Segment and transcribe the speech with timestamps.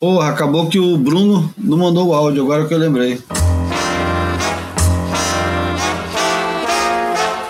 [0.00, 3.20] Porra, acabou que o Bruno não mandou o áudio, agora que eu lembrei.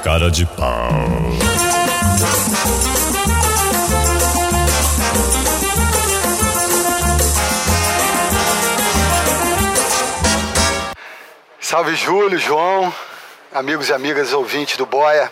[0.03, 0.89] Cara de pau.
[11.61, 12.91] Salve Júlio, João,
[13.53, 15.31] amigos e amigas ouvintes do Boia.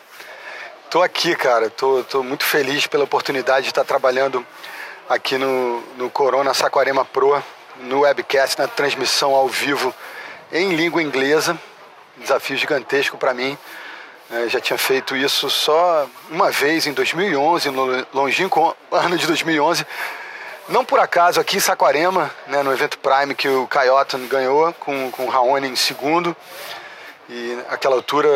[0.90, 4.46] Tô aqui, cara, tô, tô muito feliz pela oportunidade de estar trabalhando
[5.08, 7.42] aqui no, no Corona Saquarema Pro,
[7.80, 9.94] no webcast, na transmissão ao vivo
[10.52, 11.58] em língua inglesa.
[12.16, 13.56] Desafio gigantesco para mim.
[14.30, 19.86] Eu já tinha feito isso só uma vez em 2011, no longínquo ano de 2011.
[20.68, 25.12] Não por acaso aqui em Saquarema, né, no evento Prime que o Coyote ganhou com,
[25.12, 26.36] com o Raoni em segundo.
[27.28, 28.28] E naquela altura,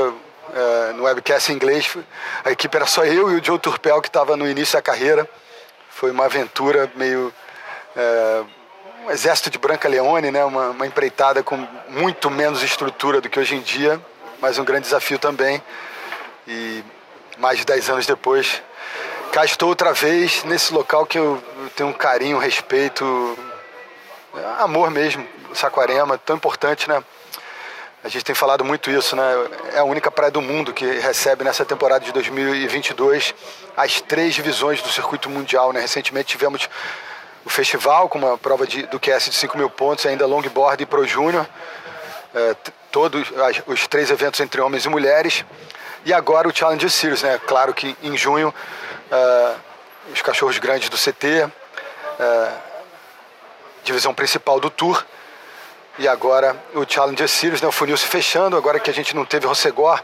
[0.55, 1.97] é, no webcast em inglês,
[2.45, 5.29] a equipe era só eu e o Joe Turpel que estava no início da carreira.
[6.01, 7.31] Foi uma aventura meio.
[7.95, 8.43] É,
[9.05, 10.43] um exército de Branca Leone, né?
[10.43, 14.01] Uma, uma, empreitada com muito menos estrutura do que hoje em dia,
[14.41, 15.63] mas um grande desafio também.
[16.49, 16.83] E
[17.37, 18.63] mais de 10 anos depois,
[19.31, 21.43] cá estou outra vez nesse local que eu,
[21.77, 23.39] tenho um carinho, um respeito,
[24.59, 27.05] amor mesmo, Saquarema, tão importante, né?
[28.03, 29.23] A gente tem falado muito isso, né?
[29.75, 33.35] É a única praia do mundo que recebe nessa temporada de 2022
[33.77, 35.81] as três divisões do circuito mundial, né?
[35.81, 36.67] Recentemente tivemos
[37.45, 40.87] o festival com uma prova de, do QS de 5 mil pontos, ainda longboard e
[40.87, 41.47] pro júnior,
[42.35, 42.57] é,
[42.91, 45.45] todos as, os três eventos entre homens e mulheres.
[46.03, 47.39] E agora o Challenger Series, né?
[47.47, 48.55] Claro que em junho
[49.11, 49.55] é,
[50.11, 51.51] os cachorros grandes do CT,
[52.19, 52.53] é,
[53.85, 55.05] divisão principal do Tour
[56.01, 59.27] e agora o Challenger Series, né, o funil se fechando, agora que a gente não
[59.27, 60.03] teve Rossegor,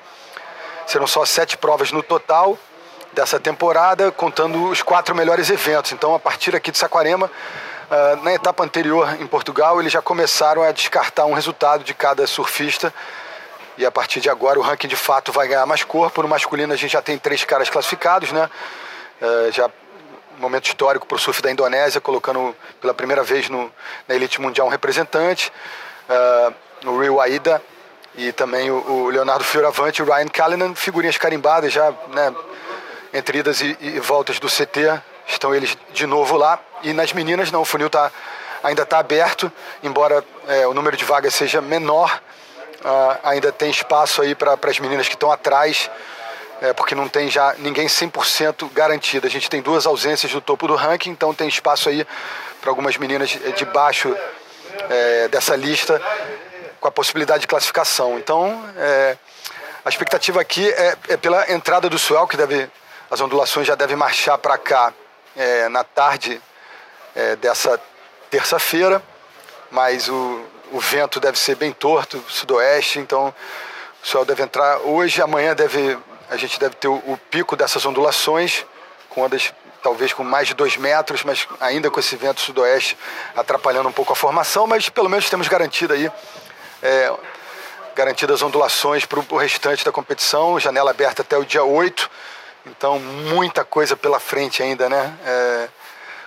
[0.86, 2.58] serão só sete provas no total
[3.14, 5.92] dessa temporada, contando os quatro melhores eventos.
[5.92, 10.62] Então, a partir aqui de Saquarema, uh, na etapa anterior em Portugal, eles já começaram
[10.62, 12.92] a descartar um resultado de cada surfista.
[13.78, 16.20] E a partir de agora o ranking de fato vai ganhar mais corpo.
[16.20, 18.50] No masculino a gente já tem três caras classificados, né?
[19.22, 19.70] Uh, já
[20.38, 23.72] momento histórico para o surf da Indonésia, colocando pela primeira vez no,
[24.06, 25.50] na elite mundial um representante
[26.08, 27.62] uh, o Rio Aida
[28.16, 32.34] e também o, o Leonardo Fioravante o Ryan Callanan, figurinhas carimbadas já, né,
[33.12, 36.58] entre idas e, e, voltas do CT, estão eles de novo lá.
[36.82, 38.10] E nas meninas não, o funil tá,
[38.62, 39.50] ainda está aberto,
[39.82, 42.20] embora é, o número de vagas seja menor,
[42.84, 45.90] uh, ainda tem espaço aí para as meninas que estão atrás,
[46.60, 49.26] é, porque não tem já ninguém 100% garantido.
[49.26, 52.06] A gente tem duas ausências do topo do ranking, então tem espaço aí
[52.60, 54.16] para algumas meninas de baixo
[54.90, 56.00] é, dessa lista
[56.80, 58.18] com a possibilidade de classificação.
[58.18, 59.16] Então, é,
[59.84, 62.70] a expectativa aqui é, é, pela entrada do swell, que deve,
[63.10, 64.92] as ondulações já devem marchar para cá
[65.36, 66.40] é, na tarde
[67.14, 67.80] é, dessa
[68.30, 69.02] terça-feira,
[69.70, 73.34] mas o, o vento deve ser bem torto, sudoeste, então
[74.02, 75.98] o swell deve entrar hoje, amanhã deve,
[76.30, 78.64] a gente deve ter o, o pico dessas ondulações,
[79.08, 79.52] com ondas
[79.86, 82.98] talvez com mais de dois metros, mas ainda com esse vento sudoeste
[83.36, 86.10] atrapalhando um pouco a formação, mas pelo menos temos garantido aí
[86.82, 87.12] é,
[87.94, 92.10] garantidas ondulações para o restante da competição, janela aberta até o dia 8,
[92.66, 95.16] então muita coisa pela frente ainda, né?
[95.24, 95.68] É,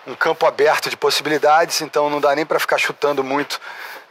[0.07, 3.59] um campo aberto de possibilidades, então não dá nem para ficar chutando muito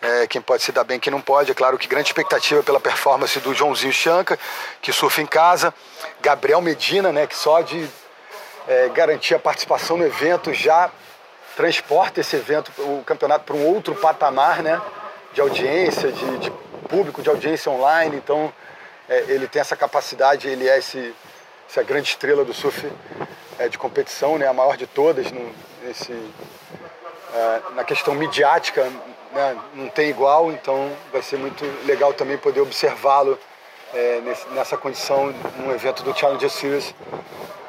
[0.03, 1.51] é, quem pode se dar bem, quem não pode.
[1.51, 4.39] É claro que grande expectativa pela performance do Joãozinho Chanca,
[4.83, 5.73] que surfa em casa,
[6.21, 7.89] Gabriel Medina, né, que só de
[8.69, 10.91] é, garantir a participação no evento, já
[11.57, 14.81] transporta esse evento, o campeonato, para um outro patamar né,
[15.33, 16.51] de audiência, de, de
[16.89, 18.17] público, de audiência online.
[18.17, 18.53] Então,
[19.09, 21.15] é, ele tem essa capacidade, ele é esse,
[21.69, 22.87] essa grande estrela do surf
[23.59, 25.51] é, de competição, né, a maior de todas, no,
[25.83, 26.13] nesse,
[27.35, 28.85] é, na questão midiática,
[29.33, 33.39] né, não tem igual, então vai ser muito legal também poder observá-lo
[33.95, 36.95] é, nessa condição num evento do Challenger Series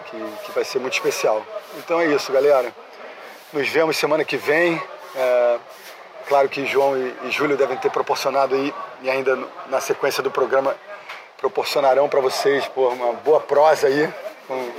[0.09, 1.45] que, que vai ser muito especial.
[1.77, 2.73] Então é isso, galera.
[3.53, 4.81] Nos vemos semana que vem.
[5.15, 5.57] É,
[6.27, 9.37] claro que João e, e Júlio devem ter proporcionado aí, e ainda
[9.67, 10.75] na sequência do programa,
[11.37, 14.11] proporcionarão para vocês pô, uma boa prosa aí,
[14.47, 14.71] com,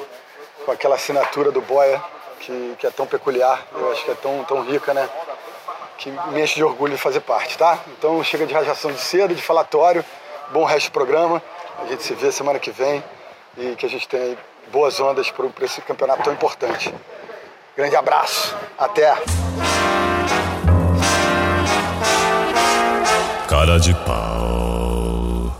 [0.64, 2.02] com aquela assinatura do Boia,
[2.40, 5.08] que, que é tão peculiar, eu acho que é tão, tão rica, né?
[5.98, 7.78] Que me enche de orgulho de fazer parte, tá?
[7.88, 10.04] Então chega de radiação de cedo, de falatório,
[10.50, 11.42] bom resto do programa.
[11.82, 13.02] A gente se vê semana que vem
[13.56, 14.38] e que a gente tenha
[14.72, 16.92] boas ondas para esse campeonato tão importante.
[17.76, 19.14] Grande abraço, até!
[23.48, 25.56] Cara de pau.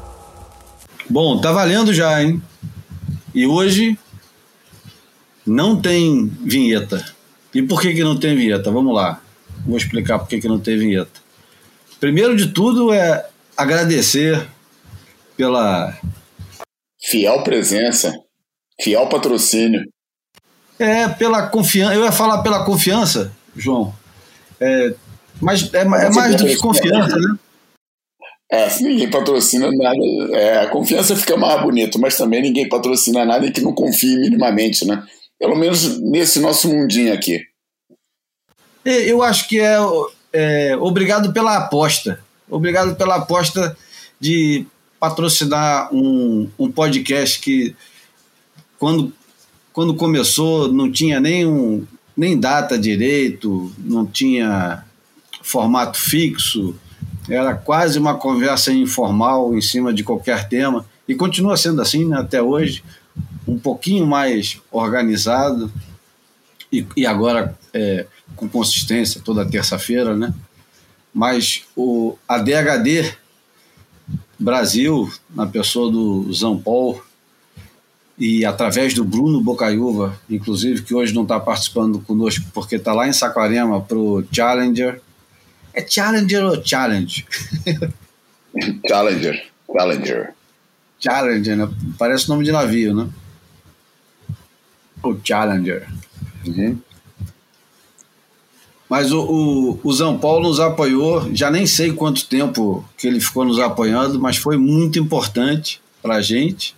[1.08, 2.40] Bom, tá valendo já, hein?
[3.34, 3.98] E hoje
[5.46, 7.04] não tem vinheta.
[7.52, 8.70] E por que, que não tem vinheta?
[8.70, 9.20] Vamos lá.
[9.66, 11.20] vou explicar por que não teve vinheta.
[11.98, 14.48] Primeiro de tudo é agradecer
[15.36, 15.98] pela
[17.02, 18.14] fiel presença,
[18.82, 19.82] fiel patrocínio.
[20.78, 21.94] É, pela confiança.
[21.94, 23.94] Eu ia falar pela confiança, João.
[24.58, 24.94] É,
[25.40, 27.36] mas é, é mais do que confiança, né?
[28.52, 29.96] É, ninguém patrocina nada,
[30.32, 34.16] é, a confiança fica mais bonito, mas também ninguém patrocina nada e que não confie
[34.16, 35.04] minimamente, né?
[35.38, 37.40] Pelo menos nesse nosso mundinho aqui.
[38.84, 39.76] Eu acho que é,
[40.32, 42.18] é obrigado pela aposta.
[42.48, 43.76] Obrigado pela aposta
[44.18, 44.66] de
[44.98, 47.74] patrocinar um, um podcast que,
[48.80, 49.12] quando,
[49.72, 51.86] quando começou, não tinha nem, um,
[52.16, 54.84] nem data direito, não tinha
[55.40, 56.74] formato fixo
[57.28, 62.18] era quase uma conversa informal em cima de qualquer tema, e continua sendo assim né,
[62.18, 62.82] até hoje,
[63.46, 65.72] um pouquinho mais organizado,
[66.72, 68.06] e, e agora é,
[68.36, 70.32] com consistência, toda terça-feira, né?
[71.12, 73.12] Mas o, a DHD
[74.38, 77.02] Brasil, na pessoa do Zampol,
[78.20, 83.08] e através do Bruno Bocaiúva, inclusive, que hoje não está participando conosco porque está lá
[83.08, 85.00] em Saquarema para o Challenger,
[85.72, 87.26] é Challenger ou Challenge?
[88.86, 89.46] Challenger.
[89.72, 90.34] Challenger.
[90.98, 91.70] Challenger, né?
[91.96, 93.08] Parece nome de navio, né?
[95.02, 95.88] O Challenger.
[96.46, 96.78] Uhum.
[98.86, 103.20] Mas o, o, o São Paulo nos apoiou, já nem sei quanto tempo que ele
[103.20, 106.74] ficou nos apoiando, mas foi muito importante para a gente,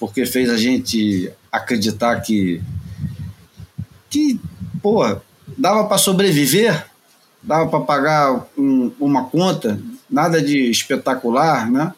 [0.00, 2.60] porque fez a gente acreditar que,
[4.08, 4.40] que
[4.82, 5.04] pô,
[5.56, 6.90] dava para sobreviver
[7.42, 11.92] dava para pagar um, uma conta, nada de espetacular, né?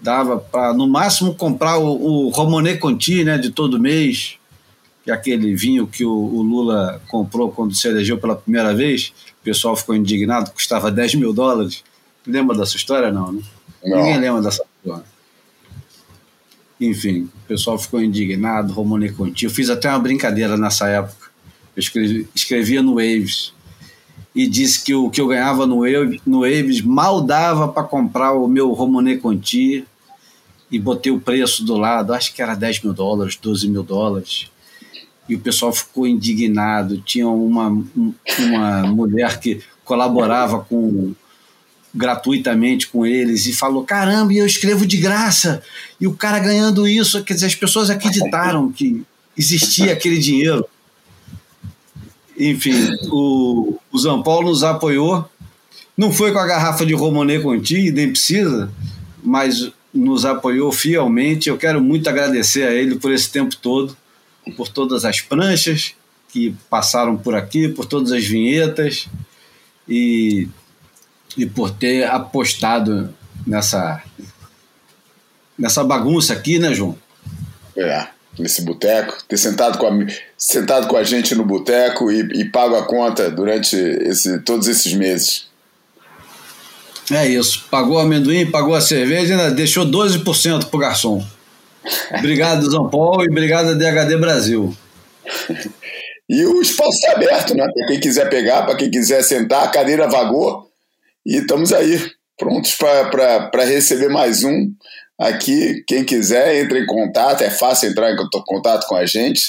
[0.00, 4.36] Dava para, no máximo, comprar o, o Romonet Conti, né, de todo mês,
[5.02, 9.12] que é aquele vinho que o, o, Lula comprou quando se elegeu pela primeira vez.
[9.40, 11.82] O pessoal ficou indignado, custava 10 mil dólares.
[12.26, 13.10] Lembra dessa história?
[13.10, 13.42] Não, né?
[13.82, 13.98] Não.
[13.98, 15.04] Ninguém lembra dessa história.
[16.80, 19.44] Enfim, o pessoal ficou indignado, Romonet Conti.
[19.44, 21.30] Eu fiz até uma brincadeira nessa época.
[21.74, 23.52] Eu escrevi, escrevia no Waves
[24.34, 25.80] e disse que o que eu ganhava no,
[26.26, 29.86] no Aves mal dava para comprar o meu Romonet Conti
[30.70, 34.50] e botei o preço do lado, acho que era 10 mil dólares, 12 mil dólares.
[35.28, 36.98] E o pessoal ficou indignado.
[36.98, 37.68] Tinha uma,
[38.38, 41.14] uma mulher que colaborava com
[41.96, 45.62] gratuitamente com eles e falou: caramba, eu escrevo de graça.
[46.00, 49.02] E o cara ganhando isso, quer dizer, as pessoas acreditaram que
[49.36, 50.64] existia aquele dinheiro.
[52.38, 52.74] Enfim,
[53.10, 55.28] o, o São Paulo nos apoiou.
[55.96, 58.70] Não foi com a garrafa de Romonet Conti, nem precisa,
[59.24, 61.48] mas nos apoiou fielmente.
[61.48, 63.96] Eu quero muito agradecer a ele por esse tempo todo,
[64.54, 65.94] por todas as pranchas
[66.28, 69.08] que passaram por aqui, por todas as vinhetas
[69.88, 70.46] e,
[71.36, 73.14] e por ter apostado
[73.46, 74.02] nessa,
[75.58, 76.96] nessa bagunça aqui, né, João?
[77.76, 80.06] É nesse boteco, ter sentado com a,
[80.36, 84.92] sentado com a gente no boteco e, e pago a conta durante esse, todos esses
[84.92, 85.46] meses.
[87.10, 87.66] É isso.
[87.70, 91.24] Pagou o amendoim, pagou a cerveja e ainda deixou 12% pro garçom.
[92.18, 94.76] Obrigado, São Paulo, e obrigado, DHD Brasil.
[96.28, 97.64] e o espaço está aberto, né?
[97.72, 100.65] Para quem quiser pegar, para quem quiser sentar, a cadeira vagou.
[101.26, 101.98] E estamos aí,
[102.38, 104.72] prontos para receber mais um
[105.18, 108.16] Aqui, quem quiser, entre em contato, é fácil entrar em
[108.46, 109.42] contato com a gente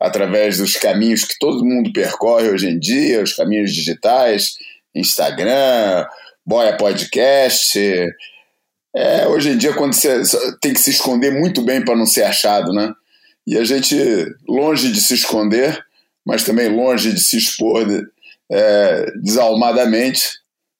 [0.00, 4.56] através dos caminhos que todo mundo percorre hoje em dia, os caminhos digitais,
[4.94, 6.04] Instagram,
[6.44, 7.78] Boia Podcast.
[8.94, 10.20] É, hoje em dia, quando você
[10.60, 12.92] tem que se esconder muito bem para não ser achado, né?
[13.46, 13.96] E a gente,
[14.46, 15.82] longe de se esconder,
[16.26, 17.86] mas também longe de se expor
[18.50, 20.28] é, desalmadamente,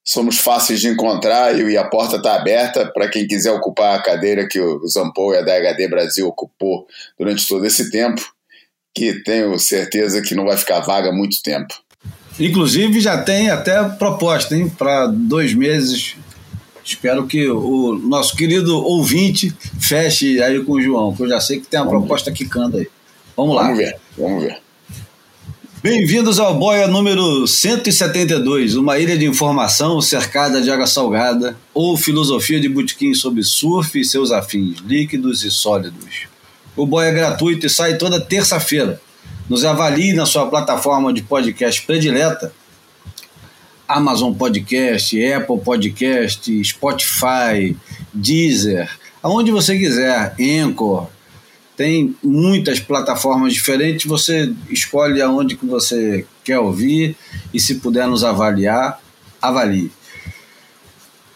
[0.07, 4.47] somos fáceis de encontrar e a porta está aberta para quem quiser ocupar a cadeira
[4.49, 6.87] que o Zampou e a DHD Brasil ocupou
[7.19, 8.23] durante todo esse tempo,
[8.95, 11.75] que tenho certeza que não vai ficar vaga muito tempo.
[12.39, 16.15] Inclusive já tem até proposta, hein, para dois meses.
[16.85, 21.59] Espero que o nosso querido ouvinte feche aí com o João, que eu já sei
[21.59, 22.87] que tem uma proposta quicando aí.
[23.37, 23.63] Vamos lá.
[23.65, 24.66] Vamos ver, vamos ver.
[25.89, 32.59] Bem-vindos ao Boia número 172, uma ilha de informação cercada de água salgada, ou filosofia
[32.59, 36.27] de botequim sobre surf e seus afins, líquidos e sólidos.
[36.75, 39.01] O Boia é gratuito e sai toda terça-feira.
[39.49, 42.53] Nos avalie na sua plataforma de podcast predileta,
[43.87, 47.77] Amazon Podcast, Apple Podcast, Spotify,
[48.13, 48.91] Deezer,
[49.23, 51.07] aonde você quiser, Anchor,
[51.77, 57.15] tem muitas plataformas diferentes, você escolhe aonde que você quer ouvir
[57.53, 59.01] e se puder nos avaliar,
[59.41, 59.93] avalie.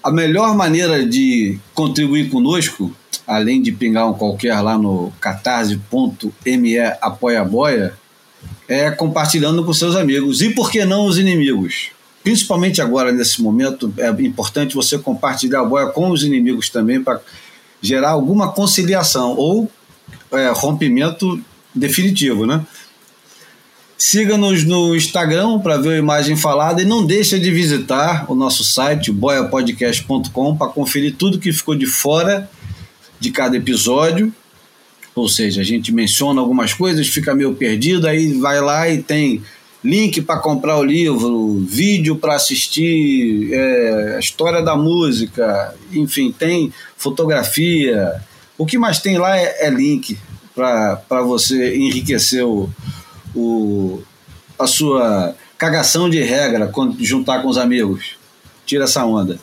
[0.02, 2.90] A melhor maneira de contribuir conosco,
[3.26, 7.92] além de pingar um qualquer lá no catarse.me apoia boia,
[8.66, 10.40] é compartilhando com seus amigos.
[10.40, 11.90] E por que não os inimigos?
[12.22, 17.20] Principalmente agora, nesse momento, é importante você compartilhar a boia com os inimigos também para
[17.82, 19.70] gerar alguma conciliação ou
[20.32, 21.40] é, rompimento
[21.74, 22.64] definitivo, né?
[23.96, 28.64] Siga-nos no Instagram para ver a imagem falada e não deixe de visitar o nosso
[28.64, 32.50] site, boiapodcast.com, para conferir tudo que ficou de fora
[33.20, 34.32] de cada episódio.
[35.14, 39.42] Ou seja, a gente menciona algumas coisas, fica meio perdido, aí vai lá e tem
[39.84, 48.22] link para comprar o livro, vídeo para assistir, é, história da música, enfim, tem fotografia.
[48.60, 50.18] O que mais tem lá é, é link
[50.54, 52.68] para você enriquecer o,
[53.34, 54.02] o,
[54.58, 58.18] a sua cagação de regra quando juntar com os amigos.
[58.66, 59.40] Tira essa onda.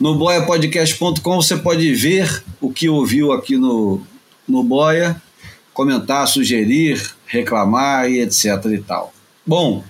[0.00, 4.00] No boiapodcast.com você pode ver o que ouviu aqui no,
[4.48, 5.20] no Boia,
[5.74, 9.12] comentar, sugerir, reclamar e etc e tal.
[9.46, 9.84] Bom,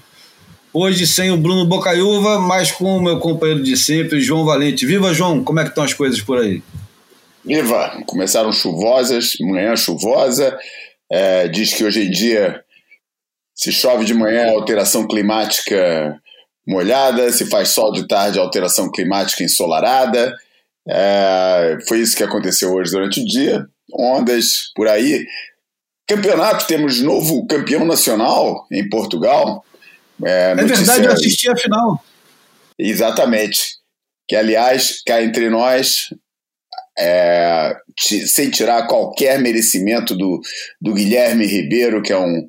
[0.73, 4.85] hoje sem o Bruno Bocaiúva, mas com o meu companheiro de sempre, João Valente.
[4.85, 5.45] Viva, João!
[5.45, 6.61] Como é que estão as coisas por aí?
[7.45, 8.03] Viva!
[8.07, 10.59] Começaram chuvosas, manhã chuvosa.
[11.11, 12.63] É, diz que hoje em dia
[13.55, 16.19] se chove de manhã, é alteração climática
[16.67, 20.35] molhada, se faz sol de tarde, alteração climática ensolarada.
[20.89, 23.67] É, foi isso que aconteceu hoje durante o dia.
[23.93, 25.27] Ondas por aí.
[26.09, 29.65] Campeonato, temos novo campeão nacional em Portugal.
[30.25, 32.03] É, é verdade, eu assisti a final.
[32.79, 33.79] Exatamente.
[34.29, 36.09] Que, aliás, cá entre nós,
[37.01, 37.77] é,
[38.27, 40.41] sem tirar qualquer merecimento do,
[40.81, 42.47] do Guilherme Ribeiro, que é um,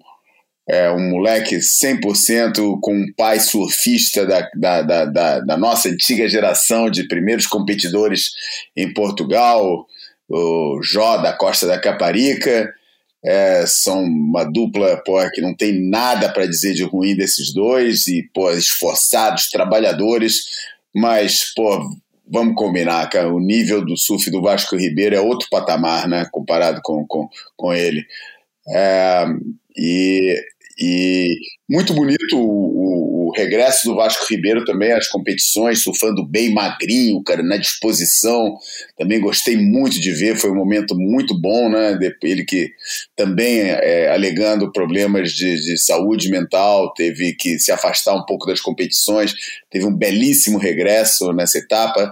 [0.69, 6.27] é, um moleque 100% com um pai surfista da, da, da, da, da nossa antiga
[6.27, 8.31] geração de primeiros competidores
[8.75, 9.85] em Portugal,
[10.29, 12.73] o Jó da Costa da Caparica.
[13.23, 18.07] É, são uma dupla pô, que não tem nada para dizer de ruim desses dois,
[18.07, 20.43] e pô, esforçados, trabalhadores,
[20.93, 21.87] mas pô,
[22.31, 26.81] vamos combinar, cara, o nível do surf do Vasco Ribeiro é outro patamar, né, comparado
[26.83, 28.05] com, com, com ele.
[28.67, 29.25] É,
[29.77, 30.35] e
[30.81, 31.37] e
[31.69, 37.43] muito bonito o, o, regresso do Vasco Ribeiro também às competições, surfando bem magrinho, cara,
[37.43, 38.57] na disposição.
[38.97, 41.97] Também gostei muito de ver, foi um momento muito bom, né?
[42.23, 42.69] Ele que
[43.15, 48.61] também é, alegando problemas de, de saúde mental, teve que se afastar um pouco das
[48.61, 49.33] competições,
[49.69, 52.11] teve um belíssimo regresso nessa etapa.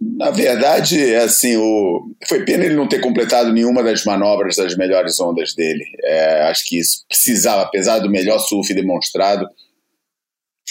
[0.00, 2.10] Na verdade, assim, o...
[2.28, 5.84] foi pena ele não ter completado nenhuma das manobras das melhores ondas dele.
[6.02, 9.46] É, acho que isso precisava, apesar do melhor surf demonstrado,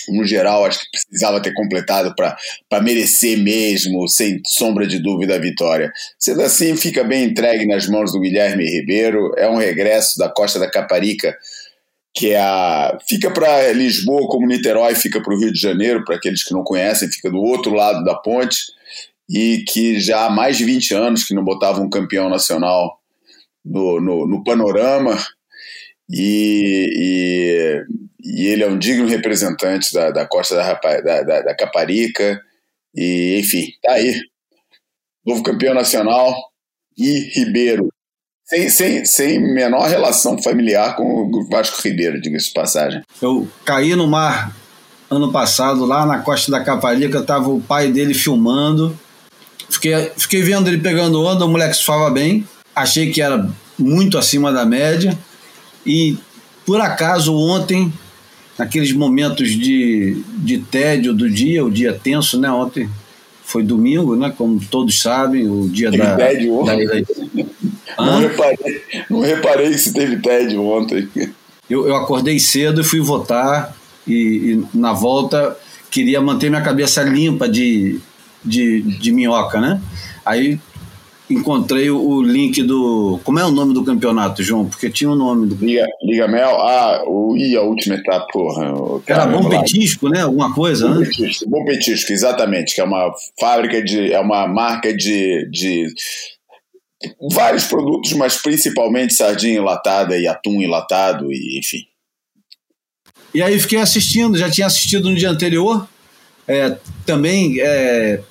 [0.09, 5.39] no geral, acho que precisava ter completado para merecer mesmo, sem sombra de dúvida, a
[5.39, 5.91] vitória.
[6.19, 9.33] Sendo assim, fica bem entregue nas mãos do Guilherme Ribeiro.
[9.37, 11.35] É um regresso da Costa da Caparica,
[12.13, 16.15] que é a, fica para Lisboa como Niterói fica para o Rio de Janeiro, para
[16.15, 18.57] aqueles que não conhecem, fica do outro lado da ponte
[19.29, 22.99] e que já há mais de 20 anos que não botava um campeão nacional
[23.65, 25.17] no, no, no panorama
[26.09, 27.83] e, e,
[28.23, 32.39] e, ele é um digno representante da, da costa da, da, da, da Caparica
[32.95, 34.19] e enfim, tá aí
[35.25, 36.35] novo campeão nacional
[36.97, 37.87] e Ribeiro
[38.45, 43.01] sem, sem, sem menor relação familiar com o Vasco Ribeiro, diga-se de passagem.
[43.21, 44.53] Eu caí no mar
[45.09, 48.97] ano passado, lá na costa da Caparica, estava o pai dele filmando
[49.73, 52.47] Fiquei, fiquei vendo ele pegando onda, o moleque surfava bem.
[52.75, 55.17] Achei que era muito acima da média.
[55.85, 56.17] E
[56.65, 57.91] por acaso ontem,
[58.57, 62.49] naqueles momentos de, de tédio do dia, o dia tenso, né?
[62.49, 62.89] Ontem
[63.43, 64.33] foi domingo, né?
[64.35, 66.85] Como todos sabem, o dia teve da, tédio ontem.
[66.87, 66.93] Da...
[68.03, 71.07] Não, reparei, não reparei se teve tédio ontem.
[71.69, 73.75] Eu, eu acordei cedo e fui votar
[74.07, 74.13] e,
[74.73, 75.55] e na volta
[75.91, 78.01] queria manter minha cabeça limpa de
[78.43, 79.81] de, de minhoca, né?
[80.25, 80.59] Aí
[81.29, 83.19] encontrei o link do.
[83.23, 84.67] Como é o nome do campeonato, João?
[84.67, 85.65] Porque tinha o um nome do.
[85.65, 88.73] Liga, Liga Mel, ah, o, e a última etapa, porra.
[89.07, 90.21] Era Bom Petisco, né?
[90.21, 91.05] Alguma coisa, bom né?
[91.05, 94.11] Petisco, bom Petisco, exatamente, que é uma fábrica de.
[94.11, 95.49] é uma marca de.
[95.49, 95.87] de
[97.31, 101.83] vários produtos, mas principalmente sardinha enlatada e atum enlatado, e enfim.
[103.33, 105.87] E aí fiquei assistindo, já tinha assistido no dia anterior,
[106.47, 108.21] é, também é,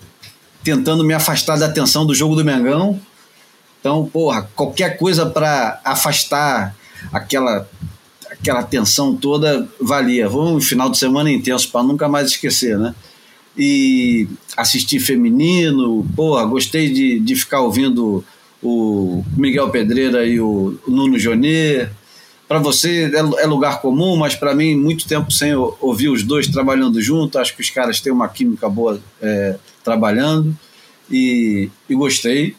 [0.62, 3.00] tentando me afastar da atenção do jogo do Mengão.
[3.80, 6.74] Então, porra, qualquer coisa para afastar
[7.12, 7.68] aquela
[8.30, 10.28] aquela tensão toda valia.
[10.28, 12.94] Foi um final de semana intenso para nunca mais esquecer, né?
[13.56, 14.26] E
[14.56, 18.24] assistir feminino, porra, gostei de, de ficar ouvindo
[18.62, 21.90] o Miguel Pedreira e o Nuno Jonet.
[22.52, 26.46] Para você é, é, lugar comum, mas para mim, muito tempo sem ouvir os dois
[26.46, 27.38] trabalhando junto.
[27.38, 30.54] Acho que os caras têm uma química boa é, trabalhando
[31.10, 32.54] e, e gostei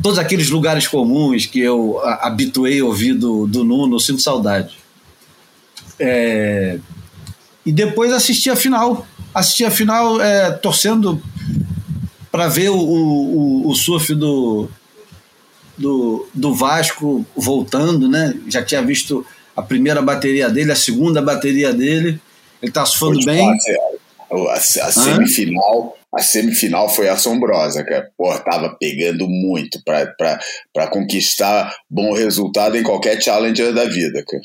[0.00, 4.78] todos aqueles lugares comuns que eu habituei a ouvir do, do Nuno, sinto saudade.
[5.98, 6.78] É,
[7.66, 9.04] e depois assisti a final.
[9.34, 11.20] Assisti a final é, torcendo
[12.30, 14.68] para ver o, o, o, surf do,
[15.76, 18.34] do, do Vasco voltando, né?
[18.48, 19.26] Já tinha visto
[19.56, 22.20] a primeira bateria dele, a segunda bateria dele.
[22.60, 23.48] Ele está surfando bem.
[24.30, 28.10] A, a semifinal a semifinal foi assombrosa, cara.
[28.18, 34.42] Pô, tava pegando muito para conquistar bom resultado em qualquer challenger da vida, cara.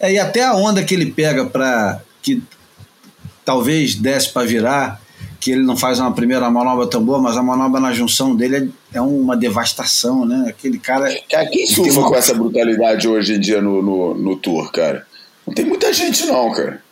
[0.00, 2.42] É, e até a onda que ele pega para que
[3.44, 5.00] talvez desse para virar,
[5.46, 8.72] que ele não faz uma primeira manobra tão boa, mas a manobra na junção dele
[8.92, 10.46] é, é uma devastação, né?
[10.48, 11.08] Aquele cara.
[11.30, 12.08] Cara, quem surfa uma...
[12.08, 15.06] com essa brutalidade hoje em dia no, no, no tour, cara?
[15.46, 16.82] Não tem muita gente, não, cara.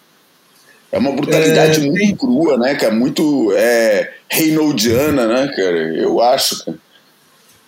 [0.93, 2.15] É uma brutalidade é, muito tem...
[2.15, 2.95] crua, né, cara?
[2.95, 5.77] Muito é, reinoldiana, né, cara?
[5.97, 6.79] Eu acho, cara.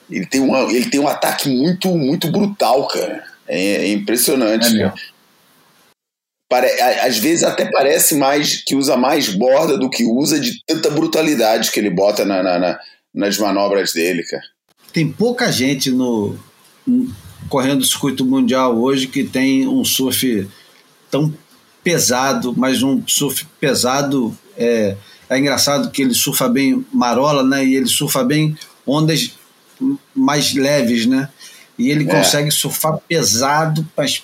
[0.08, 3.24] Ele tem, uma, ele tem um ataque muito, muito brutal, cara.
[3.48, 4.92] É, é impressionante, é
[7.02, 11.72] às vezes até parece mais que usa mais borda do que usa de tanta brutalidade
[11.72, 12.78] que ele bota na, na, na
[13.12, 14.42] nas manobras dele, cara.
[14.92, 16.38] Tem pouca gente no
[17.48, 20.46] correndo o circuito mundial hoje que tem um surf
[21.10, 21.32] tão
[21.82, 24.96] pesado, mas um surf pesado é,
[25.30, 27.64] é engraçado que ele surfa bem marola, né?
[27.64, 29.32] E ele surfa bem ondas
[30.14, 31.28] mais leves, né?
[31.78, 32.06] E ele é.
[32.06, 34.22] consegue surfar pesado, mas,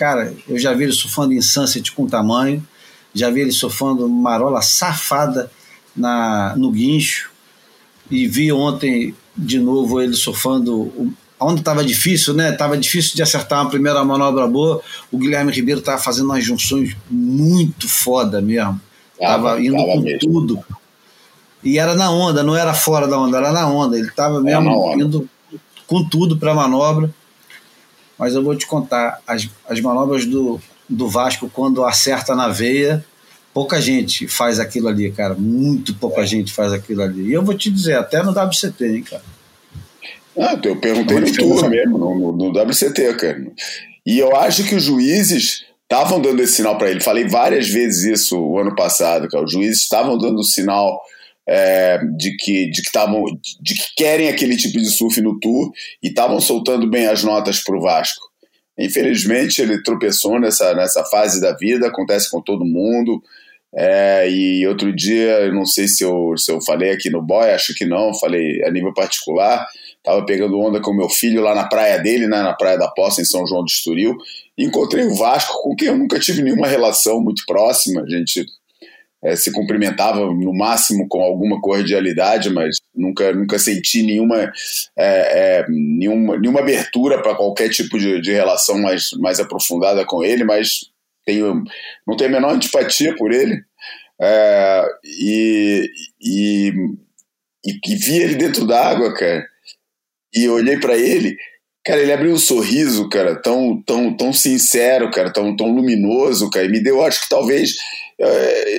[0.00, 2.66] cara, eu já vi ele surfando em Sunset com tamanho,
[3.14, 5.50] já vi ele surfando marola safada
[5.94, 7.30] na, no guincho,
[8.10, 12.50] e vi ontem de novo ele surfando onde estava difícil, né?
[12.50, 14.80] Tava difícil de acertar uma primeira manobra boa.
[15.12, 18.80] O Guilherme Ribeiro estava fazendo umas junções muito foda mesmo.
[19.18, 20.18] Tava, tava indo tava com mesmo.
[20.18, 20.64] tudo.
[21.62, 23.98] E era na onda, não era fora da onda, era na onda.
[23.98, 25.28] Ele estava mesmo indo
[25.86, 27.10] com tudo para a manobra.
[28.20, 33.02] Mas eu vou te contar, as, as manobras do, do Vasco, quando acerta na veia,
[33.54, 35.32] pouca gente faz aquilo ali, cara.
[35.32, 36.26] Muito pouca é.
[36.26, 37.28] gente faz aquilo ali.
[37.28, 39.22] E eu vou te dizer, até no WCT, hein, cara.
[40.38, 43.46] Ah, eu perguntei no tour mesmo, no, no, WCT, cara.
[44.04, 47.00] E eu acho que os juízes estavam dando esse sinal para ele.
[47.00, 49.46] Falei várias vezes isso o ano passado, cara.
[49.46, 51.00] Os juízes estavam dando o sinal
[51.50, 53.24] é, de que de que estavam
[53.60, 57.60] de que querem aquele tipo de surf no tour e estavam soltando bem as notas
[57.62, 58.30] para o Vasco.
[58.78, 63.20] Infelizmente ele tropeçou nessa nessa fase da vida, acontece com todo mundo.
[63.72, 67.50] É, e outro dia, eu não sei se eu, se eu falei aqui no Boy,
[67.52, 69.64] acho que não, falei a nível particular,
[70.02, 73.20] Tava pegando onda com meu filho lá na praia dele, né, na Praia da Poça,
[73.20, 74.16] em São João do Estoril.
[74.56, 78.02] Encontrei o Vasco, com quem eu nunca tive nenhuma relação muito próxima.
[78.02, 78.46] A gente
[79.22, 84.50] é, se cumprimentava no máximo com alguma cordialidade, mas nunca, nunca senti nenhuma, é,
[84.98, 90.44] é, nenhuma, nenhuma abertura para qualquer tipo de, de relação mais, mais aprofundada com ele,
[90.44, 90.90] mas
[91.24, 91.62] tenho,
[92.06, 93.62] não tenho a menor antipatia por ele.
[94.22, 96.72] É, e, e,
[97.66, 99.44] e, e vi ele dentro d'água, cara
[100.34, 101.36] e olhei para ele,
[101.84, 106.66] cara, ele abriu um sorriso, cara, tão, tão, tão sincero, cara, tão, tão luminoso, cara,
[106.66, 107.74] e me deu, acho que talvez,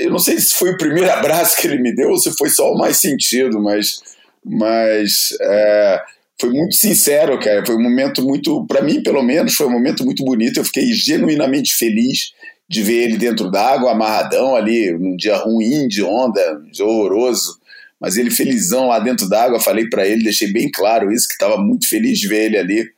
[0.02, 2.50] eu não sei se foi o primeiro abraço que ele me deu ou se foi
[2.50, 4.02] só o mais sentido, mas,
[4.46, 6.02] mas é,
[6.40, 10.04] foi muito sincero, cara, foi um momento muito, para mim pelo menos, foi um momento
[10.04, 12.32] muito bonito, eu fiquei genuinamente feliz
[12.70, 17.60] de ver ele dentro d'água, amarradão ali, num dia ruim de onda, de horroroso,
[18.00, 21.58] mas ele felizão lá dentro d'água, falei para ele, deixei bem claro isso, que estava
[21.58, 22.90] muito feliz de ver ele ali.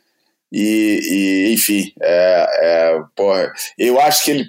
[0.52, 1.00] E,
[1.50, 4.46] e enfim, é, é, porra, eu acho que ele,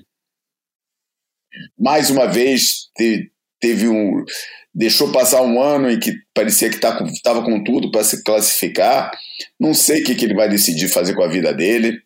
[1.78, 4.24] mais uma vez, teve, teve um.
[4.74, 9.10] Deixou passar um ano em que parecia que estava tá com tudo para se classificar.
[9.58, 12.00] Não sei o que, que ele vai decidir fazer com a vida dele.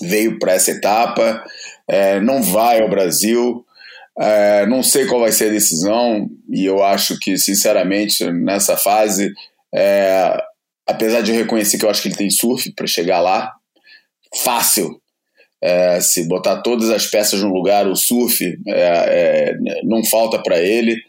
[0.00, 1.44] Veio para essa etapa,
[1.88, 3.64] é, não vai ao Brasil.
[4.18, 9.32] É, não sei qual vai ser a decisão e eu acho que, sinceramente, nessa fase,
[9.74, 10.36] é,
[10.86, 13.52] apesar de eu reconhecer que eu acho que ele tem surf para chegar lá,
[14.44, 15.01] fácil.
[15.62, 20.58] É, se botar todas as peças no lugar, o surf é, é, não falta para
[20.58, 21.00] ele.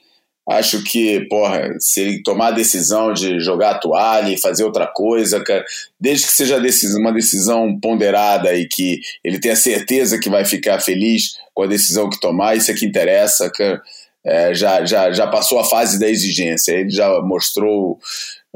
[0.48, 4.86] Acho que, porra, se ele tomar a decisão de jogar a toalha e fazer outra
[4.86, 5.64] coisa, cara,
[6.00, 6.58] desde que seja
[6.98, 12.10] uma decisão ponderada e que ele tenha certeza que vai ficar feliz com a decisão
[12.10, 13.82] que tomar, isso é que interessa, cara.
[14.26, 16.74] É, já, já, já passou a fase da exigência.
[16.74, 18.00] Ele já mostrou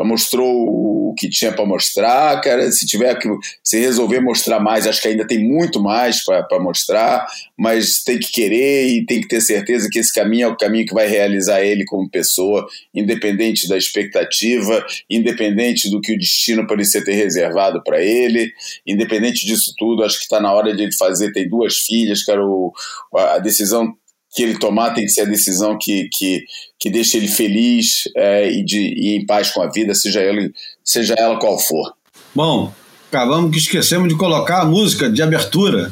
[0.05, 2.71] mostrou o que tinha para mostrar, cara.
[2.71, 3.27] Se tiver que
[3.63, 7.25] se resolver mostrar mais, acho que ainda tem muito mais para mostrar,
[7.57, 10.85] mas tem que querer e tem que ter certeza que esse caminho é o caminho
[10.85, 17.03] que vai realizar ele como pessoa, independente da expectativa, independente do que o destino parecia
[17.03, 18.51] ter reservado para ele,
[18.85, 21.31] independente disso tudo, acho que está na hora de ele fazer.
[21.31, 22.45] Tem duas filhas, cara.
[22.45, 22.71] O,
[23.13, 23.95] a decisão
[24.37, 26.45] que ele tomar tem que ser a decisão que, que,
[26.79, 30.53] que deixe ele feliz é, e, de, e em paz com a vida, seja, ele,
[30.83, 31.91] seja ela qual for.
[32.35, 32.71] Bom,
[33.11, 35.91] acabamos que esquecemos de colocar a música de abertura.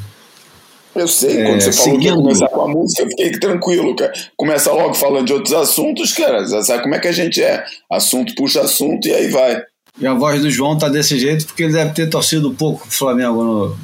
[0.96, 2.02] Eu sei, quando é, você falou seguindo.
[2.02, 4.14] que ia começar com a música, eu fiquei tranquilo, cara.
[4.38, 6.46] Começa logo falando de outros assuntos, cara.
[6.62, 7.66] Sabe como é que a gente é?
[7.92, 9.60] Assunto puxa assunto e aí vai.
[10.00, 12.92] E a voz do João tá desse jeito porque ele deve ter torcido pouco pro
[12.96, 13.78] Flamengo no.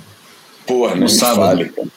[0.67, 1.57] Porra, no não sábado.
[1.57, 1.91] Fale.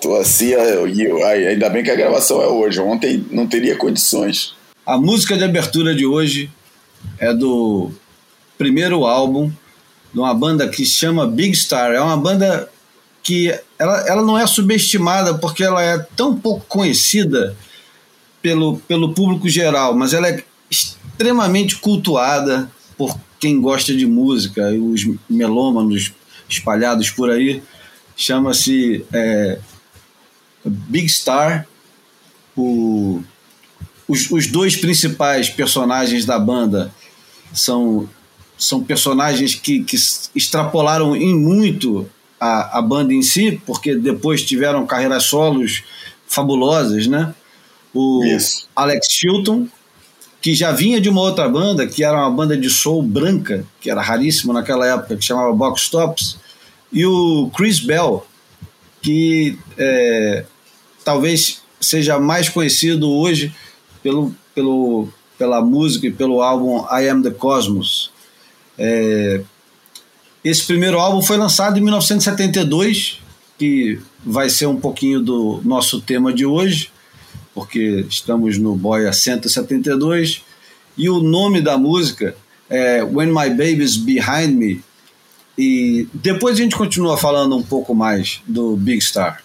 [0.00, 2.80] Tô assim, ainda bem que a gravação é hoje.
[2.80, 4.54] Ontem não teria condições.
[4.84, 6.50] A música de abertura de hoje
[7.18, 7.90] é do
[8.58, 9.50] primeiro álbum
[10.12, 11.92] de uma banda que chama Big Star.
[11.92, 12.68] É uma banda
[13.22, 17.56] que ela, ela não é subestimada porque ela é tão pouco conhecida
[18.42, 25.06] pelo, pelo público geral, mas ela é extremamente cultuada por quem gosta de música os
[25.28, 26.12] melômanos
[26.48, 27.62] espalhados por aí.
[28.16, 29.58] Chama-se é,
[30.64, 31.66] Big Star,
[32.56, 33.22] o,
[34.06, 36.92] os, os dois principais personagens da banda
[37.52, 38.08] são,
[38.58, 39.96] são personagens que, que
[40.34, 45.82] extrapolaram em muito a, a banda em si, porque depois tiveram carreiras solos
[46.26, 47.34] fabulosas, né?
[47.94, 48.66] O Isso.
[48.74, 49.68] Alex Chilton,
[50.40, 53.90] que já vinha de uma outra banda, que era uma banda de soul branca, que
[53.90, 56.36] era raríssimo naquela época, que chamava Box Tops,
[56.92, 58.26] e o Chris Bell,
[59.00, 60.44] que é,
[61.04, 63.54] talvez seja mais conhecido hoje
[64.02, 68.10] pelo, pelo, pela música e pelo álbum I Am the Cosmos.
[68.78, 69.42] É,
[70.44, 73.20] esse primeiro álbum foi lançado em 1972,
[73.58, 76.90] que vai ser um pouquinho do nosso tema de hoje,
[77.54, 80.42] porque estamos no Boia 172,
[80.96, 82.36] e o nome da música
[82.68, 84.82] é When My Baby's Behind Me.
[85.56, 89.44] E depois a gente continua falando um pouco mais do Big Star.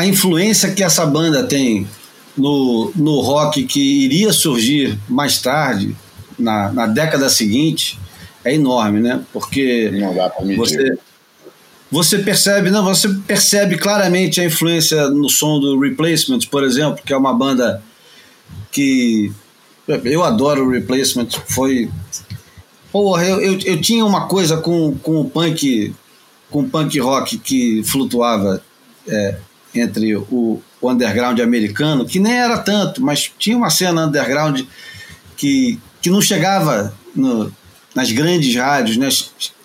[0.00, 1.86] A, influência que essa banda tem
[2.36, 5.96] no, no rock que iria surgir mais tarde,
[6.38, 7.98] na, na década seguinte,
[8.44, 9.20] é enorme, né?
[9.32, 10.58] Porque não dá pra medir.
[10.58, 10.98] você
[11.90, 17.12] você percebe, não, você percebe claramente a influência no som do Replacement, por exemplo, que
[17.12, 17.82] é uma banda
[18.70, 19.32] que
[20.04, 21.90] eu adoro o Replacement, foi
[22.92, 25.92] porra, eu, eu, eu tinha uma coisa com, com o punk
[26.48, 28.62] com punk rock que flutuava
[29.08, 29.36] é,
[29.74, 34.62] entre o, o underground americano, que nem era tanto, mas tinha uma cena underground
[35.36, 37.52] que, que não chegava no,
[37.94, 39.08] nas grandes rádios, né?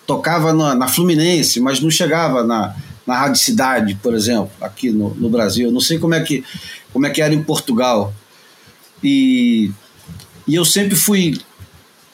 [0.06, 2.74] tocava na, na, Fluminense, mas não chegava na,
[3.06, 5.70] na Rádio Cidade, por exemplo, aqui no, no Brasil.
[5.70, 6.44] Não sei como é, que,
[6.92, 8.14] como é que era em Portugal.
[9.02, 9.70] E,
[10.46, 11.40] e eu sempre fui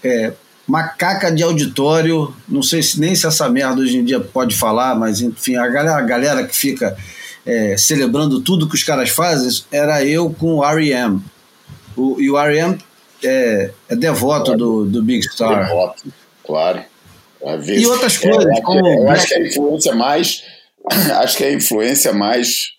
[0.02, 0.32] é,
[0.66, 4.98] macaca de auditório, não sei se nem se essa merda hoje em dia pode falar,
[4.98, 6.96] mas enfim, a galera, a galera que fica
[7.44, 11.20] é, celebrando tudo que os caras fazem, era eu com o R.E.M.
[11.96, 12.78] O, e o R.E.M.
[13.24, 14.58] É, é devoto claro.
[14.58, 15.66] do, do Big Star.
[15.66, 16.12] Devoto,
[16.44, 16.84] claro.
[17.66, 18.46] E outras coisas.
[18.46, 18.86] É, como...
[18.86, 20.44] eu acho que a influência mais.
[21.22, 22.72] Acho que a influência mais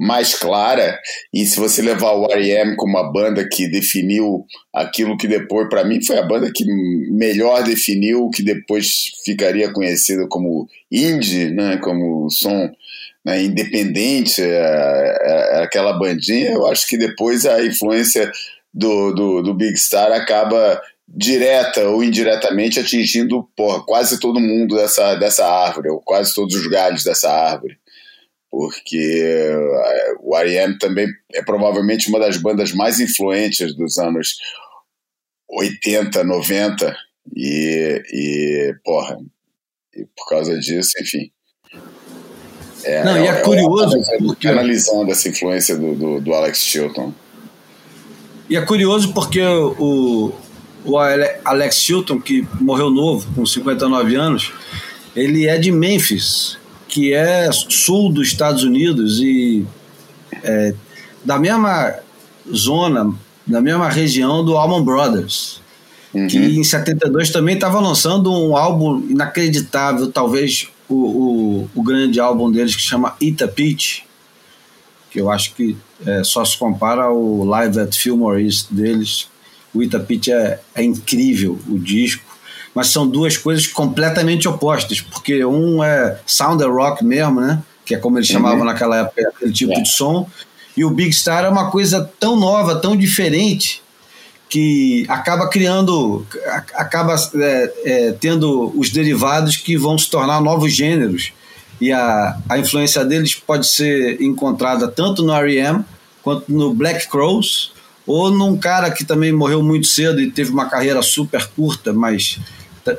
[0.00, 0.98] mais clara.
[1.32, 2.74] E se você levar o R.E.M.
[2.76, 6.64] como a banda que definiu aquilo que depois, para mim, foi a banda que
[7.10, 11.76] melhor definiu o que depois ficaria conhecido como indie, né?
[11.76, 12.70] como som
[13.24, 18.30] né, independente, é, é, é aquela bandinha, eu acho que depois a influência
[18.72, 25.16] do, do, do Big Star acaba direta ou indiretamente atingindo porra, quase todo mundo dessa,
[25.16, 27.78] dessa árvore, ou quase todos os galhos dessa árvore.
[28.48, 30.78] Porque é, o R.E.M.
[30.78, 34.36] também é provavelmente uma das bandas mais influentes dos anos
[35.48, 36.96] 80, 90,
[37.34, 39.18] e, e porra,
[39.94, 41.30] e por causa disso, enfim,
[42.84, 43.96] é, não, é, e é, curioso.
[44.18, 44.48] Porque...
[44.48, 47.12] Analisando essa influência do, do, do, Alex Chilton.
[48.48, 50.32] E é curioso porque o,
[50.84, 50.98] o
[51.44, 54.52] Alex Chilton, que morreu novo, com 59 anos,
[55.14, 59.64] ele é de Memphis, que é sul dos Estados Unidos e
[60.42, 60.74] é,
[61.24, 61.94] da mesma
[62.52, 63.12] zona,
[63.46, 65.60] da mesma região do Allman Brothers.
[66.12, 66.26] Uhum.
[66.26, 72.50] Que em 72 também estava lançando um álbum inacreditável, talvez o, o, o, grande álbum
[72.50, 74.04] deles que chama Ita Peach,
[75.10, 79.28] que eu acho que é, só se compara ao Live at Fillmore East deles.
[79.72, 82.24] O Ita Peach é, é incrível, o disco,
[82.74, 87.62] mas são duas coisas completamente opostas, porque um é sound rock mesmo, né?
[87.84, 88.64] Que é como eles chamavam uhum.
[88.64, 89.80] naquela época, aquele tipo é.
[89.80, 90.28] de som,
[90.76, 93.82] e o Big Star é uma coisa tão nova, tão diferente,
[94.50, 96.26] que acaba criando,
[96.74, 101.32] acaba é, é, tendo os derivados que vão se tornar novos gêneros.
[101.80, 105.84] E a, a influência deles pode ser encontrada tanto no R.E.M.
[106.20, 107.72] quanto no Black Crows,
[108.04, 112.40] ou num cara que também morreu muito cedo e teve uma carreira super curta, mas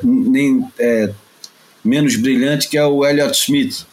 [0.01, 1.11] nem é,
[1.83, 3.85] menos brilhante, que é o Elliott Smith.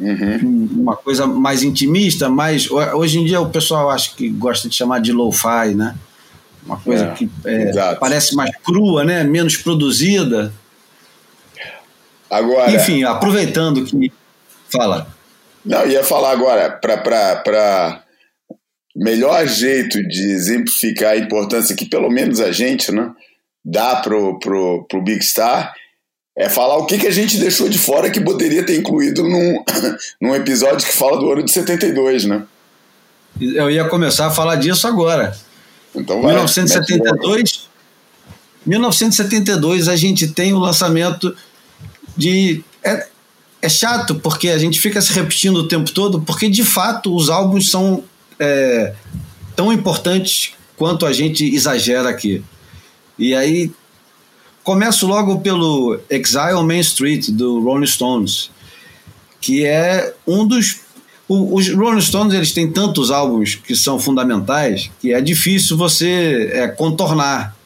[0.00, 0.70] Uhum.
[0.72, 2.70] Uma coisa mais intimista, mais.
[2.70, 5.94] Hoje em dia o pessoal acha que gosta de chamar de lo-fi, né?
[6.64, 9.24] Uma coisa é, que é, parece mais crua, né?
[9.24, 10.52] menos produzida.
[12.28, 14.12] Agora, Enfim, aproveitando que.
[14.70, 15.08] Fala.
[15.64, 18.02] Não, ia falar agora, para
[18.94, 23.10] melhor jeito de exemplificar a importância que pelo menos a gente né,
[23.64, 25.72] dá pro, pro, pro Big Star
[26.36, 29.62] é falar o que, que a gente deixou de fora que poderia ter incluído num,
[30.20, 32.42] num episódio que fala do ano de 72, né?
[33.40, 35.36] Eu ia começar a falar disso agora.
[35.94, 37.68] Então vai, 1972,
[38.64, 41.34] 1972 a gente tem o lançamento
[42.16, 43.06] de é,
[43.62, 47.28] é chato porque a gente fica se repetindo o tempo todo, porque de fato os
[47.28, 48.04] álbuns são
[48.38, 48.94] é,
[49.54, 52.42] tão importantes quanto a gente exagera aqui.
[53.18, 53.70] E aí
[54.62, 58.50] começo logo pelo Exile on Main Street do Rolling Stones,
[59.40, 60.80] que é um dos
[61.32, 66.66] os Rolling Stones eles têm tantos álbuns que são fundamentais que é difícil você é,
[66.66, 67.56] contornar,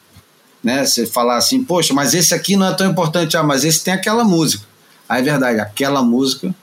[0.63, 0.85] né?
[0.85, 3.91] Você falar assim, poxa, mas esse aqui não é tão importante, ah, mas esse tem
[3.91, 4.63] aquela música.
[5.09, 6.53] Aí é verdade, aquela música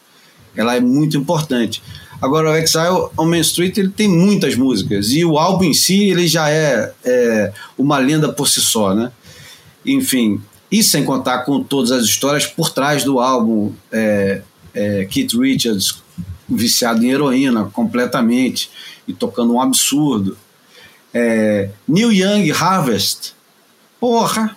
[0.55, 1.83] ela é muito importante.
[2.21, 6.05] Agora o Exile on Main Street ele tem muitas músicas e o álbum em si
[6.05, 9.11] ele já é, é uma lenda por si só, né?
[9.85, 15.33] Enfim, e sem contar com todas as histórias por trás do álbum, é, é, Keith
[15.35, 16.02] Richards
[16.49, 18.71] viciado em heroína completamente
[19.07, 20.37] e tocando um absurdo.
[21.15, 23.35] É, New Young Harvest,
[24.01, 24.57] porra,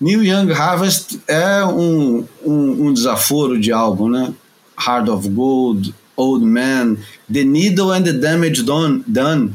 [0.00, 4.32] New Young Harvest é um, um, um, desaforo de álbum, né?
[4.78, 6.96] Heart of Gold, Old Man,
[7.32, 9.02] The Needle and the Damage Done.
[9.06, 9.54] done.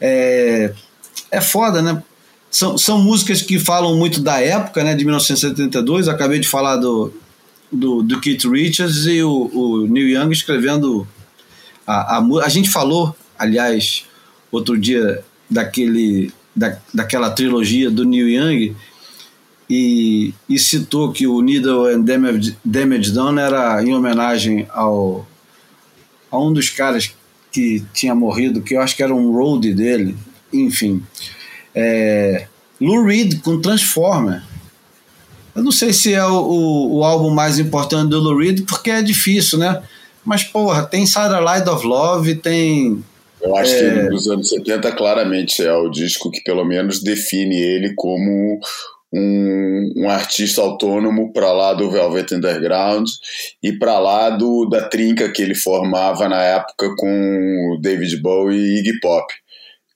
[0.00, 0.72] É,
[1.30, 2.02] é foda, né?
[2.50, 4.94] São, são músicas que falam muito da época, né?
[4.94, 6.06] De 1972.
[6.06, 7.12] Acabei de falar do,
[7.72, 11.06] do, do Keith Richards e o, o Neil Young escrevendo
[11.86, 14.04] a, a, a gente falou, aliás,
[14.50, 18.76] outro dia daquele da, daquela trilogia do Neil Young
[19.68, 25.26] e, e citou que o Needle and Damage, Damage Done era em homenagem ao,
[26.30, 27.14] a um dos caras
[27.50, 30.16] que tinha morrido, que eu acho que era um road dele,
[30.52, 31.02] enfim.
[31.74, 32.46] É,
[32.80, 34.42] Lou Reed com Transformer.
[35.54, 38.90] Eu não sei se é o, o, o, álbum mais importante do Lou Reed, porque
[38.90, 39.82] é difícil, né?
[40.24, 43.04] Mas, porra, tem Satellite of Love, tem.
[43.40, 43.78] Eu acho é...
[43.78, 48.60] que nos anos 70, claramente, é o disco que pelo menos define ele como
[49.12, 53.06] um, um artista autônomo para lá do Velvet Underground
[53.62, 58.78] e para lá do, da trinca que ele formava na época com David Bowie e
[58.78, 59.32] Iggy Pop.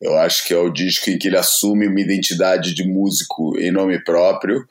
[0.00, 3.70] Eu acho que é o disco em que ele assume uma identidade de músico em
[3.70, 4.66] nome próprio,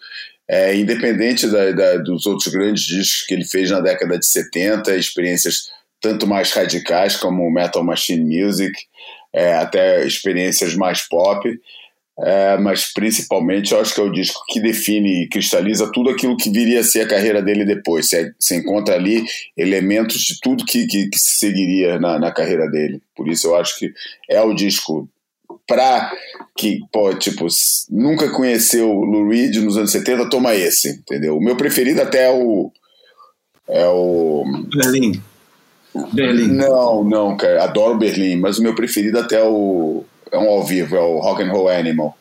[0.47, 4.95] é, independente da, da, dos outros grandes discos que ele fez na década de 70,
[4.95, 5.69] experiências
[6.01, 8.73] tanto mais radicais como Metal Machine Music,
[9.33, 11.49] é, até experiências mais pop.
[12.17, 16.37] É, mas principalmente eu acho que é o disco que define e cristaliza tudo aquilo
[16.37, 18.07] que viria a ser a carreira dele depois.
[18.07, 19.25] Você, você encontra ali
[19.57, 23.01] elementos de tudo que, que, que seguiria na, na, carreira dele.
[23.13, 23.91] Por isso eu acho que
[24.29, 25.09] é o disco
[25.67, 26.11] pra
[26.57, 27.47] que, pô, tipo,
[27.89, 31.37] nunca conheceu o Lou Reed nos anos 70, toma esse, entendeu?
[31.37, 32.71] O meu preferido até é o.
[33.67, 34.43] É o.
[34.75, 35.21] Berlim.
[36.13, 36.47] Berlim.
[36.47, 37.63] Não, não, cara.
[37.63, 41.19] Adoro Berlim, mas o meu preferido até é o é um ao vivo, é o
[41.19, 42.17] Rock and Roll Animal,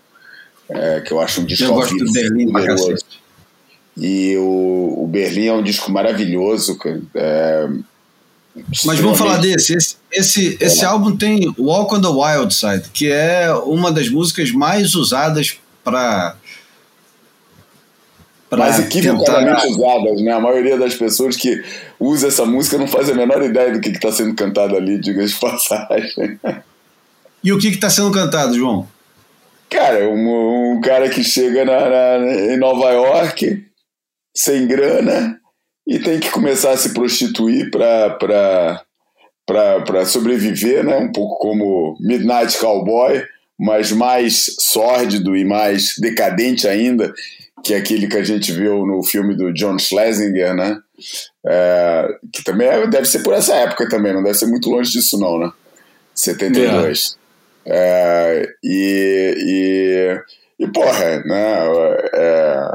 [0.69, 2.97] é, que eu acho um disco eu ao vivo Berlim poderoso.
[3.97, 6.79] E o, o Berlim é um disco maravilhoso,
[7.15, 7.69] é,
[8.85, 9.75] mas vamos falar desse.
[9.75, 14.53] Esse, esse, esse álbum tem Walk on the Wild Side, que é uma das músicas
[14.53, 16.37] mais usadas para.
[18.53, 19.75] Mais equivocadamente tentar...
[19.75, 20.33] usadas, né?
[20.33, 21.61] A maioria das pessoas que
[21.99, 25.27] usa essa música não faz a menor ideia do que está sendo cantado ali, diga
[25.27, 26.39] de passagem.
[27.43, 28.87] E o que está sendo cantado, João?
[29.69, 33.65] Cara, um, um cara que chega na, na, em Nova York
[34.37, 35.41] sem grana
[35.87, 38.87] e tem que começar a se prostituir para
[40.07, 40.97] sobreviver, né?
[40.97, 43.23] um pouco como Midnight Cowboy,
[43.59, 47.13] mas mais sórdido e mais decadente ainda
[47.65, 50.79] que aquele que a gente viu no filme do John Schlesinger, né?
[51.47, 54.93] É, que também é, deve ser por essa época também, não deve ser muito longe
[54.93, 55.51] disso não, né?
[56.15, 57.17] 72.
[57.67, 59.35] É, e,
[60.59, 61.57] e, e, porra, né?
[62.13, 62.69] É,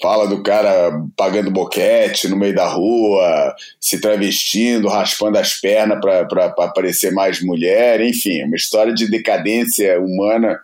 [0.00, 6.50] fala do cara pagando boquete no meio da rua, se travestindo, raspando as pernas para
[6.74, 10.58] parecer mais mulher, enfim, uma história de decadência humana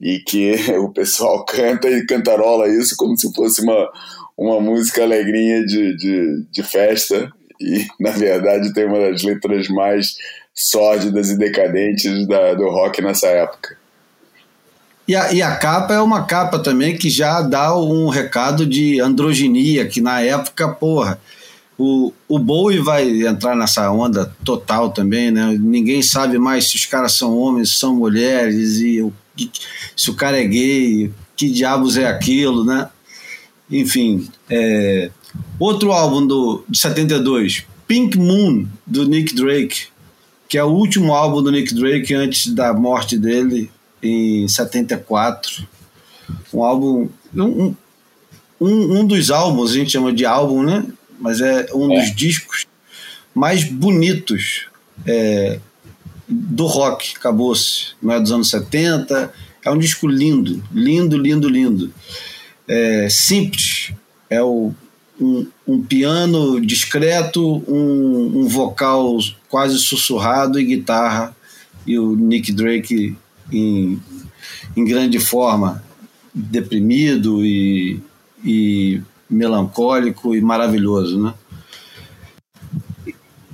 [0.00, 3.90] e que o pessoal canta e cantarola isso como se fosse uma,
[4.36, 10.16] uma música alegrinha de, de, de festa e na verdade tem uma das letras mais
[10.54, 13.77] sórdidas e decadentes da, do rock nessa época.
[15.08, 19.00] E a, e a capa é uma capa também que já dá um recado de
[19.00, 21.18] androginia, que na época, porra,
[21.78, 25.56] o, o Bowie vai entrar nessa onda total também, né?
[25.58, 29.10] Ninguém sabe mais se os caras são homens, são mulheres, e o,
[29.96, 32.90] se o cara é gay, que diabos é aquilo, né?
[33.70, 35.10] Enfim, é,
[35.58, 39.86] outro álbum do, de 72, Pink Moon, do Nick Drake
[40.48, 43.70] que é o último álbum do Nick Drake antes da morte dele,
[44.02, 45.66] em 74.
[46.52, 47.08] Um álbum.
[47.34, 47.74] Um,
[48.60, 50.84] um, um dos álbuns, a gente chama de álbum, né?
[51.18, 52.00] Mas é um é.
[52.00, 52.66] dos discos
[53.34, 54.66] mais bonitos
[55.06, 55.60] é,
[56.28, 57.92] do rock, acabou-se.
[58.02, 59.32] Não é dos anos 70.
[59.64, 61.92] É um disco lindo, lindo, lindo, lindo.
[62.66, 63.92] É, simples.
[64.30, 64.74] É o
[65.20, 71.36] um, um piano discreto, um, um, vocal quase sussurrado e guitarra,
[71.86, 73.16] e o Nick Drake
[73.52, 74.00] em,
[74.76, 75.82] em grande forma,
[76.34, 78.00] deprimido e,
[78.44, 81.34] e melancólico e maravilhoso, né?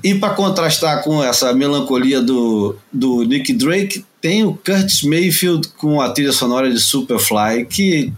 [0.03, 5.99] E para contrastar com essa melancolia do, do Nick Drake, tem o Curtis Mayfield com
[5.99, 8.13] a trilha sonora de Superfly, que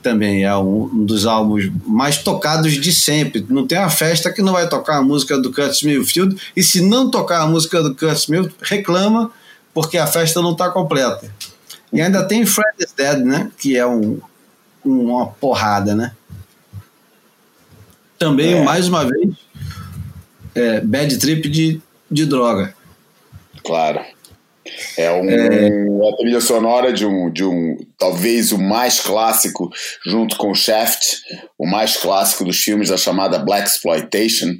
[0.00, 3.44] também é um, um, dos álbuns mais tocados de sempre.
[3.48, 6.80] Não tem uma festa que não vai tocar a música do Curtis Mayfield, e se
[6.80, 9.32] não tocar a música do Curtis Mayfield, reclama
[9.74, 11.32] porque a festa não está completa.
[11.92, 13.50] E ainda tem Fred is Dead, né?
[13.58, 14.20] Que é um,
[14.84, 16.12] uma porrada, né?
[18.18, 18.62] Também, é.
[18.62, 19.34] mais uma vez,
[20.54, 22.74] é, bad trip de, de droga.
[23.64, 24.00] Claro.
[24.96, 29.70] É, um, é a trilha sonora de um, de um, talvez o mais clássico,
[30.06, 31.20] junto com Shaft,
[31.58, 34.56] o mais clássico dos filmes da chamada Black Exploitation,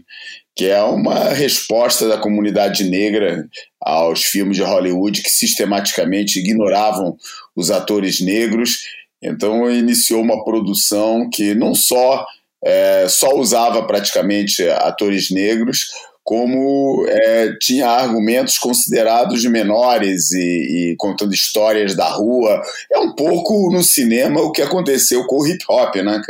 [0.54, 3.48] que é uma resposta da comunidade negra
[3.80, 7.16] aos filmes de Hollywood que sistematicamente ignoravam
[7.56, 8.78] os atores negros
[9.22, 12.26] Então iniciou uma produção que não só
[12.64, 15.86] é, só usava praticamente atores negros,
[16.24, 22.62] como é, tinha argumentos considerados de menores e, e, contando histórias da rua.
[22.92, 26.22] É um pouco no cinema o que aconteceu com o hip hop, né,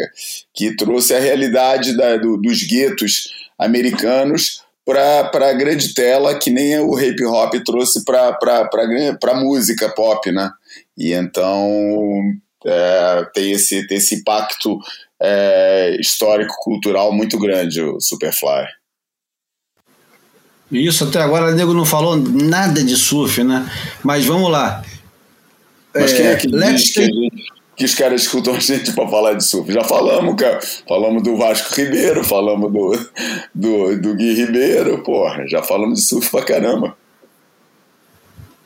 [0.55, 6.79] que trouxe a realidade da, do, dos guetos americanos para a grande tela, que nem
[6.81, 8.69] o hip hop trouxe para
[9.23, 10.51] a música pop, né?
[10.97, 12.21] E então
[12.65, 14.79] é, tem, esse, tem esse impacto
[15.21, 18.67] é, histórico-cultural muito grande, o Superfly.
[20.71, 23.71] Isso, até agora o nego não falou nada de surf, né?
[24.03, 24.83] Mas vamos lá.
[25.95, 27.53] Mas quem é que diz que, gente,
[27.83, 29.73] que, os caras escutam a gente para falar de surf?
[29.73, 30.61] Já falamos, cara.
[30.89, 33.11] Falamos do Vasco Ribeiro, falamos do,
[33.53, 35.47] do, do Gui Ribeiro, porra.
[35.49, 36.97] Já falamos de surf pra caramba.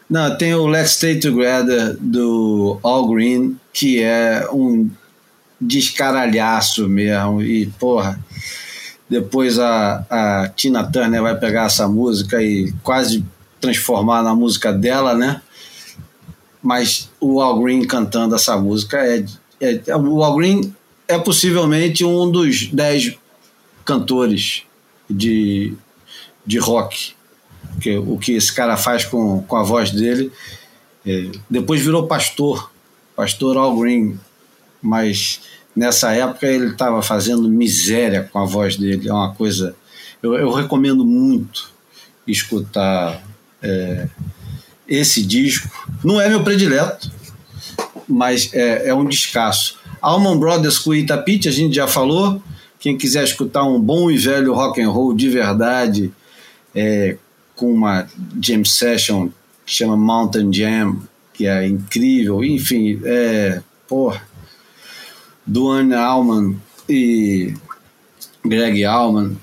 [0.09, 4.89] Não, tem o Let's Stay Together do All Green, que é um
[5.61, 7.43] descaralhaço mesmo.
[7.43, 8.21] E, porra,
[9.09, 13.25] depois a, a Tina Turner vai pegar essa música e quase
[13.61, 15.41] transformar na música dela, né?
[16.63, 19.25] Mas o Al Green cantando essa música é,
[19.61, 20.75] é, é o Al Green
[21.09, 23.17] é possivelmente um dos dez
[23.85, 24.63] cantores
[25.09, 25.75] de,
[26.45, 27.15] de rock
[27.81, 30.33] que o que esse cara faz com, com a voz dele
[31.07, 32.73] é, depois virou pastor
[33.15, 34.19] pastor Al Green
[34.83, 35.41] mas
[35.77, 39.09] nessa época ele estava fazendo miséria com a voz dele.
[39.09, 39.77] É uma coisa.
[40.23, 41.71] Eu, eu recomendo muito
[42.27, 43.23] escutar
[43.63, 44.09] é,
[44.89, 45.69] esse disco.
[46.05, 47.11] Não é meu predileto,
[48.09, 49.79] mas é, é um descasso.
[50.01, 52.43] Alman Brothers com Itapite, a gente já falou.
[52.79, 56.13] Quem quiser escutar um bom e velho rock and roll de verdade,
[56.75, 57.17] é,
[57.57, 58.07] com uma
[58.41, 59.29] jam session
[59.65, 60.97] que chama Mountain Jam,
[61.33, 62.45] que é incrível.
[62.45, 64.23] Enfim, é, porra,
[65.45, 66.57] Duane Allman
[66.89, 67.55] e
[68.45, 69.37] Greg Allman.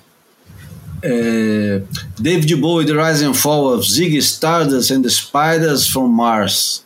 [1.05, 1.81] É,
[2.17, 6.85] David Bowie, The Rise and Fall of Ziggy Stardust and the Spiders from Mars.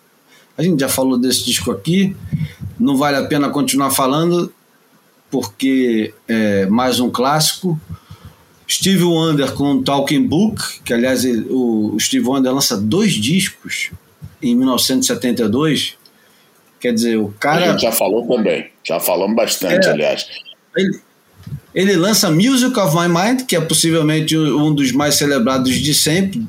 [0.57, 2.15] A gente já falou desse disco aqui,
[2.79, 4.51] não vale a pena continuar falando,
[5.29, 7.79] porque é mais um clássico.
[8.67, 13.91] Steve Wonder com Talking Book, que aliás o Steve Wonder lança dois discos
[14.41, 15.95] em 1972.
[16.79, 17.65] Quer dizer, o cara.
[17.65, 18.69] A gente já falou também.
[18.83, 20.27] Já falamos bastante, é, aliás.
[20.75, 20.99] Ele,
[21.73, 26.45] ele lança Music of My Mind, que é possivelmente um dos mais celebrados de sempre,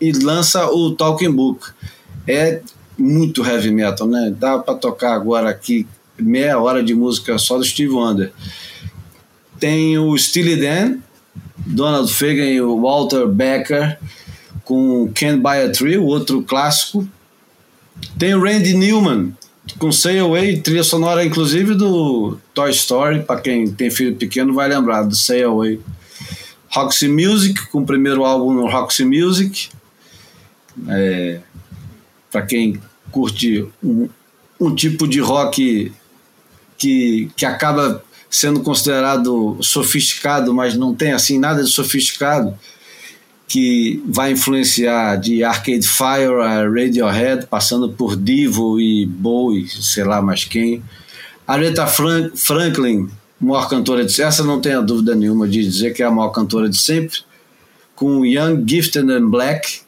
[0.00, 1.66] e lança o Talking Book.
[2.26, 2.60] É
[2.96, 4.34] muito heavy metal, né?
[4.38, 5.86] Dá para tocar agora aqui
[6.18, 8.32] meia hora de música só do Steve Wonder.
[9.58, 10.98] Tem o Steely Dan,
[11.66, 13.98] Donald Fagen e o Walter Becker
[14.64, 17.06] com Can't Buy a Tree, outro clássico.
[18.18, 19.34] Tem o Randy Newman,
[19.78, 24.68] com Say Away, trilha sonora inclusive do Toy Story, para quem tem filho pequeno vai
[24.68, 25.80] lembrar do Say Away.
[26.68, 29.68] Roxy Music, com o primeiro álbum no Roxy Music.
[30.88, 31.40] É,
[32.30, 32.80] para quem
[33.12, 34.08] curte um,
[34.60, 35.92] um tipo de rock
[36.76, 42.58] que, que acaba sendo considerado sofisticado, mas não tem assim nada de sofisticado
[43.54, 50.20] que vai influenciar de Arcade Fire a Radiohead, passando por Divo e Bowie, sei lá
[50.20, 50.82] mais quem.
[51.46, 53.08] Aretha Frank, Franklin,
[53.40, 56.68] maior cantora de essa não tenho dúvida nenhuma de dizer que é a maior cantora
[56.68, 57.20] de sempre,
[57.94, 59.82] com Young, Gifted and Black.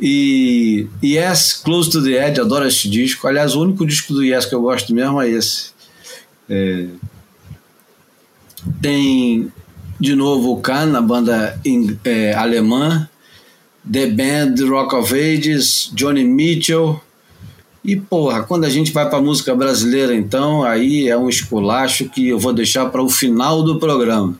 [0.00, 3.28] E Yes, Close to the Edge, adoro esse disco.
[3.28, 5.70] Aliás, o único disco do Yes que eu gosto mesmo é esse.
[6.50, 6.88] É...
[8.80, 9.52] Tem
[10.02, 11.60] de novo o Kahn, a banda
[12.04, 13.08] é, alemã,
[13.90, 17.00] The Band, Rock of Ages, Johnny Mitchell.
[17.84, 22.30] E porra, quando a gente vai para música brasileira, então, aí é um esculacho que
[22.30, 24.34] eu vou deixar para o final do programa,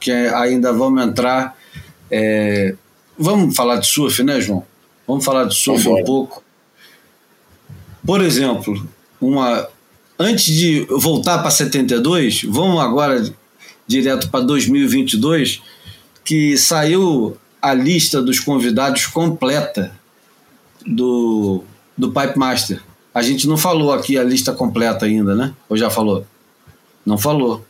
[0.00, 1.56] que é, ainda vamos entrar.
[2.10, 2.74] É,
[3.16, 4.64] vamos falar de surf, né, João?
[5.06, 6.42] Vamos falar de surf um pouco.
[8.04, 8.84] Por exemplo,
[9.20, 9.68] uma
[10.18, 13.22] antes de voltar para 72, vamos agora
[13.88, 15.62] direto para 2022,
[16.24, 19.90] que saiu a lista dos convidados completa
[20.86, 21.64] do,
[21.96, 22.82] do Pipe Master.
[23.14, 25.54] A gente não falou aqui a lista completa ainda, né?
[25.68, 26.24] Ou já falou?
[27.04, 27.64] Não falou.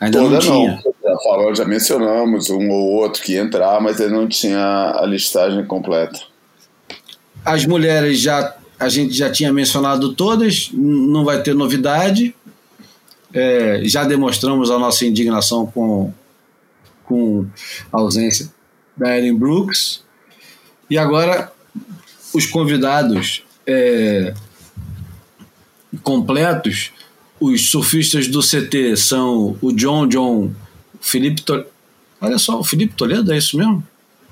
[0.00, 0.82] Ainda Toda não tinha.
[0.82, 0.94] Não.
[1.04, 5.04] Já falou, já mencionamos um ou outro que ia entrar, mas ele não tinha a
[5.04, 6.18] listagem completa.
[7.44, 12.34] As mulheres já a gente já tinha mencionado todas, não vai ter novidade.
[13.32, 16.12] É, já demonstramos a nossa indignação com,
[17.04, 17.46] com
[17.92, 18.50] a ausência
[18.96, 20.02] da Erin Brooks.
[20.88, 21.52] E agora
[22.34, 24.34] os convidados é,
[26.02, 26.92] completos,
[27.38, 30.50] os surfistas do CT são o John John,
[31.00, 31.68] Felipe Toledo.
[32.20, 33.82] Olha só, o Felipe Toledo, é isso mesmo?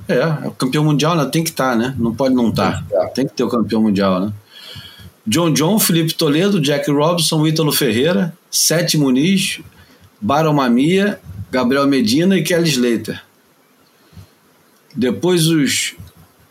[0.07, 1.25] É, é o campeão mundial né?
[1.27, 1.95] tem que estar, tá, né?
[1.99, 2.85] Não pode não estar.
[2.87, 3.07] Tá.
[3.09, 4.33] Tem que ter o campeão mundial, né?
[5.29, 9.61] John John, Felipe Toledo, Jack Robinson, Ítalo Ferreira, Sete Muniz,
[10.19, 11.21] Baron Mamia,
[11.51, 13.23] Gabriel Medina e Kelly Slater.
[14.97, 15.95] Depois os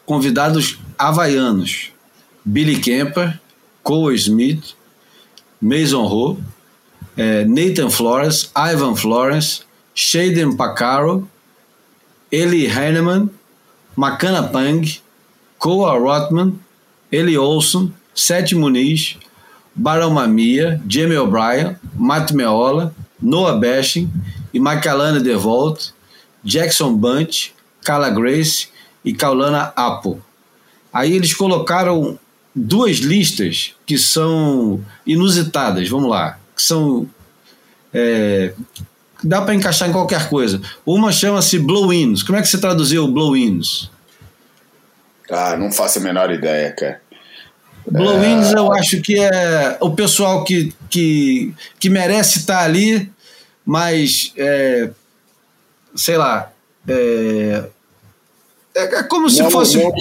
[0.06, 1.92] convidados havaianos:
[2.46, 3.40] Billy Kemper,
[3.82, 4.76] Cole Smith,
[5.60, 6.38] Mason Ho,
[7.18, 9.66] é, Nathan Flores, Ivan Flores,
[9.96, 11.28] Shaden Pacaro,
[12.32, 13.32] Eli Heinemann,
[13.96, 14.84] Makana Pang,
[15.58, 16.60] Koa Rotman,
[17.12, 19.16] Eli Olson, Seth Muniz,
[19.76, 24.12] Barão Mamia, Jamie O'Brien, Matt Meola, Noah Bashing
[24.52, 25.92] e Macalana DeVolt,
[26.44, 27.54] Jackson Bunch,
[27.84, 28.70] Carla Grace
[29.06, 30.18] e Kaulana Apple.
[30.92, 32.18] Aí eles colocaram
[32.56, 37.08] duas listas que são inusitadas, vamos lá, que são
[37.94, 38.54] é,
[39.24, 40.60] dá para encaixar em qualquer coisa.
[40.84, 42.24] Uma chama-se blow-ins.
[42.24, 43.92] Como é que você traduziu blow-ins?
[45.30, 47.02] Ah, não faço a menor ideia, cara.
[47.90, 48.58] Blow-ins é...
[48.58, 53.10] eu acho que é o pessoal que, que, que merece estar ali,
[53.66, 54.90] mas é,
[55.96, 56.52] sei lá,
[56.88, 57.64] é,
[58.76, 59.78] é, é como se não, fosse.
[59.78, 59.92] Não,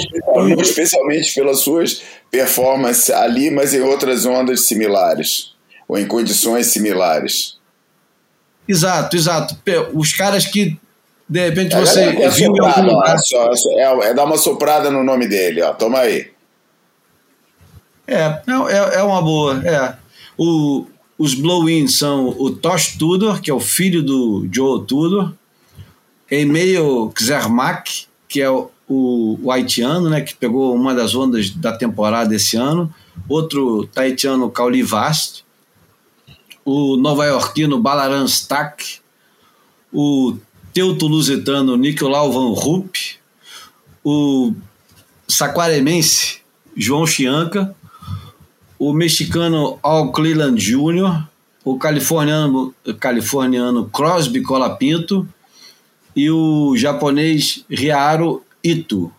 [0.49, 5.53] não, especialmente pelas suas performances ali, mas em outras ondas similares,
[5.89, 7.57] ou em condições similares.
[8.69, 9.57] Exato, exato.
[9.95, 10.77] Os caras que
[11.29, 13.19] de repente é, você é viu em algum lugar.
[13.19, 15.73] Só, é, é, dar uma soprada no nome dele, ó.
[15.73, 16.36] Toma aí.
[18.07, 19.61] É, é, é uma boa.
[19.67, 19.97] É.
[20.39, 20.87] O,
[21.19, 25.33] os blow-ins são o Tosh Tudor, que é o filho do Joe Tudor,
[26.31, 32.35] Emil Zermack, que é o, o, haitiano, né, que pegou uma das ondas da temporada
[32.35, 32.93] esse ano,
[33.29, 35.45] outro taitiano Caulivast,
[36.65, 38.99] o nova-iorquino Balaran Stack,
[39.93, 40.37] o
[40.73, 42.97] teuto-lusitano Nicolau Van Rupp,
[44.05, 44.53] o
[45.27, 46.41] saquaremense
[46.77, 47.75] João Chianca,
[48.79, 51.27] o mexicano Al Cleland Jr.,
[51.65, 55.29] o californiano, californiano Crosby Colapinto
[56.15, 59.13] e o japonês Riaro Ito.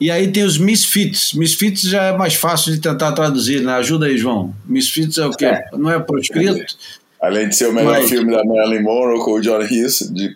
[0.00, 1.34] E aí tem os Misfits.
[1.34, 3.72] Misfits já é mais fácil de tentar traduzir, né?
[3.74, 4.54] Ajuda aí, João.
[4.64, 5.46] Misfits é o quê?
[5.46, 5.68] É.
[5.76, 6.76] Não é proscrito?
[7.20, 8.08] Além de ser o melhor Mas...
[8.08, 10.32] filme da Marilyn Monroe com o John Huston, de,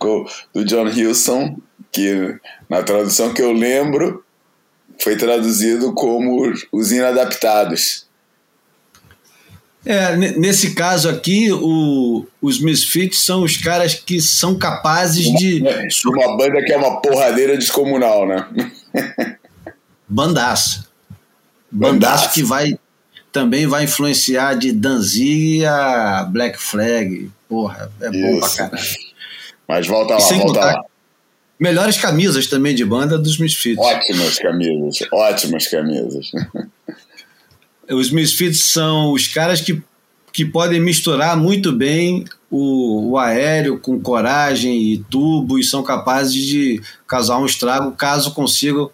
[0.53, 1.57] do John Huston,
[1.93, 2.37] que
[2.69, 4.25] na tradução que eu lembro
[5.01, 8.07] foi traduzido como Os Inadaptados.
[9.85, 15.61] É, nesse caso aqui, o, os Misfits são os caras que são capazes de.
[16.07, 18.47] Uma banda que é uma porradeira descomunal, né?
[20.09, 20.87] Bandaça.
[21.71, 22.79] Bandaça que vai
[23.33, 27.31] também vai influenciar de Danzig a Black Flag.
[27.49, 28.89] Porra, é bom pra caralho.
[29.67, 30.85] Mas volta lá, volta contar, lá.
[31.63, 33.79] Melhores camisas também de banda dos Misfits.
[33.79, 36.33] Ótimas camisas, ótimas camisas.
[37.89, 39.81] Os Misfits são os caras que,
[40.33, 46.35] que podem misturar muito bem o, o aéreo com coragem e tubo e são capazes
[46.35, 48.91] de causar um estrago caso consigam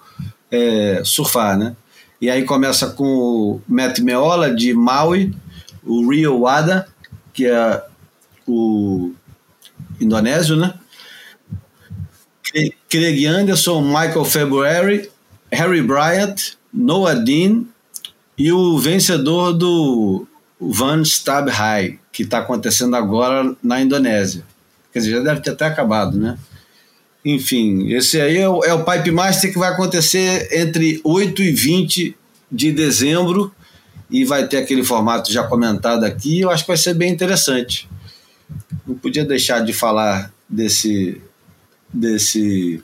[0.50, 1.74] é, surfar, né?
[2.20, 5.34] E aí começa com o Matt Meola de Maui,
[5.82, 6.86] o Rio Wada,
[7.32, 7.82] que é
[8.46, 9.12] o
[9.98, 10.74] indonésio, né?
[12.88, 15.11] Craig Anderson, Michael February,
[15.52, 17.64] Harry Bryant, Noah Dean
[18.36, 20.26] e o vencedor do
[20.61, 24.44] Van Stab High, que está acontecendo agora na Indonésia.
[24.92, 26.38] Quer dizer, já deve ter até acabado, né?
[27.24, 31.52] Enfim, esse aí é o, é o Pipe Master que vai acontecer entre 8 e
[31.52, 32.16] 20
[32.50, 33.52] de dezembro
[34.11, 36.40] e vai ter aquele formato já comentado aqui.
[36.40, 37.88] Eu acho que vai ser bem interessante.
[38.86, 41.20] Não podia deixar de falar desse
[41.93, 42.82] desse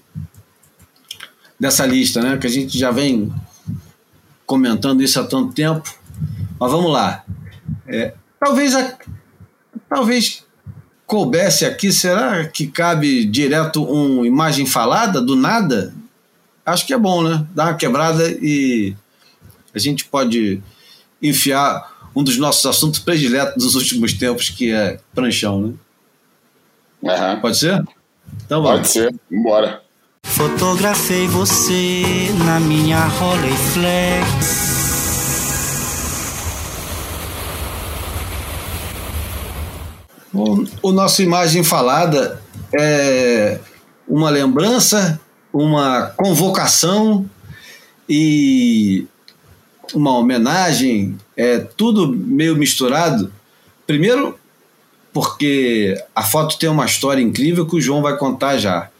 [1.59, 2.37] dessa lista, né?
[2.37, 3.33] Que a gente já vem
[4.47, 5.95] comentando isso há tanto tempo.
[6.59, 7.25] Mas vamos lá.
[7.87, 8.97] É, talvez, a,
[9.89, 10.45] talvez
[11.07, 15.95] coubesse aqui, será que cabe direto uma imagem falada do nada?
[16.65, 17.47] Acho que é bom, né?
[17.55, 18.95] Dar uma quebrada e
[19.75, 20.63] a gente pode
[21.21, 25.75] enfiar um dos nossos assuntos prediletos dos últimos tempos, que é pranchão, né?
[27.03, 27.41] Uhum.
[27.41, 27.85] Pode ser?
[28.45, 28.79] Então vamos.
[28.79, 29.83] Pode ser, bora.
[30.22, 34.64] Fotografei você na minha Rolleiflex.
[40.33, 42.43] O, o nosso imagem falada
[42.77, 43.61] é
[44.09, 45.20] uma lembrança,
[45.53, 47.29] uma convocação
[48.09, 49.07] e
[49.95, 53.33] uma homenagem, é tudo meio misturado.
[53.87, 54.37] Primeiro,
[55.15, 58.91] porque a foto tem uma história incrível que o João vai contar já.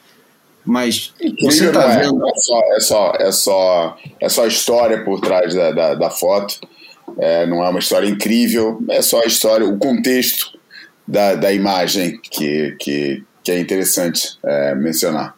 [0.65, 1.13] Mas
[1.43, 1.99] você está é.
[1.99, 2.27] vendo.
[2.27, 6.11] É só, é, só, é, só, é só a história por trás da, da, da
[6.11, 6.61] foto.
[7.19, 10.59] É, não é uma história incrível, é só a história, o contexto
[11.07, 15.37] da, da imagem que, que, que é interessante é, mencionar.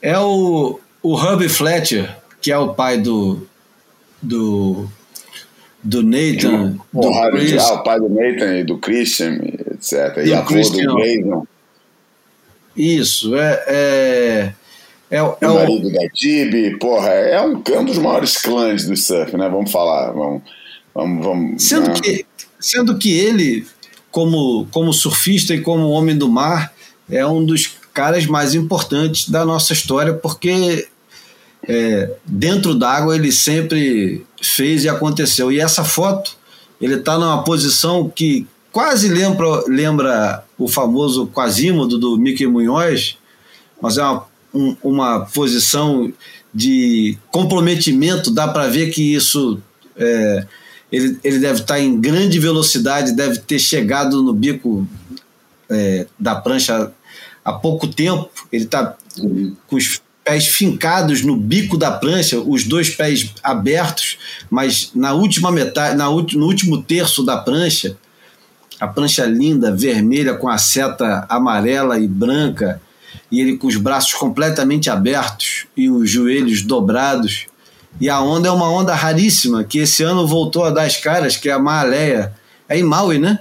[0.00, 3.46] É o, o Hub Fletcher, que é o pai do,
[4.22, 4.88] do,
[5.86, 6.76] do Nathan.
[6.92, 9.34] O, do ah, o pai do Nathan e do Christian,
[9.72, 10.16] etc.
[10.18, 10.86] E, E o a Christian.
[10.86, 11.46] do Grayson,
[12.76, 13.64] Isso, é.
[13.68, 14.52] é,
[15.10, 18.36] é, o- é o o, marido da Tibi, porra, é um, é um dos maiores
[18.36, 19.48] clãs do surf, né?
[19.48, 20.42] Vamos falar, vamos.
[20.94, 21.94] vamos, vamos Sendo né?
[22.02, 22.26] que,
[22.60, 23.66] sendo que ele,
[24.10, 26.72] como, como surfista e como homem do mar,
[27.08, 30.86] é um dos caras mais importantes da nossa história, porque
[31.68, 35.50] é, dentro d'água ele sempre fez e aconteceu.
[35.50, 36.36] E essa foto,
[36.80, 43.16] ele está numa posição que quase lembra, lembra o famoso Quasímodo do Mickey Munhoz,
[43.80, 46.12] mas é uma, um- uma posição
[46.54, 49.60] de comprometimento, dá para ver que isso
[49.96, 50.46] é,
[50.90, 54.86] ele, ele deve estar em grande velocidade, deve ter chegado no bico
[55.68, 56.92] é, da prancha
[57.44, 58.30] há pouco tempo.
[58.52, 58.96] Ele está
[59.66, 64.18] com os pés fincados no bico da prancha, os dois pés abertos,
[64.50, 67.96] mas na última metade, na no último terço da prancha,
[68.80, 72.82] a prancha linda, vermelha, com a seta amarela e branca,
[73.30, 77.46] e ele com os braços completamente abertos e os joelhos dobrados.
[78.00, 81.36] E a onda é uma onda raríssima, que esse ano voltou a dar as caras,
[81.36, 82.34] que é a Maaleia.
[82.68, 83.38] É em Maui, né?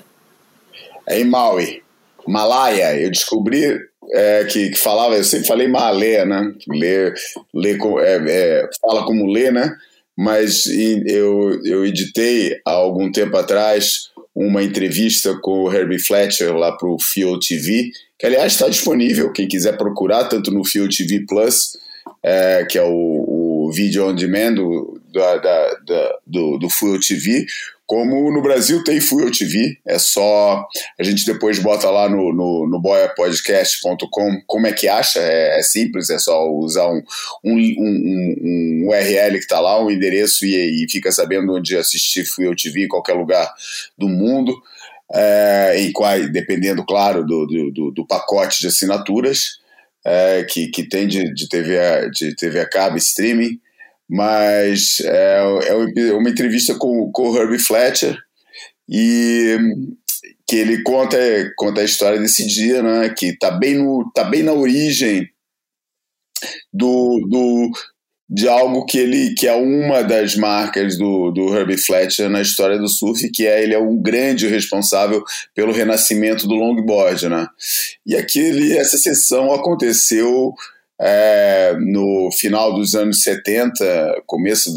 [1.08, 1.82] É em Maui,
[2.28, 2.96] Malaya.
[2.96, 3.80] Eu descobri
[4.14, 6.54] é, que, que falava, eu sempre falei Malé, né?
[6.68, 7.14] Lê,
[7.54, 9.76] lê, é, é, fala como lê, né?
[10.18, 10.66] Mas
[11.06, 16.90] eu, eu editei há algum tempo atrás uma entrevista com o Herbie Fletcher lá para
[16.90, 21.78] o Field TV, que aliás está disponível, quem quiser procurar, tanto no Field TV Plus,
[22.24, 27.00] é, que é o, o vídeo on demand do, da, da, da- do, do Fuel
[27.00, 27.46] TV,
[27.86, 30.66] como no Brasil tem Fuel TV, é só
[31.00, 35.62] a gente depois bota lá no, no, no boiapodcast.com como é que acha, é, é
[35.62, 37.02] simples, é só usar um,
[37.44, 42.26] um, um, um URL que está lá, um endereço e, e fica sabendo onde assistir
[42.26, 43.54] Fuel TV em qualquer lugar
[43.98, 44.56] do mundo.
[45.14, 49.60] É, em qual, dependendo, claro, do, do, do- pacote de assinaturas
[50.04, 53.60] é, que, que tem de, de, TV, de TV a cabo, streaming,
[54.10, 58.18] mas é, é uma entrevista com, com o Herbie Fletcher
[58.88, 59.58] e
[60.48, 61.18] que ele conta,
[61.58, 65.28] conta a história desse dia, né, que tá bem, no, tá bem na origem
[66.72, 67.72] do, do,
[68.30, 72.78] de algo que ele que é uma das marcas do, do Herbie Fletcher na história
[72.78, 77.48] do surf, que é ele é um grande responsável pelo renascimento do longboard, né?
[78.06, 80.54] E aquele essa sessão aconteceu
[81.00, 84.72] é, no final dos anos 70, começo,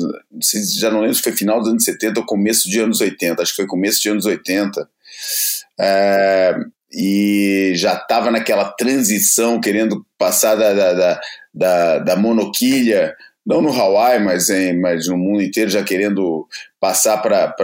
[0.78, 3.52] já não lembro se foi final dos anos 70 ou começo de anos 80, acho
[3.52, 4.88] que foi começo de anos 80.
[5.80, 6.54] É,
[6.92, 11.20] e já estava naquela transição, querendo passar da, da, da,
[11.54, 13.14] da, da monoquilha,
[13.46, 16.46] não no Hawaii, mas, em, mas no mundo inteiro, já querendo
[16.80, 17.54] passar para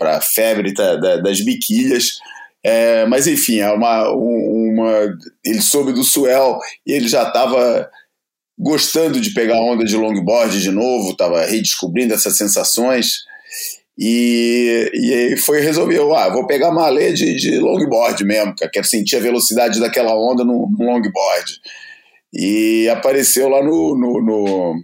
[0.00, 2.18] a febre da, da, das biquilhas.
[2.64, 7.88] É, mas enfim, é uma, um- uma, ele soube do Suel e ele já estava
[8.58, 13.06] gostando de pegar onda de longboard de novo, estava redescobrindo essas sensações.
[13.96, 18.86] E, e aí foi resolveu, ah, vou pegar malê de, de longboard mesmo, cara, quero
[18.86, 21.52] sentir a velocidade daquela onda no, no longboard.
[22.32, 24.74] E apareceu lá no, no, no,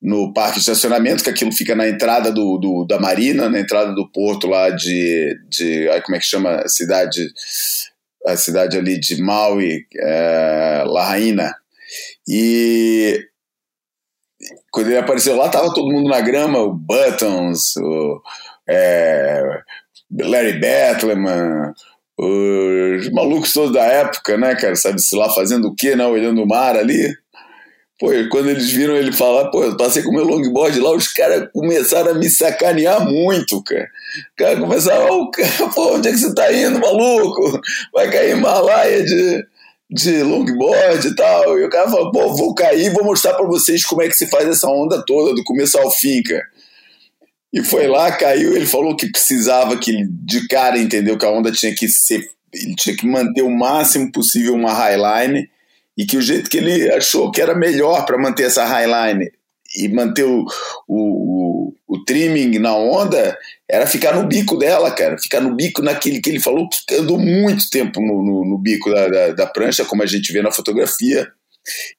[0.00, 3.92] no parque de estacionamento, que aquilo fica na entrada do, do, da marina, na entrada
[3.92, 7.26] do porto lá de, de como é que chama a cidade,
[8.26, 11.52] a cidade ali de Maui, é, La Rainha.
[12.28, 13.20] E
[14.70, 18.22] quando ele apareceu lá, tava todo mundo na grama, o Buttons, o
[18.68, 19.42] é,
[20.10, 21.72] Larry Bettleman,
[22.18, 24.76] os malucos todos da época, né, cara?
[24.76, 26.04] Sabe-se lá fazendo o quê, né?
[26.04, 27.14] Olhando o mar ali.
[27.98, 31.48] Pô, quando eles viram ele falar, pô, eu passei com meu longboard lá, os caras
[31.52, 33.90] começaram a me sacanear muito, cara.
[34.32, 37.60] O cara começava, ô, cara, pô, onde é que você tá indo, maluco?
[37.92, 39.44] Vai cair em Himalaia de,
[39.90, 41.58] de longboard e tal.
[41.58, 44.28] E o cara falou, pô, vou cair, vou mostrar pra vocês como é que se
[44.28, 46.44] faz essa onda toda, do começo ao fim, cara.
[47.52, 51.50] E foi lá, caiu, ele falou que precisava, que de cara entendeu que a onda
[51.50, 52.22] tinha que ser,
[52.52, 55.48] ele tinha que manter o máximo possível uma highline
[55.98, 59.28] e que o jeito que ele achou que era melhor para manter essa highline
[59.76, 60.44] e manter o,
[60.86, 63.36] o, o, trimming na onda
[63.68, 65.18] era ficar no bico dela, cara.
[65.18, 68.90] Ficar no bico naquele que ele falou que andou muito tempo no, no, no bico
[68.90, 71.28] da, da, da, prancha, como a gente vê na fotografia.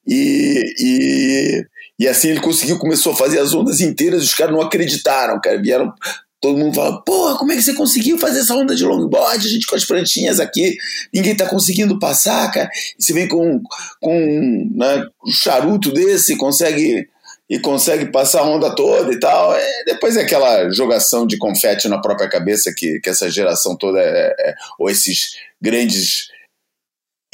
[0.04, 1.66] E, e,
[2.00, 5.60] e assim ele conseguiu, começou a fazer as ondas inteiras, os caras não acreditaram, cara.
[5.60, 5.92] Vieram
[6.40, 9.46] Todo mundo fala, porra, como é que você conseguiu fazer essa onda de longboard?
[9.46, 10.76] A gente com as pranchinhas aqui,
[11.12, 12.70] ninguém tá conseguindo passar, cara.
[12.98, 13.60] E você vem com,
[14.00, 17.06] com né, um charuto desse, consegue
[17.50, 19.52] e consegue passar a onda toda e tal.
[19.54, 23.98] É, depois é aquela jogação de confete na própria cabeça que, que essa geração toda,
[24.00, 26.28] é, é, ou esses grandes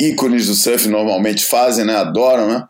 [0.01, 1.97] ícones do surf normalmente fazem, né?
[1.97, 2.67] Adoram, né?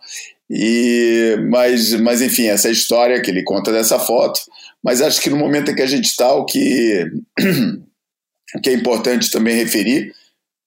[0.51, 4.41] E, mas, mas enfim, essa história que ele conta dessa foto.
[4.87, 7.11] Mas acho que no momento em que a gente está, o que,
[8.63, 10.15] que é importante também referir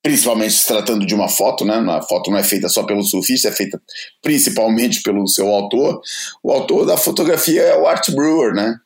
[0.01, 1.75] principalmente se tratando de uma foto, né?
[1.75, 3.81] A foto não é feita só pelo surfista, é feita
[4.21, 6.01] principalmente pelo seu autor.
[6.43, 8.77] O autor da fotografia é o Art Brewer, né?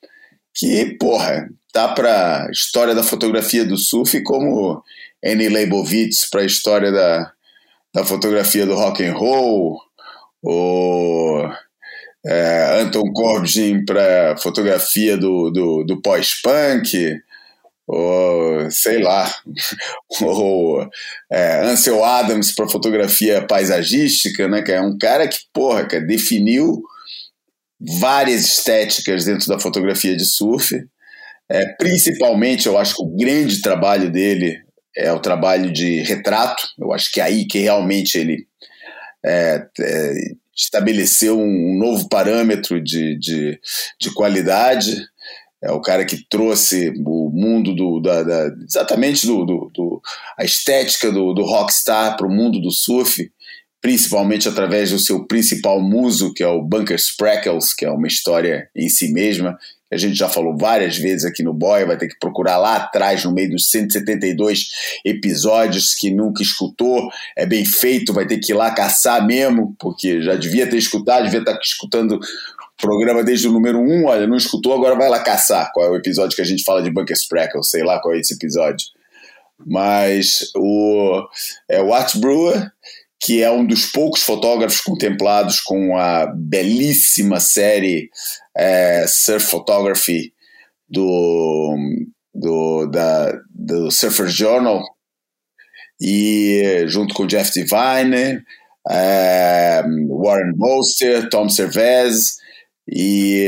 [0.54, 4.84] Que, porra, tá para história da fotografia do surf como
[5.26, 7.32] Annie Leibovitz para a história da,
[7.94, 9.80] da fotografia do rock and roll,
[10.44, 11.50] ou
[12.26, 17.20] é, Anton Corbijn para fotografia do, do, do pós-punk,
[17.86, 19.34] ou sei lá,
[20.22, 20.88] ou
[21.32, 26.82] é, Ansel Adams para fotografia paisagística, né, que é um cara que, porra, que definiu
[28.00, 30.82] várias estéticas dentro da fotografia de surf.
[31.50, 34.62] É, principalmente, eu acho que o grande trabalho dele
[34.96, 36.64] é o trabalho de retrato.
[36.80, 38.48] Eu acho que é aí que realmente ele
[39.26, 40.14] é, é,
[40.56, 43.60] estabeleceu um, novo parâmetro de, de,
[44.00, 45.06] de qualidade.
[45.62, 50.02] É o cara que trouxe o mundo do, da, da exatamente do, do, do,
[50.38, 53.32] a estética do, do rockstar para o mundo do surf,
[53.82, 58.70] principalmente através do seu principal muso, que é o Bunker Spreckles, que é uma história
[58.76, 59.58] em si mesma,
[59.94, 63.24] a gente já falou várias vezes aqui no Boy, vai ter que procurar lá atrás,
[63.24, 64.68] no meio dos 172
[65.06, 70.22] episódios que nunca escutou, é bem feito, vai ter que ir lá caçar mesmo, porque
[70.22, 72.20] já devia ter escutado, devia estar escutando
[72.82, 75.90] programa desde o número 1, um, olha, não escutou, agora vai lá caçar qual é
[75.90, 78.88] o episódio que a gente fala de Bunker Sprackle, sei lá qual é esse episódio.
[79.66, 81.26] Mas o,
[81.70, 81.90] é o
[82.20, 82.72] Brewer,
[83.24, 88.10] que é um dos poucos fotógrafos contemplados com a belíssima série
[88.56, 90.34] é, Surf Photography
[90.90, 91.76] do,
[92.34, 94.84] do, da, do Surfer Journal,
[96.02, 98.44] e junto com Jeff Divine,
[98.90, 102.36] é, Warren Bolster, Tom Cervez,
[102.86, 103.48] e,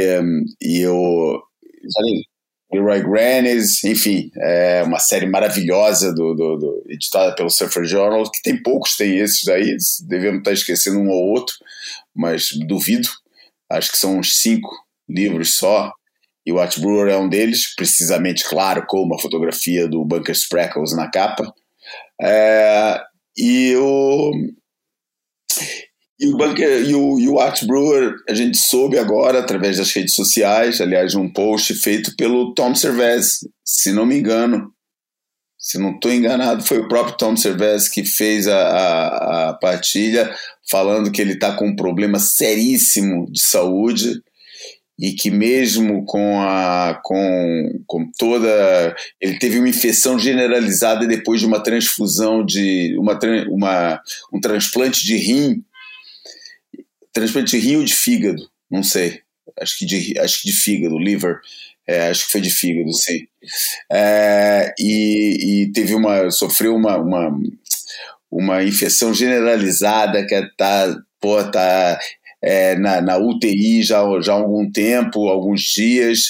[0.62, 1.44] e o
[2.76, 8.42] Leroy Grannis, enfim, é uma série maravilhosa do, do, do, editada pelo Surfer Journal, que
[8.42, 9.76] tem poucos, tem esses aí,
[10.08, 11.56] devemos estar esquecendo um ou outro,
[12.14, 13.08] mas duvido,
[13.70, 14.70] acho que são uns cinco
[15.08, 15.92] livros só,
[16.46, 20.96] e o Watch Brewer é um deles, precisamente, claro, com uma fotografia do Bunker Spreckles
[20.96, 21.52] na capa,
[22.22, 23.02] é,
[23.38, 24.32] e o
[26.20, 29.92] e o, Bunker, e, o, e o Art Brewer, a gente soube agora, através das
[29.92, 34.72] redes sociais, aliás, um post feito pelo Tom Cervez, se não me engano.
[35.58, 40.34] Se não estou enganado, foi o próprio Tom Cervez que fez a, a, a partilha
[40.70, 44.22] falando que ele está com um problema seríssimo de saúde
[45.00, 51.46] e que mesmo com a com, com toda ele teve uma infecção generalizada depois de
[51.46, 54.02] uma transfusão de uma, uma
[54.32, 55.64] um transplante de rim
[57.16, 59.22] transplante de rim ou de fígado, não sei.
[59.60, 61.40] Acho que de, acho que de fígado, liver.
[61.88, 63.26] É, acho que foi de fígado, sim.
[63.92, 66.30] É, e, e, teve uma.
[66.30, 67.40] sofreu uma, uma,
[68.30, 71.98] uma infecção generalizada que tá, pô, tá
[72.42, 76.22] é, na, na UTI já, já há algum tempo, alguns dias,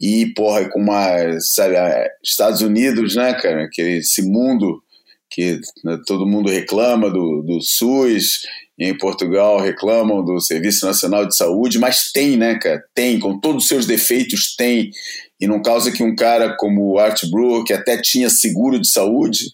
[0.00, 1.40] e, porra, com uma.
[1.40, 1.74] Sabe,
[2.22, 3.68] Estados Unidos, né, cara?
[3.72, 4.82] Que esse mundo
[5.30, 8.42] que né, todo mundo reclama do, do SUS
[8.78, 12.82] em Portugal reclamam do Serviço Nacional de Saúde, mas tem, né, cara?
[12.94, 14.90] Tem, com todos os seus defeitos, tem.
[15.40, 18.88] E não causa que um cara como o Art Brewer, que até tinha seguro de
[18.88, 19.46] saúde,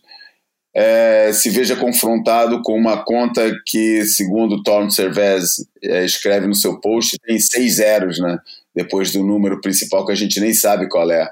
[0.74, 6.80] é, se veja confrontado com uma conta que, segundo Tom Cervez é, escreve no seu
[6.80, 8.38] post, tem seis zeros, né?
[8.74, 11.30] Depois do número principal que a gente nem sabe qual é.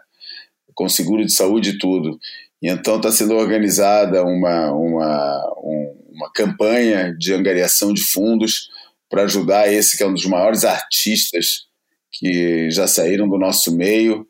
[0.74, 2.18] Com seguro de saúde e tudo.
[2.62, 8.68] E então está sendo organizada uma, uma, um, uma campanha de angariação de fundos
[9.08, 11.66] para ajudar esse que é um dos maiores artistas
[12.10, 14.26] que já saíram do nosso meio.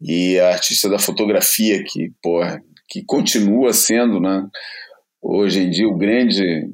[0.00, 4.46] E a artista da fotografia que, porra, que continua sendo, né,
[5.22, 6.68] hoje em dia o grande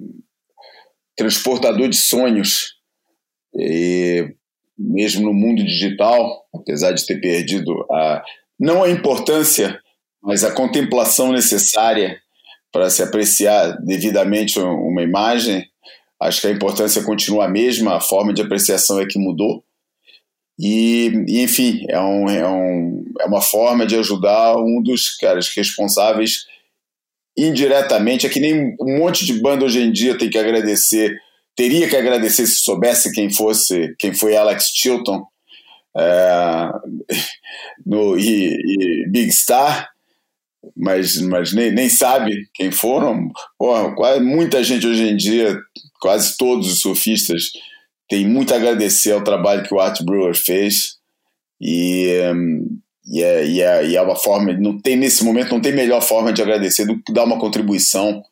[1.17, 2.75] transportador de sonhos.
[3.55, 4.35] E
[4.77, 8.23] mesmo no mundo digital, apesar de ter perdido a,
[8.59, 9.79] não a importância,
[10.23, 12.22] mas a contemplação necessária
[12.73, 15.65] para se apreciar devidamente uma imagem,
[16.21, 19.63] acho que a importância continua a mesma, a forma de apreciação é que mudou.
[20.59, 25.49] E, e enfim, é, um, é, um, é uma forma de ajudar um dos caras
[25.55, 26.47] responsáveis
[27.37, 28.27] indiretamente.
[28.27, 31.15] É que nem um monte de banda hoje em dia tem que agradecer,
[31.57, 35.27] teria que agradecer se soubesse quem fosse, quem foi Alex Chilton
[35.97, 36.71] é,
[37.85, 39.91] no, e, e, Big Star,
[40.77, 43.29] mas, mas nem, nem sabe quem foram.
[43.59, 45.59] Porra, quase, muita gente hoje em dia,
[46.01, 47.45] quase todos os surfistas
[48.09, 50.97] tem muito a agradecer ao trabalho que o Art Brewer fez
[51.61, 52.09] e,
[53.07, 56.03] e, é, e, é, e é uma forma, não tem nesse momento, não tem melhor
[56.03, 58.23] forma de agradecer do que dar uma contribuição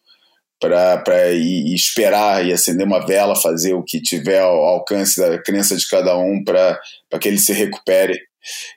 [0.61, 1.03] para
[1.74, 6.16] esperar e acender uma vela, fazer o que tiver ao alcance da crença de cada
[6.18, 6.78] um para
[7.18, 8.20] que ele se recupere.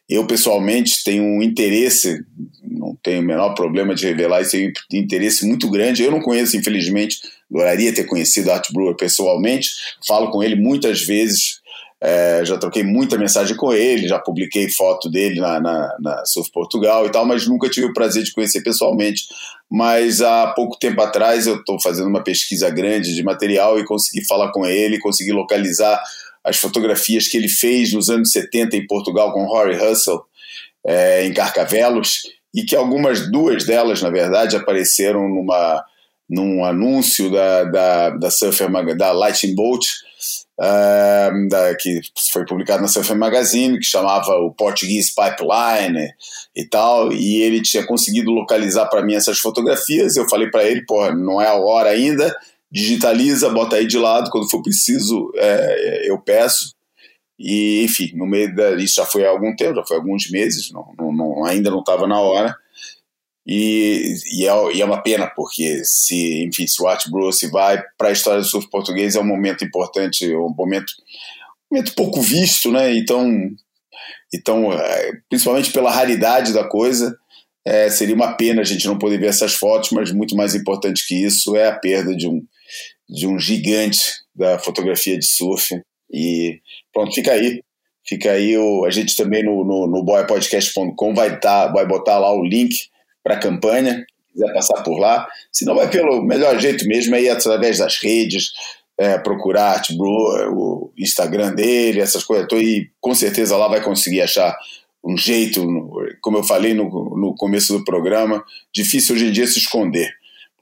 [0.10, 2.24] Eu, pessoalmente, tenho um interesse,
[2.64, 6.04] não tenho o menor problema de revelar esse interesse muito grande.
[6.04, 7.18] Eu não conheço, infelizmente,
[7.50, 9.70] adoraria ter conhecido Art Brewer pessoalmente,
[10.08, 11.62] falo com ele muitas vezes,
[12.06, 16.52] é, já troquei muita mensagem com ele, já publiquei foto dele na, na, na Surf
[16.52, 19.24] Portugal e tal, mas nunca tive o prazer de conhecer pessoalmente.
[19.72, 24.26] Mas há pouco tempo atrás eu estou fazendo uma pesquisa grande de material e consegui
[24.26, 26.04] falar com ele, consegui localizar
[26.44, 30.22] as fotografias que ele fez nos anos 70 em Portugal com Rory Russell,
[30.86, 32.24] é, em Carcavelos,
[32.54, 35.84] e que algumas, duas delas, na verdade, apareceram numa
[36.30, 39.86] num anúncio da, da, da Surfer da Lightning Bolt,
[40.60, 46.10] uh, da, que foi publicado na Surfer Magazine, que chamava o Portuguese Pipeline
[46.56, 50.16] e tal, e ele tinha conseguido localizar para mim essas fotografias.
[50.16, 52.36] Eu falei para ele, pô, não é a hora ainda,
[52.74, 56.74] digitaliza, bota aí de lado, quando for preciso é, eu peço.
[57.38, 58.76] E, enfim, no meio da.
[58.76, 61.80] Isso já foi há algum tempo, já foi alguns meses, não, não, não ainda não
[61.80, 62.56] estava na hora.
[63.46, 67.84] E, e, é, e, é, uma pena, porque se, enfim, se o Art Bruce vai
[67.98, 70.94] para a história do surf português, é um momento importante, um momento,
[71.72, 72.96] um momento pouco visto, né?
[72.96, 73.30] Então,
[74.34, 77.16] então é, principalmente pela raridade da coisa,
[77.66, 81.06] é, seria uma pena a gente não poder ver essas fotos, mas muito mais importante
[81.06, 82.42] que isso é a perda de um,
[83.10, 85.82] de um gigante da fotografia de surf.
[86.12, 86.60] E
[86.92, 87.62] pronto, fica aí.
[88.06, 92.34] Fica aí, o, a gente também no, no, no boypodcast.com vai, tá, vai botar lá
[92.34, 92.76] o link
[93.24, 95.26] para a campanha, quiser passar por lá.
[95.52, 98.52] Se não, vai pelo melhor jeito mesmo, aí através das redes,
[98.98, 102.48] é, procurar Brewer, o Instagram dele, essas coisas.
[102.48, 104.54] Tô, e com certeza lá vai conseguir achar
[105.04, 105.62] um jeito,
[106.22, 106.86] como eu falei no,
[107.18, 108.44] no começo do programa,
[108.74, 110.10] difícil hoje em dia se esconder.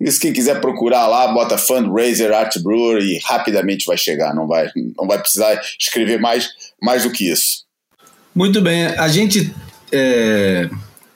[0.02, 4.68] Isso, quem quiser procurar lá, bota Fundraiser Art Brewer e rapidamente vai chegar, não vai,
[4.98, 6.50] não vai precisar escrever mais,
[6.82, 7.66] mais do que isso.
[8.34, 9.54] Muito bem, a gente
[9.92, 10.70] é,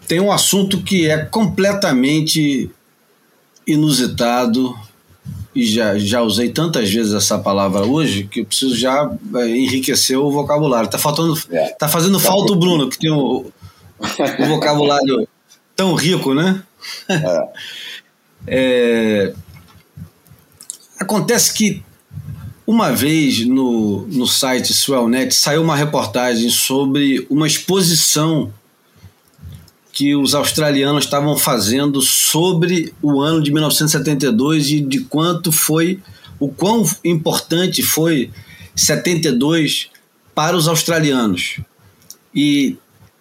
[0.08, 2.70] tem um assunto que é completamente
[3.66, 4.78] inusitado
[5.56, 10.20] e já, já usei tantas vezes essa palavra hoje que eu preciso já é, enriquecer
[10.20, 10.90] o vocabulário.
[10.90, 11.70] Tá faltando, é.
[11.70, 13.46] tá fazendo tá falta o Bruno que tem o,
[14.40, 15.28] o vocabulário
[15.76, 16.62] tão rico, né?
[17.10, 17.48] É.
[18.48, 19.34] é,
[21.00, 21.84] acontece que
[22.68, 28.52] uma vez no, no site Swellnet saiu uma reportagem sobre uma exposição
[29.92, 36.02] que os australianos estavam fazendo sobre o ano de 1972 e de quanto foi,
[36.40, 38.30] o quão importante foi
[38.76, 39.90] 72
[40.34, 41.62] para os australianos.
[42.34, 42.76] E,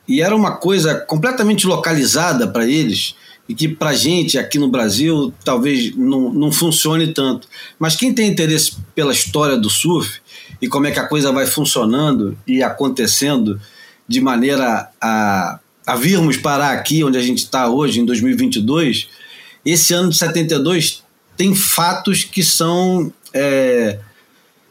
[0.09, 3.15] e era uma coisa completamente localizada para eles
[3.49, 7.49] e que para gente aqui no Brasil talvez não, não funcione tanto.
[7.79, 10.21] Mas quem tem interesse pela história do surf
[10.61, 13.61] e como é que a coisa vai funcionando e acontecendo
[14.09, 19.09] de maneira a a virmos parar aqui onde a gente está hoje, em 2022,
[19.65, 21.03] esse ano de 72
[21.37, 23.99] tem fatos que são, é,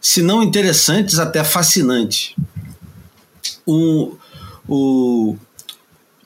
[0.02, 2.34] se não interessantes, até fascinantes.
[3.66, 4.16] O,
[4.68, 5.36] o,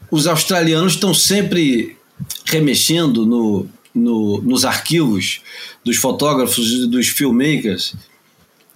[0.10, 1.97] os australianos estão sempre
[2.46, 5.42] remexendo no, no, nos arquivos
[5.84, 7.96] dos fotógrafos e dos filmmakers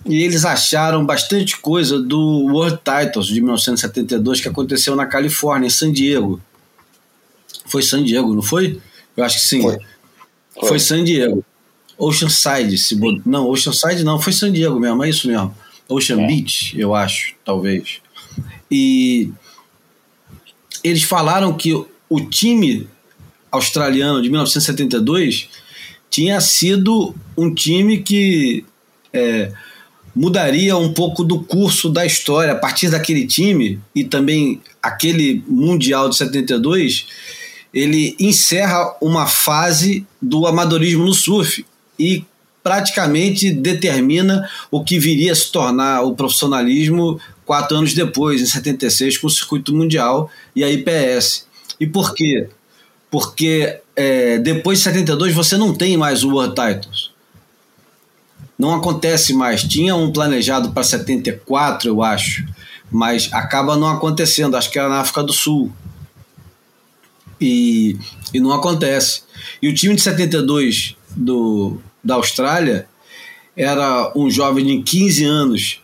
[0.06, 5.70] e eles acharam bastante coisa do World Titles de 1972 que aconteceu na Califórnia, em
[5.70, 6.42] San Diego.
[7.66, 8.82] Foi San Diego, não foi?
[9.16, 9.62] Eu acho que sim.
[9.62, 9.78] Foi,
[10.60, 10.70] foi.
[10.70, 11.46] foi San Diego.
[11.98, 13.22] Oceanside, se bod...
[13.26, 15.56] não, Oceanside não, foi San Diego mesmo, é isso mesmo.
[15.88, 16.28] Ocean é.
[16.28, 18.02] Beach, eu acho, talvez.
[18.72, 19.30] E
[20.84, 21.74] eles falaram que
[22.10, 22.88] o time
[23.52, 25.49] australiano de 1972
[26.10, 28.66] tinha sido um time que
[29.14, 29.52] é,
[30.16, 36.10] mudaria um pouco do curso da história a partir daquele time e também aquele Mundial
[36.10, 37.08] de 72.
[37.74, 41.66] Ele encerra uma fase do amadorismo no surf
[41.97, 42.26] e
[42.62, 49.18] praticamente determina o que viria a se tornar o profissionalismo quatro anos depois, em 76,
[49.18, 51.47] com o circuito mundial e a IPS.
[51.80, 52.49] E por quê?
[53.12, 57.12] Porque é, depois de 72 você não tem mais o World Titles.
[58.57, 59.64] Não acontece mais.
[59.64, 62.47] Tinha um planejado para 74, eu acho,
[62.89, 64.55] mas acaba não acontecendo.
[64.55, 65.72] Acho que era na África do Sul.
[67.39, 67.97] E,
[68.34, 69.24] e não acontece.
[69.62, 72.88] E o time de 72 do, da Austrália
[73.57, 75.82] era um jovem de 15 anos,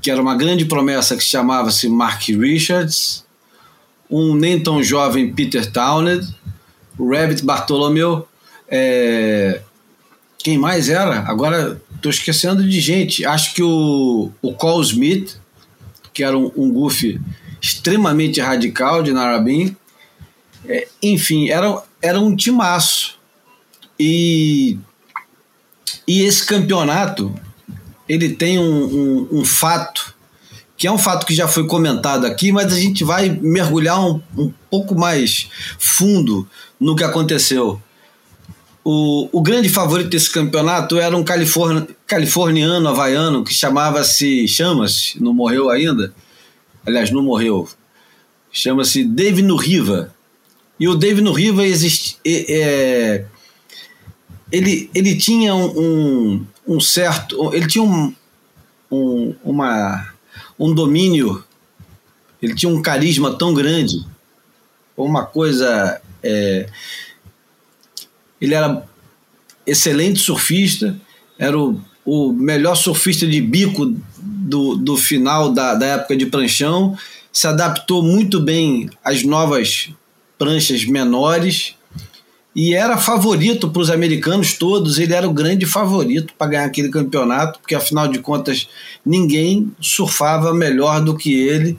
[0.00, 3.23] que era uma grande promessa que chamava-se Mark Richards,
[4.16, 6.34] um nem tão jovem Peter Townend,
[6.98, 8.24] o Rabbit Bartholomew,
[8.68, 9.60] é,
[10.38, 11.20] quem mais era?
[11.20, 13.24] Agora estou esquecendo de gente.
[13.24, 15.36] Acho que o, o Cole Smith,
[16.12, 17.20] que era um, um goofy
[17.60, 19.74] extremamente radical de Narabim.
[20.66, 23.18] É, enfim, era, era um timaço.
[23.98, 24.78] E,
[26.06, 27.34] e esse campeonato,
[28.08, 30.13] ele tem um, um, um, fato,
[30.76, 34.20] que é um fato que já foi comentado aqui, mas a gente vai mergulhar um,
[34.36, 35.48] um pouco mais
[35.78, 36.48] fundo
[36.80, 37.80] no que aconteceu.
[38.84, 45.32] O, o grande favorito desse campeonato era um californ, californiano havaiano que chamava-se, chama-se, não
[45.32, 46.12] morreu ainda,
[46.84, 47.68] aliás, não morreu,
[48.52, 50.12] chama-se Dave Nuriva.
[50.78, 53.24] E o Dave Nuriva existe, é,
[54.50, 58.14] ele, ele tinha um, um certo, ele tinha um,
[58.90, 60.13] um, uma,
[60.58, 61.44] um domínio,
[62.40, 64.04] ele tinha um carisma tão grande,
[64.96, 66.68] uma coisa é,
[68.40, 68.84] ele era
[69.66, 70.96] excelente surfista,
[71.38, 76.96] era o, o melhor surfista de bico do, do final da, da época de pranchão,
[77.32, 79.90] se adaptou muito bem às novas
[80.38, 81.74] pranchas menores
[82.54, 84.98] e era favorito para os americanos todos.
[84.98, 88.68] Ele era o grande favorito para ganhar aquele campeonato, porque afinal de contas
[89.04, 91.78] ninguém surfava melhor do que ele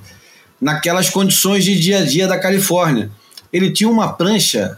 [0.59, 3.09] naquelas condições de dia a dia da Califórnia.
[3.53, 4.77] Ele tinha uma prancha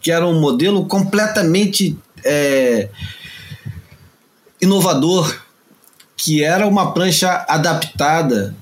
[0.00, 2.88] que era um modelo completamente é,
[4.60, 5.40] inovador,
[6.16, 8.54] que era uma prancha adaptada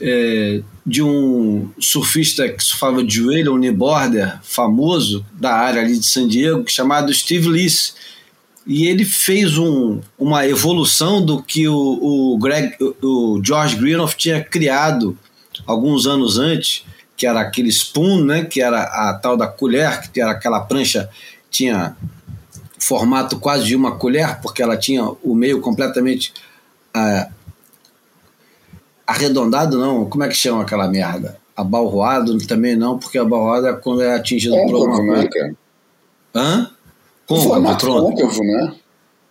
[0.00, 6.06] é, de um surfista que surfava de joelho, um kneeboarder famoso da área ali de
[6.06, 7.94] San Diego, chamado Steve Lees.
[8.64, 14.42] E ele fez um, uma evolução do que o, o, Greg, o George Greenough tinha
[14.42, 15.18] criado
[15.66, 16.84] alguns anos antes,
[17.16, 21.08] que era aquele spoon, né, que era a tal da colher, que era aquela prancha,
[21.50, 21.96] tinha
[22.78, 26.32] formato quase de uma colher, porque ela tinha o meio completamente
[26.94, 27.28] ah,
[29.06, 31.38] arredondado, não, como é que chama aquela merda?
[31.56, 35.16] Abalroado também não, porque abalroado é quando é atingido côncavo, por uma...
[35.16, 35.54] Né, cara?
[36.34, 36.70] Hã?
[37.26, 38.10] Côncavo.
[38.10, 38.74] Côncavo, né?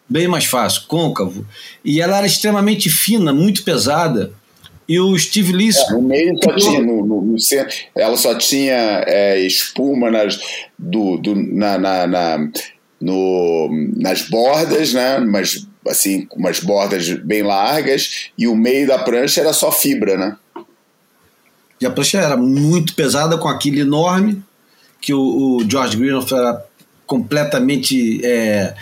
[0.08, 1.46] Bem mais fácil, côncavo.
[1.84, 4.34] E ela era extremamente fina, muito pesada,
[4.88, 5.70] e o Steve Lee.
[5.70, 10.40] É, no meio só tinha, no, no, no, centro, ela só tinha é, espuma nas,
[10.78, 12.50] do, do, na, na, na,
[13.02, 15.20] no, nas bordas, né?
[15.20, 20.38] Mas assim, umas bordas bem largas, e o meio da prancha era só fibra, né?
[21.80, 24.44] E a prancha era muito pesada, com aquele enorme,
[25.02, 26.66] que o, o George Greenough era
[27.06, 28.74] completamente é,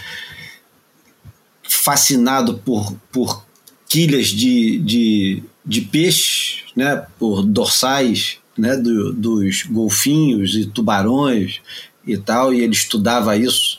[1.63, 3.45] fascinado por, por
[3.87, 11.61] quilhas de, de de peixe, né, por dorsais né, do, dos golfinhos e tubarões
[12.05, 13.72] e tal, e ele estudava isso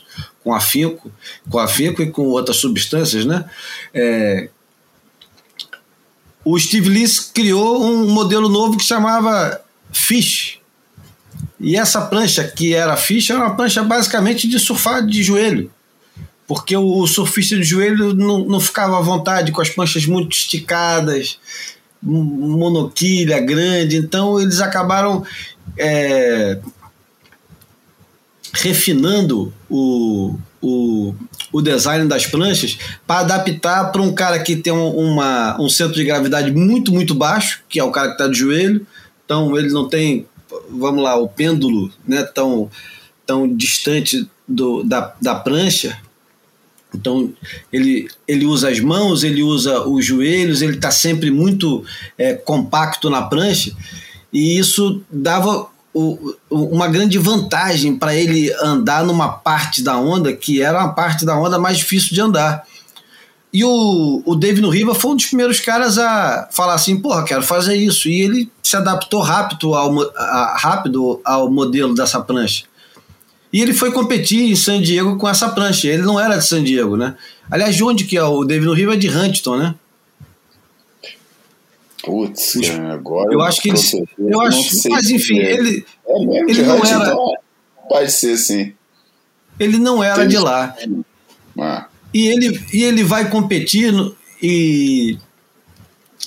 [0.45, 1.11] com afinco,
[1.49, 3.45] com afinco e com outras substâncias, né?
[3.91, 4.47] É,
[6.45, 9.59] o Steve Lee criou um modelo novo que chamava
[9.91, 10.59] Fish.
[11.59, 15.71] E essa prancha que era Fish era uma prancha basicamente de surfar de joelho.
[16.47, 21.39] Porque o surfista de joelho não, não ficava à vontade com as pranchas muito esticadas,
[22.03, 25.25] monoquilha grande, então eles acabaram
[25.75, 26.59] é,
[28.55, 31.13] refinando o, o,
[31.51, 36.05] o design das pranchas para adaptar para um cara que tem uma, um centro de
[36.05, 38.85] gravidade muito, muito baixo, que é o cara que está de joelho,
[39.23, 40.25] então ele não tem,
[40.69, 42.69] vamos lá, o pêndulo né, tão,
[43.25, 45.99] tão distante do, da, da prancha,
[46.93, 47.33] então,
[47.73, 51.83] ele, ele usa as mãos, ele usa os joelhos, ele está sempre muito
[52.17, 53.75] é, compacto na prancha,
[54.31, 55.67] e isso dava
[55.97, 61.25] o, uma grande vantagem para ele andar numa parte da onda que era uma parte
[61.25, 62.63] da onda mais difícil de andar.
[63.53, 67.23] e o, o David no Riva foi um dos primeiros caras a falar assim, porra,
[67.23, 68.09] quero fazer isso.
[68.09, 72.65] E ele se adaptou rápido ao, a- rápido ao modelo dessa prancha.
[73.53, 75.87] E ele foi competir em San Diego com essa prancha.
[75.87, 77.15] Ele não era de San Diego, né?
[77.49, 78.23] Aliás, de onde que é?
[78.23, 79.75] O David no Riva é de Huntington, né?
[82.05, 83.33] Putz, Os- agora.
[83.33, 83.79] Eu acho que ele.
[84.19, 84.89] Eu acho.
[84.89, 85.59] Mas enfim, dizer.
[85.59, 87.15] ele, É mesmo, ele não era-
[87.89, 88.73] Pode ser, sim.
[89.59, 90.75] ele não era de lá.
[91.59, 95.17] Ah, E ele, e ele vai competir no- e,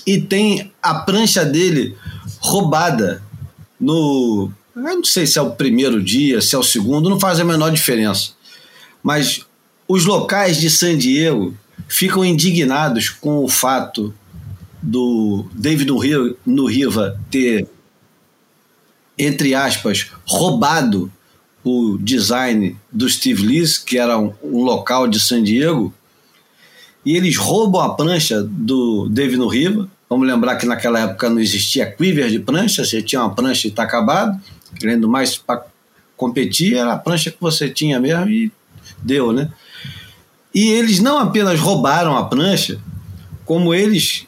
[0.07, 1.97] e tem a prancha dele
[2.41, 3.23] roubada
[3.81, 4.51] no.
[4.77, 7.45] Eu não sei se é o primeiro dia, se é o segundo, não faz a
[7.45, 8.31] menor diferença.
[9.03, 9.45] Mas
[9.89, 11.55] os locais de San Diego
[11.89, 14.15] ficam indignados com o fato
[14.83, 17.69] do David no Rio- no Riva ter,
[19.19, 21.11] entre aspas, roubado
[21.65, 25.93] o design do Steve Lees, que era um, um local de San Diego,
[27.05, 29.89] e eles roubam a prancha do David no Riva.
[30.09, 33.71] Vamos lembrar que naquela época não existia quiver de prancha, você tinha uma prancha e
[33.71, 34.41] está acabado.
[34.83, 35.67] Além do mais, para
[36.17, 38.53] competir, era a prancha que você tinha mesmo e
[39.03, 39.51] deu, né?
[40.55, 42.81] E eles não apenas roubaram a prancha,
[43.45, 44.27] como eles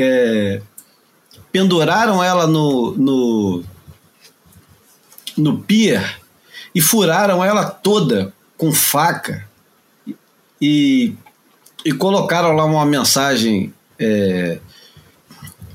[0.00, 0.62] é,
[1.50, 3.64] penduraram ela no, no,
[5.36, 6.20] no pier
[6.72, 9.44] e furaram ela toda com faca
[10.60, 11.14] e,
[11.84, 14.58] e colocaram lá uma mensagem é,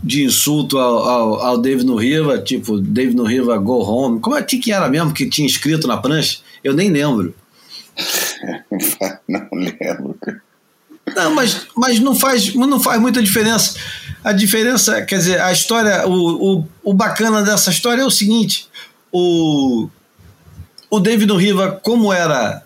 [0.02, 4.22] de insulto ao, ao, ao David no Riva, tipo, David no Riva go home.
[4.22, 6.40] Como é que, era mesmo que tinha escrito na prancha?
[6.64, 7.34] Eu nem lembro.
[9.28, 10.18] não lembro.
[11.16, 13.76] Não, mas, mas não, faz, não faz muita diferença.
[14.24, 18.68] A diferença, quer dizer, a história, o, o, o bacana dessa história é o seguinte:
[19.11, 19.89] o,
[20.89, 22.64] o David Riva, como era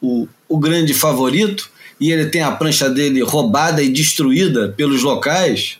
[0.00, 5.78] o, o grande favorito, e ele tem a prancha dele roubada e destruída pelos locais,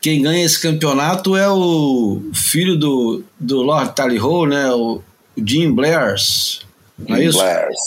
[0.00, 4.70] quem ganha esse campeonato é o filho do, do Lord Tallyho, né?
[4.72, 5.02] O,
[5.44, 6.60] Jim Blairs.
[6.98, 7.38] Não é isso?
[7.38, 7.78] Blairs.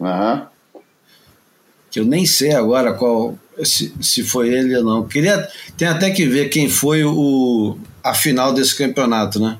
[0.00, 0.46] Aham.
[1.90, 5.06] Que eu nem sei agora qual se, se foi ele ou não.
[5.06, 9.58] Queria tem até que ver quem foi o a final desse campeonato, né?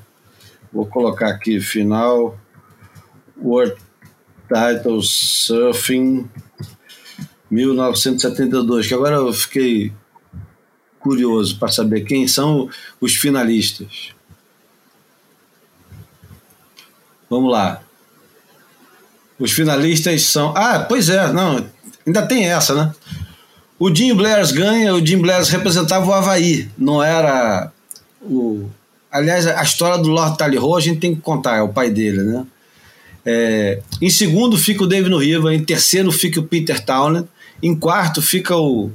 [0.71, 2.39] Vou colocar aqui final
[3.41, 3.75] World
[4.47, 6.29] Title Surfing
[7.49, 9.91] 1972, que agora eu fiquei
[10.99, 12.69] curioso para saber quem são
[12.99, 14.13] os finalistas.
[17.29, 17.81] Vamos lá.
[19.39, 20.53] Os finalistas são.
[20.55, 21.65] Ah, pois é, não,
[22.05, 22.93] ainda tem essa, né?
[23.77, 27.71] O Jim Blairs ganha, o Jim Blairs representava o Havaí, não era
[28.21, 28.69] o.
[29.11, 32.21] Aliás, a história do Lord Tallyho a gente tem que contar, é o pai dele,
[32.21, 32.45] né?
[33.25, 37.27] É, em segundo fica o David Riva, em terceiro fica o Peter Townend,
[37.61, 38.91] em quarto fica o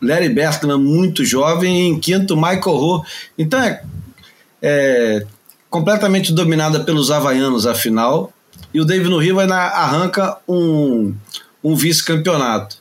[0.00, 3.04] Larry Berkman, muito jovem, e em quinto Michael Ho.
[3.36, 3.82] Então é,
[4.62, 5.26] é
[5.68, 8.32] completamente dominada pelos havaianos a final
[8.72, 11.14] e o David Riva arranca um,
[11.62, 12.78] um vice-campeonato.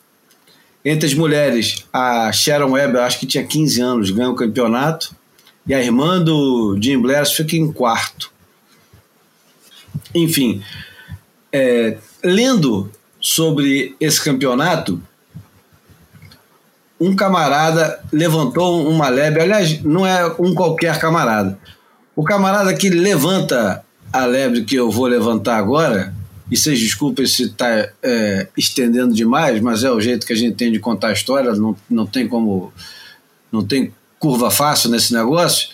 [0.84, 5.16] Entre as mulheres, a Sharon Webb, acho que tinha 15 anos, ganha o campeonato,
[5.68, 8.32] e a irmã do Jim Blair fica em quarto.
[10.16, 10.64] Enfim,
[11.52, 15.02] é, lendo sobre esse campeonato,
[17.00, 21.58] um camarada levantou uma lebre, aliás, não é um qualquer camarada.
[22.16, 26.14] O camarada que levanta a lebre que eu vou levantar agora,
[26.52, 30.56] e vocês desculpem se está é, estendendo demais, mas é o jeito que a gente
[30.56, 32.74] tem de contar a história, não, não tem como.
[33.52, 35.70] não tem curva fácil nesse negócio.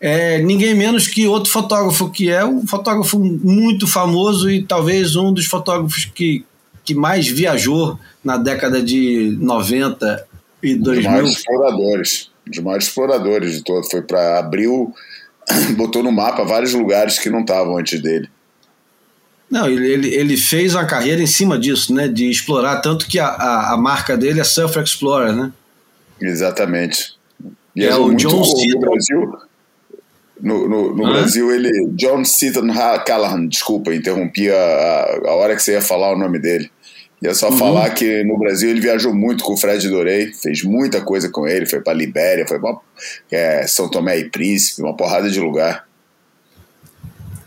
[0.00, 5.32] É ninguém menos que outro fotógrafo, que é um fotógrafo muito famoso e talvez um
[5.32, 6.44] dos fotógrafos que,
[6.82, 10.26] que mais viajou na década de 90
[10.62, 11.00] e 2000.
[11.00, 13.84] Os maiores exploradores, os maiores exploradores de todo.
[13.90, 14.94] Foi para abriu,
[15.76, 18.30] botou no mapa vários lugares que não estavam antes dele.
[19.50, 22.06] Não, ele, ele, fez uma carreira em cima disso, né?
[22.06, 25.52] De explorar, tanto que a, a, a marca dele é Self Explorer, né?
[26.20, 27.14] Exatamente.
[27.74, 29.32] E é o John no Brasil.
[30.40, 31.70] No, no, no Brasil, ele.
[31.94, 32.68] John Seaton
[33.04, 36.70] Callahan, desculpa, interrompi a, a, hora que você ia falar o nome dele.
[37.22, 37.58] Ia só uhum.
[37.58, 41.46] falar que no Brasil ele viajou muito com o Fred Dorei, fez muita coisa com
[41.46, 42.78] ele, foi para Libéria, foi para
[43.30, 45.86] é, São Tomé e Príncipe, uma porrada de lugar.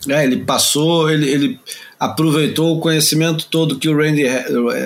[0.10, 1.60] É, ele passou, ele, ele
[2.04, 4.24] aproveitou o conhecimento todo que o Randy,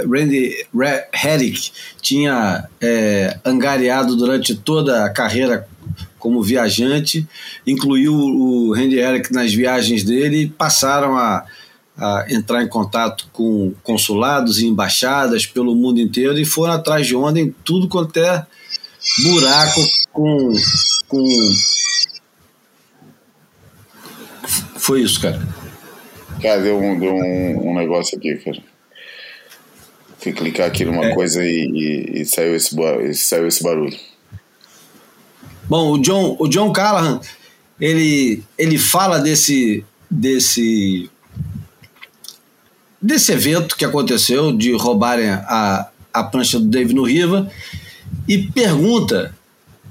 [0.07, 0.68] Randy
[1.11, 5.68] Herrick tinha é, angariado durante toda a carreira
[6.19, 7.27] como viajante,
[7.65, 11.44] incluiu o Randy Herrick nas viagens dele e passaram a,
[11.98, 17.15] a entrar em contato com consulados e embaixadas pelo mundo inteiro e foram atrás de
[17.15, 18.45] onda em tudo quanto é
[19.23, 19.81] buraco
[20.11, 20.53] com,
[21.07, 21.53] com.
[24.77, 25.56] Foi isso, cara.
[26.41, 28.61] Cara, deu um, deu um, um negócio aqui, cara.
[30.19, 31.14] Fui clicar aqui numa é.
[31.14, 32.76] coisa e, e, e, saiu esse,
[33.09, 33.97] e saiu esse barulho.
[35.69, 37.19] Bom, o John, o John Callahan,
[37.80, 41.09] ele, ele fala desse, desse,
[43.01, 47.51] desse evento que aconteceu de roubarem a, a prancha do David no Riva
[48.27, 49.35] e pergunta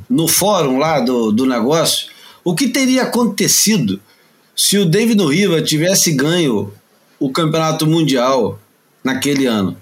[0.09, 2.09] no fórum lá do, do negócio
[2.45, 4.01] o que teria acontecido
[4.57, 6.73] se o David Riva tivesse ganho
[7.21, 8.59] o campeonato mundial
[9.05, 9.77] naquele ano.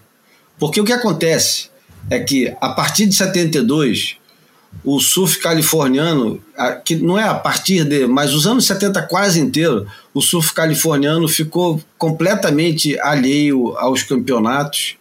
[0.58, 1.70] Porque o que acontece
[2.10, 4.16] é que a partir de 72
[4.82, 6.42] o surf californiano,
[6.84, 11.28] que não é a partir de, mas os anos 70 quase inteiro, o surf californiano
[11.28, 14.96] ficou completamente alheio aos campeonatos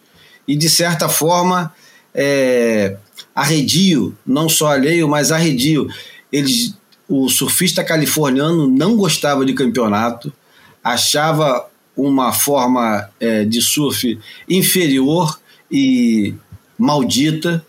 [0.46, 1.74] e, de certa forma,
[2.14, 2.96] é,
[3.34, 5.88] arredio, não só alheio, mas arredio.
[6.32, 6.74] Eles,
[7.08, 10.32] o surfista californiano não gostava de campeonato,
[10.82, 14.18] achava uma forma é, de surf
[14.48, 15.38] inferior
[15.70, 16.34] e
[16.78, 17.64] maldita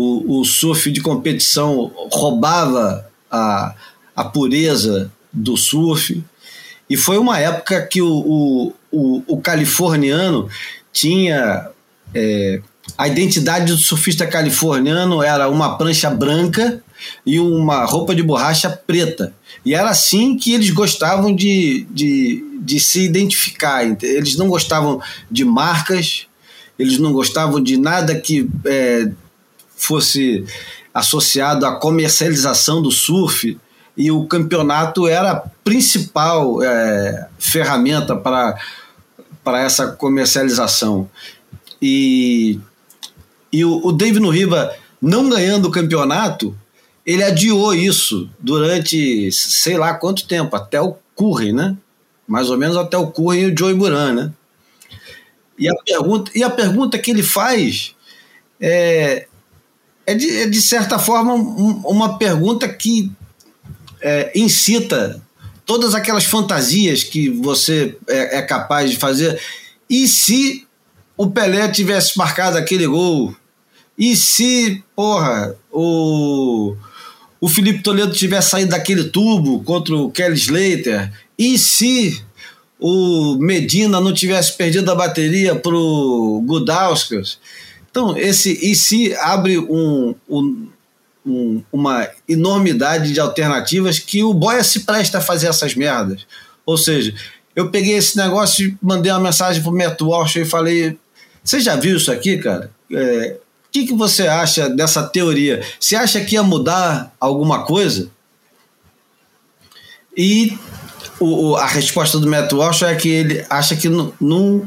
[0.00, 3.74] o, o surf de competição roubava a,
[4.16, 6.24] a pureza do surf.
[6.88, 10.48] E foi uma época que o, o, o, o californiano
[10.90, 11.68] tinha.
[12.14, 12.62] É,
[12.96, 16.82] a identidade do surfista californiano era uma prancha branca
[17.24, 19.32] e uma roupa de borracha preta.
[19.64, 23.84] E era assim que eles gostavam de, de, de se identificar.
[24.02, 25.00] Eles não gostavam
[25.30, 26.26] de marcas,
[26.78, 29.10] eles não gostavam de nada que é,
[29.76, 30.44] fosse
[30.92, 33.58] associado à comercialização do surf
[33.96, 38.56] e o campeonato era a principal é, ferramenta para,
[39.58, 41.08] essa comercialização.
[41.82, 42.58] E,
[43.52, 46.56] e o, o David Riva não ganhando o campeonato,
[47.04, 51.76] ele adiou isso durante sei lá quanto tempo, até o Curry, né?
[52.26, 54.32] Mais ou menos até o Curry e o Joey Buran, né?
[55.58, 57.94] E a pergunta, e a pergunta que ele faz
[58.60, 59.26] é,
[60.06, 63.10] é de, é de certa forma um, uma pergunta que
[64.00, 65.20] é, incita
[65.66, 69.40] todas aquelas fantasias que você é, é, capaz de fazer.
[69.88, 70.66] E se
[71.16, 73.36] o Pelé tivesse marcado aquele gol?
[74.00, 76.74] E se, porra, o,
[77.38, 81.12] o Felipe Toledo tivesse saído daquele tubo contra o Kelly Slater?
[81.38, 82.24] E se
[82.80, 87.38] o Medina não tivesse perdido a bateria para o Gudauskas?
[87.90, 90.68] Então, esse e se abre um, um,
[91.26, 96.26] um, uma enormidade de alternativas que o Boia se presta a fazer essas merdas.
[96.64, 97.14] Ou seja,
[97.54, 100.96] eu peguei esse negócio e mandei uma mensagem pro Matt Walsh e falei:
[101.44, 102.70] Você já viu isso aqui, cara?
[102.90, 103.36] É,
[103.70, 105.64] o que, que você acha dessa teoria?
[105.78, 108.10] Você acha que ia mudar alguma coisa?
[110.16, 110.58] E
[111.20, 114.66] o, a resposta do Matt Walsh é que ele acha que não,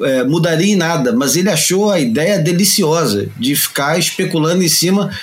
[0.00, 5.14] é, mudaria em nada, mas ele achou a ideia deliciosa de ficar especulando em cima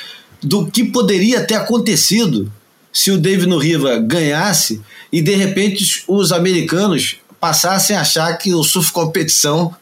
[0.44, 2.53] do que poderia ter acontecido
[2.94, 4.80] se o David Riva ganhasse
[5.11, 9.73] e de repente os americanos passassem a achar que o surf competição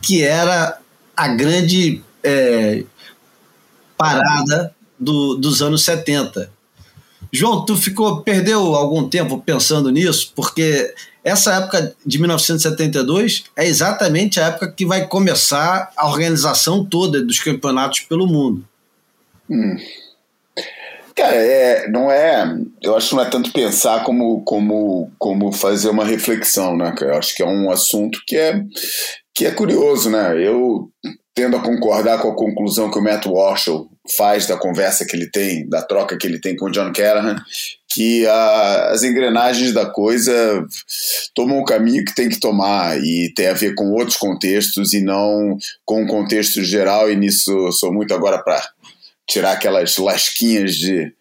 [0.00, 0.78] que era
[1.16, 2.84] a grande é,
[3.96, 6.50] parada do, dos anos 70.
[7.32, 10.92] João, tu ficou perdeu algum tempo pensando nisso, porque
[11.22, 17.38] essa época de 1972 é exatamente a época que vai começar a organização toda dos
[17.38, 18.64] campeonatos pelo mundo.
[19.48, 19.76] Hum.
[21.14, 22.56] Cara, é, não é.
[22.82, 26.94] Eu acho que não é tanto pensar como, como, como fazer uma reflexão, né?
[27.00, 28.64] Eu acho que é um assunto que é,
[29.34, 30.34] que é curioso, né?
[30.42, 30.90] Eu
[31.34, 33.68] tendo a concordar com a conclusão que o Matt Walsh
[34.16, 37.36] faz da conversa que ele tem, da troca que ele tem com o John Callahan,
[37.88, 40.64] que a, as engrenagens da coisa
[41.34, 45.00] tomam o caminho que tem que tomar e tem a ver com outros contextos e
[45.00, 48.62] não com o contexto geral, e nisso sou muito agora para
[49.30, 51.12] tirar aquelas lasquinhas de.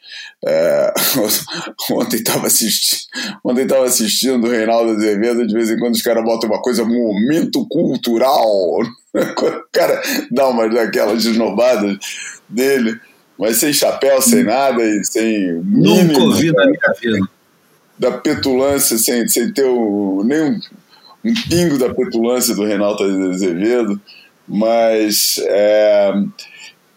[0.46, 0.94] É,
[1.92, 3.10] ontem estava assistindo,
[3.44, 6.84] ontem tava assistindo o Reinaldo Azevedo, de vez em quando os caras botam uma coisa,
[6.86, 8.46] momento cultural.
[8.46, 8.84] o
[9.72, 11.98] cara dá uma daquelas desnobadas
[12.48, 13.00] dele
[13.40, 15.54] mas sem chapéu, sem nada e sem.
[15.64, 17.26] Nunca ouvi na minha vida.
[17.98, 20.60] Da petulância, sem, sem ter o, nem um,
[21.24, 24.00] um pingo da petulância do Renato Azevedo,
[24.46, 26.14] mas é,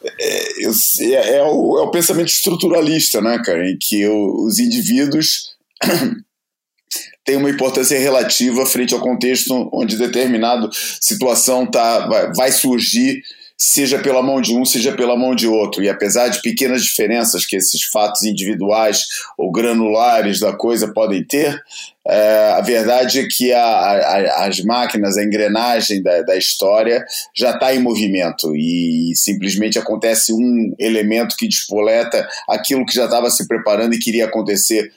[0.04, 5.54] é, é, é, o, é o pensamento estruturalista, né, cara, em que os indivíduos
[7.24, 10.68] tem uma importância relativa frente ao contexto onde determinada
[11.00, 13.22] situação tá, vai, vai surgir
[13.64, 15.84] seja pela mão de um, seja pela mão de outro.
[15.84, 19.06] E apesar de pequenas diferenças que esses fatos individuais
[19.38, 21.62] ou granulares da coisa podem ter,
[22.06, 27.04] é, a verdade é que a, a, as máquinas, a engrenagem da, da história
[27.34, 33.30] já está em movimento e simplesmente acontece um elemento que despoleta aquilo que já estava
[33.30, 34.92] se preparando e queria acontecer,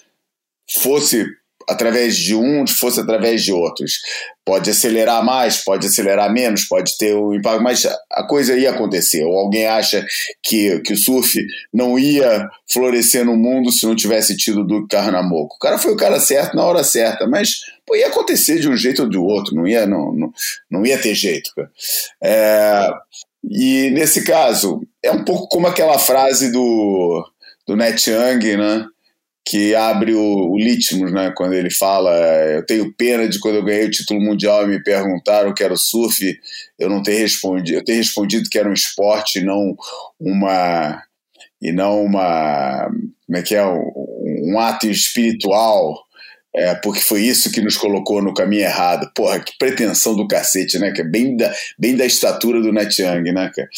[0.82, 1.26] fosse
[1.68, 3.94] através de um, fosse através de outros.
[4.46, 9.24] Pode acelerar mais, pode acelerar menos, pode ter um impacto, mas a coisa ia acontecer.
[9.24, 10.06] Ou alguém acha
[10.44, 11.44] que, que o surf
[11.74, 15.56] não ia florescer no mundo se não tivesse tido o Duque Carnamoco.
[15.56, 18.78] O cara foi o cara certo na hora certa, mas pô, ia acontecer de um
[18.78, 20.32] jeito ou de outro, não ia, não, não,
[20.70, 21.50] não ia ter jeito.
[22.24, 22.88] É,
[23.44, 27.26] e nesse caso, é um pouco como aquela frase do,
[27.68, 28.86] do Net Young, né?
[29.46, 31.32] Que abre o, o Litmus, né?
[31.36, 32.12] Quando ele fala,
[32.56, 35.74] eu tenho pena de quando eu ganhei o título mundial e me perguntaram que era
[35.74, 36.40] o surf,
[36.80, 39.76] eu não ter respondido, eu ter respondido que era um esporte, não
[40.20, 41.02] uma
[41.62, 42.90] e não uma,
[43.26, 43.92] como é que é, um,
[44.44, 46.05] um ato espiritual
[46.58, 49.12] é, porque foi isso que nos colocou no caminho errado.
[49.14, 50.92] Porra, que pretensão do cacete, né?
[50.92, 53.70] Que é bem da, bem da estatura do Net Young, né, cara?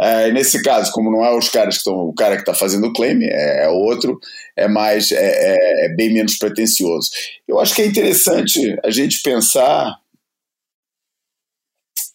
[0.00, 1.94] É, nesse caso, como não é os caras que estão.
[1.94, 4.18] O cara que está fazendo o claim, é, é, outro,
[4.56, 5.12] é mais.
[5.12, 7.08] É, é, é, bem menos pretencioso.
[7.46, 9.96] Eu acho que é interessante a gente pensar.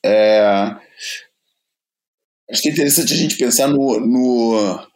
[0.05, 0.75] É,
[2.51, 4.87] acho que é interessante a gente pensar no, no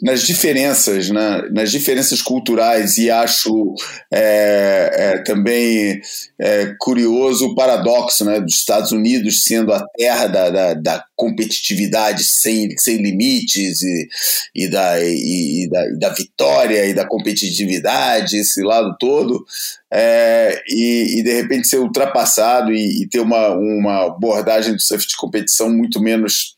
[0.00, 1.48] nas diferenças, né?
[1.50, 3.74] nas diferenças culturais e acho
[4.12, 6.00] é, é, também
[6.38, 8.38] é, curioso o paradoxo né?
[8.38, 14.08] dos Estados Unidos sendo a terra da, da, da competitividade sem, sem limites e,
[14.54, 19.46] e, da, e, e, da, e da vitória e da competitividade, esse lado todo,
[19.90, 25.06] é, e, e, de repente ser ultrapassado e, e, ter uma, uma abordagem do surf
[25.06, 26.54] de competição muito menos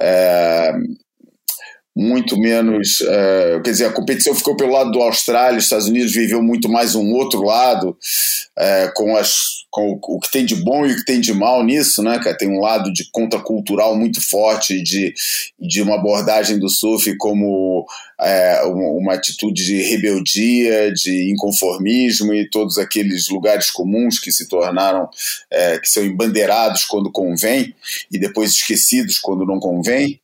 [0.00, 0.72] é,
[1.94, 3.00] muito menos.
[3.02, 6.68] Uh, quer dizer, a competição ficou pelo lado do Austrália, os Estados Unidos viveu muito
[6.68, 10.96] mais um outro lado, uh, com, as, com o, que tem de bom e o
[10.96, 12.36] que tem de mal nisso, né, cara?
[12.36, 15.12] Tem um lado de contracultural muito forte, de,
[15.60, 17.86] de uma abordagem do surf como
[18.18, 25.08] uh, uma, atitude de rebeldia, de inconformismo e todos aqueles lugares comuns que se tornaram,
[25.82, 27.74] que são embandeirados quando convém
[28.10, 30.18] e depois esquecidos quando não convém.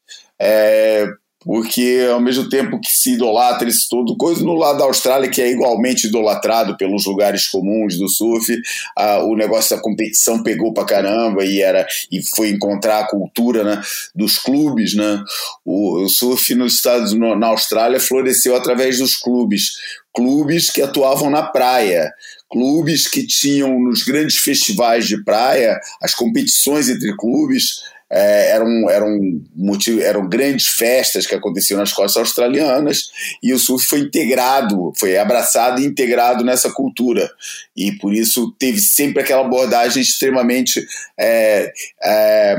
[1.40, 5.40] Porque ao mesmo tempo que se idolatra isso tudo, coisa no lado da Austrália que
[5.40, 8.60] é igualmente idolatrado pelos lugares comuns do surf,
[8.96, 13.62] a, o negócio da competição pegou pra caramba e era e foi encontrar a cultura
[13.62, 13.80] né,
[14.14, 15.22] dos clubes, né?
[15.64, 19.72] O, o surf nos Estados no, na Austrália floresceu através dos clubes,
[20.14, 22.10] clubes que atuavam na praia,
[22.50, 29.20] clubes que tinham nos grandes festivais de praia as competições entre clubes é, eram, eram,
[30.02, 33.10] eram grandes festas que aconteciam nas costas australianas
[33.42, 37.30] e o surf foi integrado, foi abraçado e integrado nessa cultura.
[37.76, 40.86] E por isso teve sempre aquela abordagem extremamente
[41.18, 41.72] é,
[42.02, 42.56] é,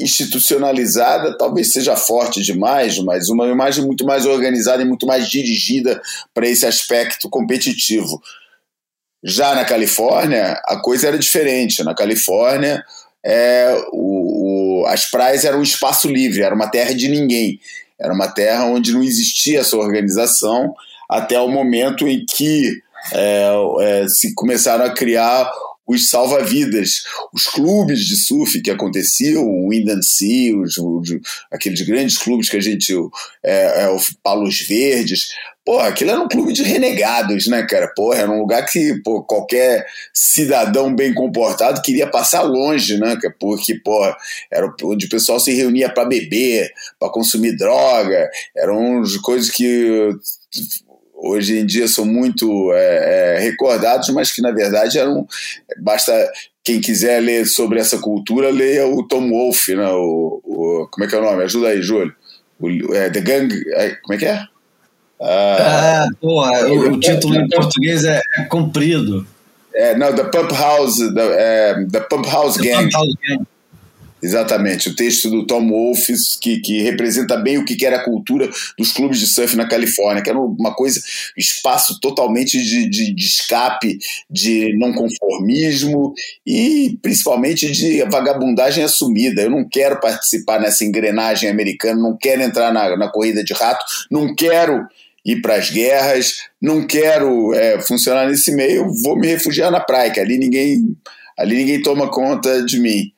[0.00, 6.00] institucionalizada, talvez seja forte demais, mas uma imagem muito mais organizada e muito mais dirigida
[6.34, 8.20] para esse aspecto competitivo.
[9.22, 11.82] Já na Califórnia, a coisa era diferente.
[11.82, 12.84] Na Califórnia,
[13.24, 17.60] é, o, o, as praias eram um espaço livre, era uma terra de ninguém.
[18.00, 20.72] Era uma terra onde não existia essa organização
[21.10, 22.80] até o momento em que
[23.12, 23.50] é,
[23.80, 25.50] é, se começaram a criar
[25.88, 27.02] os salva-vidas,
[27.32, 31.18] os clubes de surf que aconteciam, o Wind Sea, os, os,
[31.50, 32.94] aqueles grandes clubes que a gente.
[33.42, 35.28] É, é, o Palos Verdes.
[35.64, 37.92] Pô, aquilo era um clube de renegados, né, cara?
[37.94, 43.18] Porra, era um lugar que pô, qualquer cidadão bem comportado queria passar longe, né?
[43.38, 44.02] Porque, pô,
[44.50, 50.10] era onde o pessoal se reunia para beber, para consumir droga, eram coisas que
[51.18, 55.26] hoje em dia são muito é, é, recordados, mas que na verdade eram.
[55.78, 56.12] Basta
[56.64, 59.88] quem quiser ler sobre essa cultura, leia o Tom Wolfe, né?
[59.90, 61.42] O, o, como é que é o nome?
[61.42, 62.14] Ajuda aí, Júlio.
[62.60, 63.54] O, é, The Gang.
[63.72, 64.44] É, como é que é?
[65.20, 69.26] Ah, ah porra, o, o, título em português é, é comprido.
[69.74, 72.82] É, não, The Pump House, the, é, the Pump House the Gang.
[72.84, 73.46] Pump House Gang.
[74.20, 78.50] Exatamente, o texto do Tom Wolfe, que, que representa bem o que era a cultura
[78.76, 81.00] dos clubes de surf na Califórnia, que era uma coisa,
[81.36, 83.96] espaço totalmente de, de, de escape,
[84.28, 86.14] de não conformismo
[86.44, 89.42] e principalmente de vagabundagem assumida.
[89.42, 93.84] Eu não quero participar nessa engrenagem americana, não quero entrar na, na corrida de rato,
[94.10, 94.84] não quero
[95.24, 100.10] ir para as guerras, não quero é, funcionar nesse meio, vou me refugiar na praia,
[100.10, 100.96] que ali ninguém
[101.38, 103.12] ali ninguém toma conta de mim.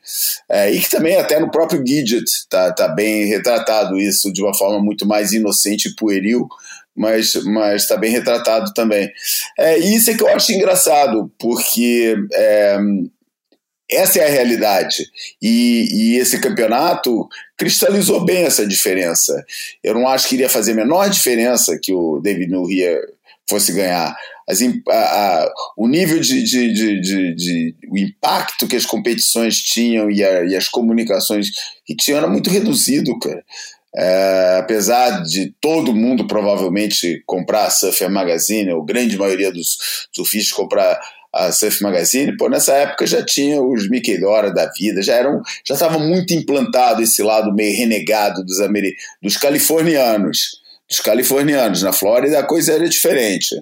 [0.49, 4.55] É, e que também até no próprio Gidget tá, tá bem retratado isso de uma
[4.55, 6.47] forma muito mais inocente e pueril,
[6.95, 7.35] mas
[7.75, 9.11] está bem retratado também.
[9.59, 12.79] É, isso é que eu acho engraçado, porque é,
[13.91, 15.05] essa é a realidade.
[15.41, 17.27] E, e, esse campeonato
[17.57, 19.45] cristalizou bem essa diferença.
[19.83, 23.01] Eu não acho que iria fazer a menor diferença que o David Nurria
[23.49, 24.15] fosse ganhar.
[24.51, 29.59] As, a, a, o nível de, de, de, de, de o impacto que as competições
[29.59, 31.49] tinham e, a, e as comunicações
[31.87, 33.45] que tinham era muito reduzido, cara.
[33.95, 39.77] É, apesar de todo mundo provavelmente comprar a Surfer Magazine, ou grande maioria dos
[40.13, 41.01] surfistas comprar
[41.33, 45.41] a Surf Magazine, pô, nessa época já tinha os Mickey Dora da vida, já eram,
[45.65, 48.59] já estava muito implantado esse lado meio renegado dos,
[49.23, 51.83] dos californianos, dos californianos.
[51.83, 53.57] Na Flórida a coisa era diferente.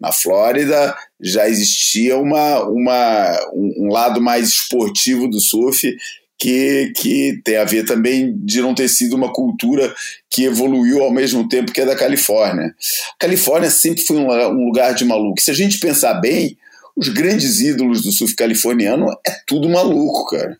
[0.00, 5.94] Na Flórida já existia uma, uma, um, lado mais esportivo do surf
[6.38, 9.94] que, que tem a ver também de não ter sido uma cultura
[10.30, 12.74] que evoluiu ao mesmo tempo que a da Califórnia.
[13.14, 15.40] A Califórnia sempre foi um, lugar de maluco.
[15.40, 16.56] Se a gente pensar bem,
[16.96, 20.56] os grandes ídolos do surf californiano é tudo maluco, cara.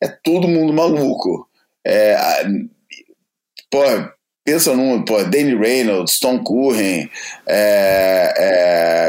[0.00, 1.46] É todo mundo maluco.
[1.86, 2.16] É,
[3.70, 3.82] pô,
[4.48, 7.10] pensa num, pô, Danny Reynolds, Tom Curren,
[7.46, 8.32] é,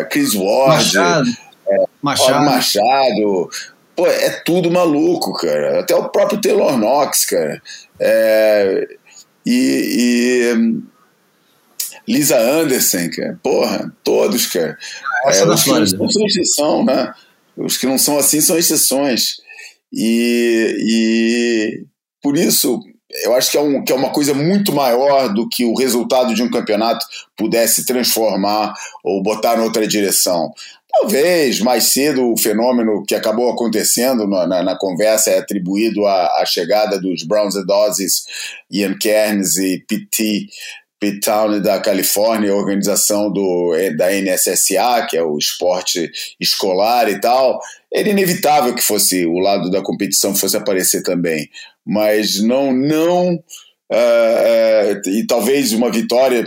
[0.01, 1.29] é, Chris Ward, Machado.
[1.65, 2.45] É, Machado.
[2.45, 3.49] Machado.
[3.95, 5.79] Pô, é tudo maluco, cara.
[5.79, 7.61] Até o próprio Taylor Knox, cara.
[7.97, 8.85] É,
[9.45, 10.51] e,
[12.05, 13.39] e Lisa Anderson, cara.
[13.41, 14.77] Porra, todos, cara.
[15.25, 17.13] Essa é, da os que não são exceção, né?
[17.55, 19.37] Os que não são assim são exceções.
[19.93, 21.85] E, e
[22.21, 22.81] por isso,
[23.23, 26.33] eu acho que é, um, que é uma coisa muito maior do que o resultado
[26.33, 27.05] de um campeonato
[27.35, 28.73] pudesse transformar
[29.03, 30.53] ou botar em outra direção.
[30.91, 36.41] Talvez mais cedo o fenômeno que acabou acontecendo na, na, na conversa é atribuído à,
[36.41, 38.25] à chegada dos Browns and Dozes,
[38.71, 40.47] Ian Cairns e PT
[40.99, 47.59] Pete Town da Califórnia, organização do, da NSSA, que é o esporte escolar e tal,
[47.91, 51.49] era inevitável que fosse o lado da competição fosse aparecer também,
[51.85, 53.39] mas não, não, uh,
[53.93, 56.45] uh, e talvez uma vitória,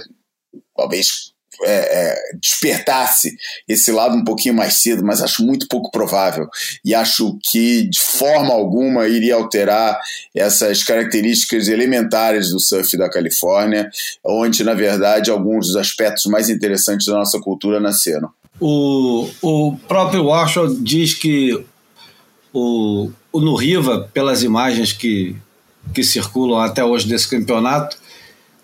[0.77, 1.32] talvez
[1.63, 3.37] é, é, despertasse
[3.69, 6.49] esse lado um pouquinho mais cedo, mas acho muito pouco provável.
[6.85, 9.99] E acho que de forma alguma iria alterar
[10.35, 13.91] essas características elementares do surf da Califórnia,
[14.25, 18.31] onde, na verdade, alguns dos aspectos mais interessantes da nossa cultura nasceram.
[18.61, 21.65] O, o próprio Warsaw diz que
[22.53, 25.35] o, o Nuriva, pelas imagens que,
[25.95, 27.97] que circulam até hoje desse campeonato,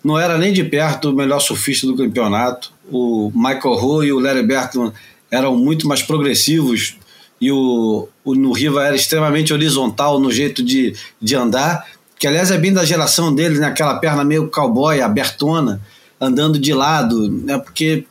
[0.03, 2.71] não era nem de perto o melhor surfista do campeonato.
[2.91, 4.91] O Michael Ho e o Larry Bertman
[5.31, 6.97] eram muito mais progressivos
[7.39, 11.85] e o, o Nuriva era extremamente horizontal no jeito de, de andar,
[12.17, 13.73] que aliás é bem da geração dele, né?
[14.01, 15.81] perna meio cowboy, abertona,
[16.19, 17.57] andando de lado, né?
[17.57, 18.05] porque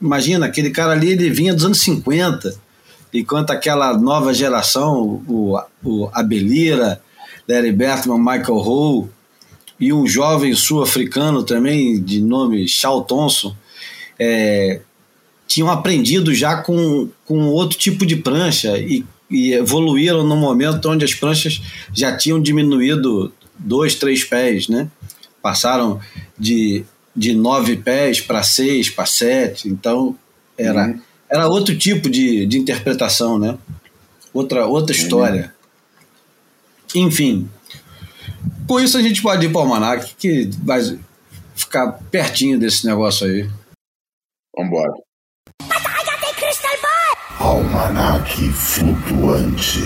[0.00, 2.54] imagina, aquele cara ali ele vinha dos anos 50,
[3.12, 7.00] enquanto aquela nova geração, o, o Abelira,
[7.48, 9.08] Larry Bertman, Michael Ho,
[9.80, 13.56] e um jovem sul-africano também, de nome Charles Thompson,
[14.18, 14.80] é,
[15.46, 21.04] tinham aprendido já com, com outro tipo de prancha e, e, evoluíram no momento onde
[21.04, 21.60] as pranchas
[21.92, 24.88] já tinham diminuído dois, três pés, né?
[25.40, 26.00] Passaram
[26.38, 26.84] de,
[27.16, 30.16] de nove pés para seis, para sete, então
[30.56, 31.00] era, uhum.
[31.30, 33.56] era outro tipo de, de interpretação, né?
[34.34, 35.52] Outra, outra história.
[36.94, 37.06] Uhum.
[37.06, 37.48] Enfim,
[38.66, 40.98] com isso a gente pode ir para o Almanac, que vai
[41.54, 43.48] ficar pertinho desse negócio aí.
[44.58, 44.92] Vambora.
[47.38, 49.80] Almanac flutuante.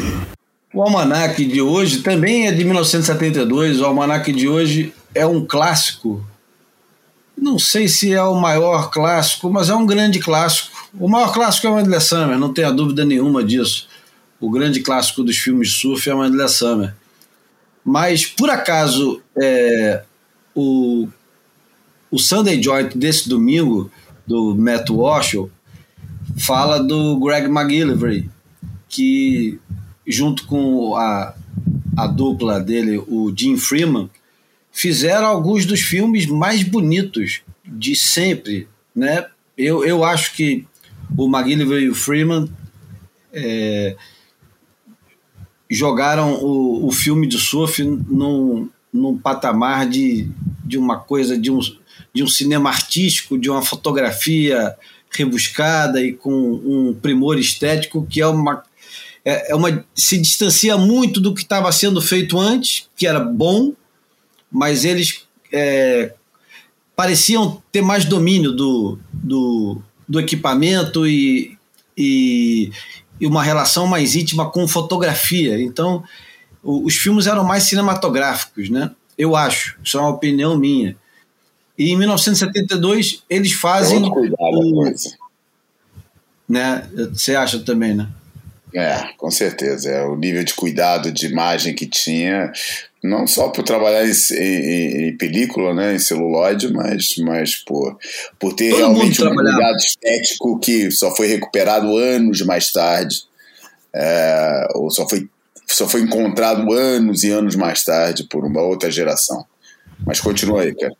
[0.73, 3.81] O Almanac de hoje também é de 1972.
[3.81, 6.25] O Almanac de hoje é um clássico.
[7.37, 10.71] Não sei se é o maior clássico, mas é um grande clássico.
[10.99, 13.89] O maior clássico é o Mandela Summer, não tenha dúvida nenhuma disso.
[14.41, 16.95] O grande clássico dos filmes de surf é o Mandela Summer.
[17.85, 20.03] Mas, por acaso, é,
[20.55, 21.09] o,
[22.11, 23.91] o Sunday Joint desse domingo,
[24.33, 25.37] do Matt Walsh,
[26.39, 28.31] fala do Greg McGillivray,
[28.89, 29.59] que,
[30.07, 31.35] junto com a,
[31.97, 34.09] a dupla dele, o Jim Freeman,
[34.73, 38.67] fizeram alguns dos filmes mais bonitos de sempre.
[38.97, 39.27] Né?
[39.57, 40.67] Eu, eu acho que
[41.15, 42.49] o McGillivray e o Freeman
[43.35, 43.97] é,
[45.71, 50.31] jogaram o, o filme de surf num, num patamar de,
[50.73, 51.61] de uma coisa, de um,
[52.15, 54.75] de um cinema artístico, de uma fotografia
[55.11, 58.63] rebuscada e com um primor estético que é uma,
[59.23, 63.75] é, é uma se distancia muito do que estava sendo feito antes, que era bom,
[64.51, 66.15] mas eles é,
[66.97, 69.79] pareciam ter mais domínio do, do,
[70.09, 71.59] do equipamento e,
[71.97, 72.73] e,
[73.21, 75.61] e, uma relação mais íntima com fotografia.
[75.61, 76.03] Então,
[76.63, 78.91] os filmes eram mais cinematográficos, né?
[79.17, 80.97] Eu acho, isso é uma opinião minha.
[81.79, 84.09] E em 1972 eles fazem.
[84.11, 84.93] Cuidado, o,
[86.49, 86.89] né?
[87.13, 88.09] Você acha também, né?
[88.75, 89.91] É, com certeza.
[89.91, 92.51] É o nível de cuidado de imagem que tinha,
[93.03, 97.99] não só por trabalhar em, em, em película, né, em celuloide, mas, mas por,
[98.39, 103.25] por ter Todo realmente um cuidado estético que só foi recuperado anos mais tarde,
[103.95, 105.29] é, ou só foi,
[105.75, 109.45] só foi encontrado anos e anos mais tarde por uma outra geração.
[110.05, 110.95] Mas continua aí, cara.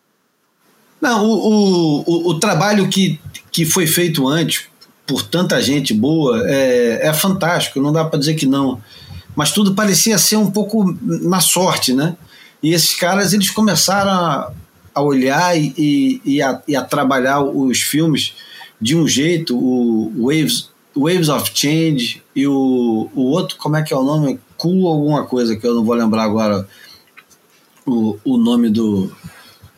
[1.01, 3.21] Não, o, o, o, trabalho que,
[3.51, 4.67] que foi feito antes
[5.05, 8.81] por tanta gente boa é, é fantástico, não dá para dizer que não.
[9.35, 12.17] Mas tudo parecia ser um pouco na sorte, né?
[12.63, 14.53] E esses caras eles começaram a,
[14.95, 18.35] a olhar e, e, a, e, a, trabalhar os filmes
[18.81, 23.93] de um jeito, o Waves, Waves of Change e o, o outro, como é que
[23.93, 24.39] é o nome?
[24.63, 26.69] Cool alguma coisa, que eu não vou lembrar agora
[27.85, 29.11] o, o nome do,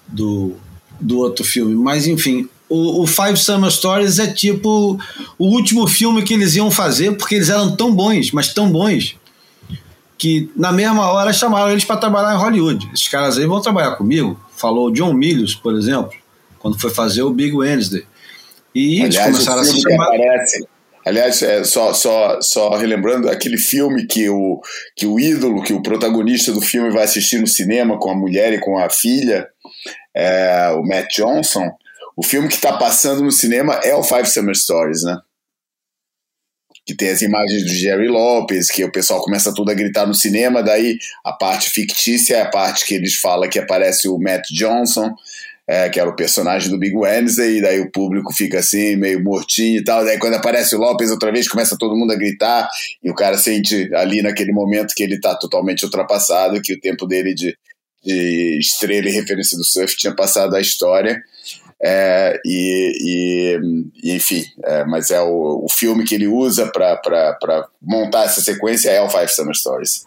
[0.07, 0.53] do,
[1.01, 1.75] do outro filme.
[1.75, 5.01] Mas enfim, o, o, Five Summer Stories é tipo
[5.39, 9.17] o último filme que eles iam fazer, porque eles eram tão bons, mas tão bons,
[10.19, 12.91] que na mesma hora chamaram eles para trabalhar em Hollywood.
[12.93, 14.39] Esses caras aí vão trabalhar comigo.
[14.55, 16.13] Falou John Milius, por exemplo,
[16.59, 18.05] quando foi fazer o Big Wednesday.
[18.75, 20.09] E Aliás, eles começaram a se chamar.
[20.09, 20.67] Aparece,
[21.05, 24.61] aliás, é, só, só, só relembrando aquele filme que o,
[24.97, 28.53] que o ídolo, que o protagonista do filme vai assistir no cinema com a mulher
[28.53, 29.49] e com a filha,
[30.15, 31.71] é, o Matt Johnson
[32.17, 35.19] o filme que está passando no cinema é o Five Summer Stories, né?
[36.87, 40.15] Que tem as imagens do Jerry Lopez, que o pessoal começa tudo a gritar no
[40.15, 44.47] cinema, daí a parte fictícia é a parte que eles falam que aparece o Matt
[44.53, 45.13] Johnson,
[45.67, 49.23] é, que era o personagem do Big Wednesday, e daí o público fica assim, meio
[49.23, 50.05] mortinho e tal.
[50.05, 52.69] Daí quando aparece o Lopez outra vez, começa todo mundo a gritar,
[53.03, 57.07] e o cara sente ali naquele momento que ele está totalmente ultrapassado, que o tempo
[57.07, 57.57] dele de,
[58.05, 61.23] de estrela e referência do surf tinha passado a história.
[61.83, 63.59] É, e,
[64.03, 68.91] e, enfim, é, mas é o, o filme que ele usa para montar essa sequência
[68.91, 70.07] é o Five Summer Stories.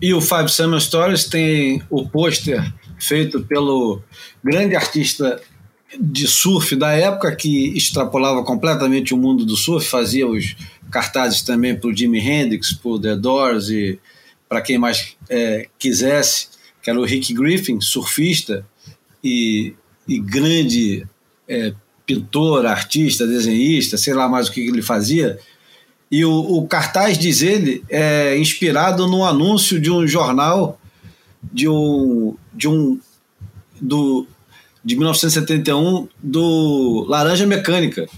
[0.00, 2.62] E o Five Summer Stories tem o pôster
[2.98, 4.02] feito pelo
[4.42, 5.40] grande artista
[5.98, 10.56] de surf da época que extrapolava completamente o mundo do surf, fazia os
[10.90, 13.98] cartazes também para o Jimi Hendrix, para o The Doors e
[14.48, 16.48] para quem mais é, quisesse,
[16.82, 18.66] que era o Rick Griffin, surfista,
[19.22, 19.74] e
[20.08, 21.06] e grande
[21.48, 21.72] é,
[22.04, 25.38] pintor, artista, desenhista, sei lá mais o que ele fazia.
[26.10, 30.80] E o, o, cartaz, diz ele, é inspirado no anúncio de um jornal
[31.52, 32.98] de um, de um
[33.80, 34.26] do,
[34.84, 38.08] de 1971 do Laranja Mecânica.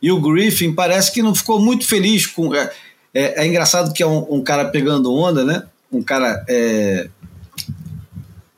[0.00, 2.54] E o Griffin parece que não ficou muito feliz com.
[2.54, 2.72] É,
[3.14, 5.64] é, é engraçado que é um, um, cara pegando onda, né?
[5.92, 7.08] Um cara é,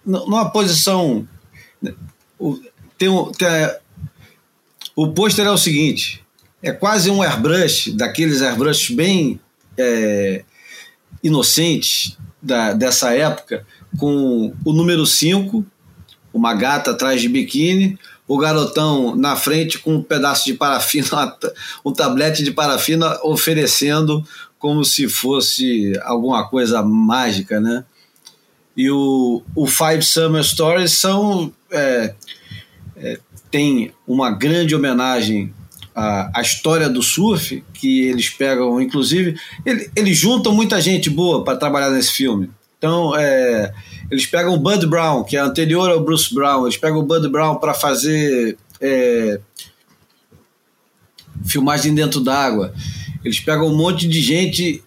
[0.04, 1.26] numa posição
[2.38, 2.58] o,
[2.98, 3.08] tem,
[3.38, 3.78] tem a,
[4.94, 6.24] o pôster é o seguinte:
[6.62, 9.40] é quase um airbrush, daqueles airbrushes bem
[9.78, 10.44] é,
[11.22, 13.66] inocentes da, dessa época,
[13.98, 15.64] com o número 5,
[16.32, 21.36] uma gata atrás de biquíni, o garotão na frente com um pedaço de parafina,
[21.84, 24.26] um tablete de parafina oferecendo
[24.58, 27.84] como se fosse alguma coisa mágica, né?
[28.76, 32.14] E o, o Five Summer Stories são é,
[32.96, 33.18] é,
[33.50, 35.52] tem uma grande homenagem
[35.94, 41.44] à, à, história do surf, que eles pegam, inclusive, ele, eles juntam muita gente boa
[41.44, 42.50] para trabalhar nesse filme.
[42.85, 43.73] Então, é,
[44.11, 47.27] eles pegam o Bud Brown, que é anterior ao Bruce Brown, eles pegam o Bud
[47.31, 49.40] Brown para fazer é,
[51.47, 52.74] filmagem dentro d'água.
[53.24, 54.85] Eles pegam um monte de gente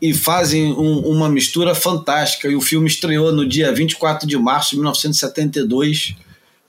[0.00, 2.46] e fazem um, uma mistura fantástica.
[2.46, 6.14] E o filme estreou no dia 24 de março de 1972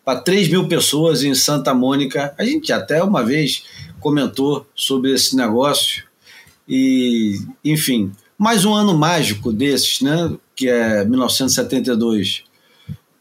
[0.03, 2.33] para 3 mil pessoas em Santa Mônica.
[2.39, 3.65] A gente até uma vez
[3.99, 6.05] comentou sobre esse negócio.
[6.67, 10.35] E, enfim, mais um ano mágico desses, né?
[10.61, 12.43] Que é 1972.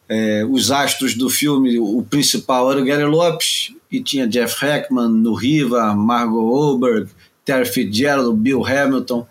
[0.06, 5.08] É, os astros do filme, o principal era o Gary Lopes, e tinha Jeff Heckman,
[5.08, 7.08] no Riva, Margot Oberg,
[7.42, 9.26] Terry Fitzgerald, Bill Hamilton,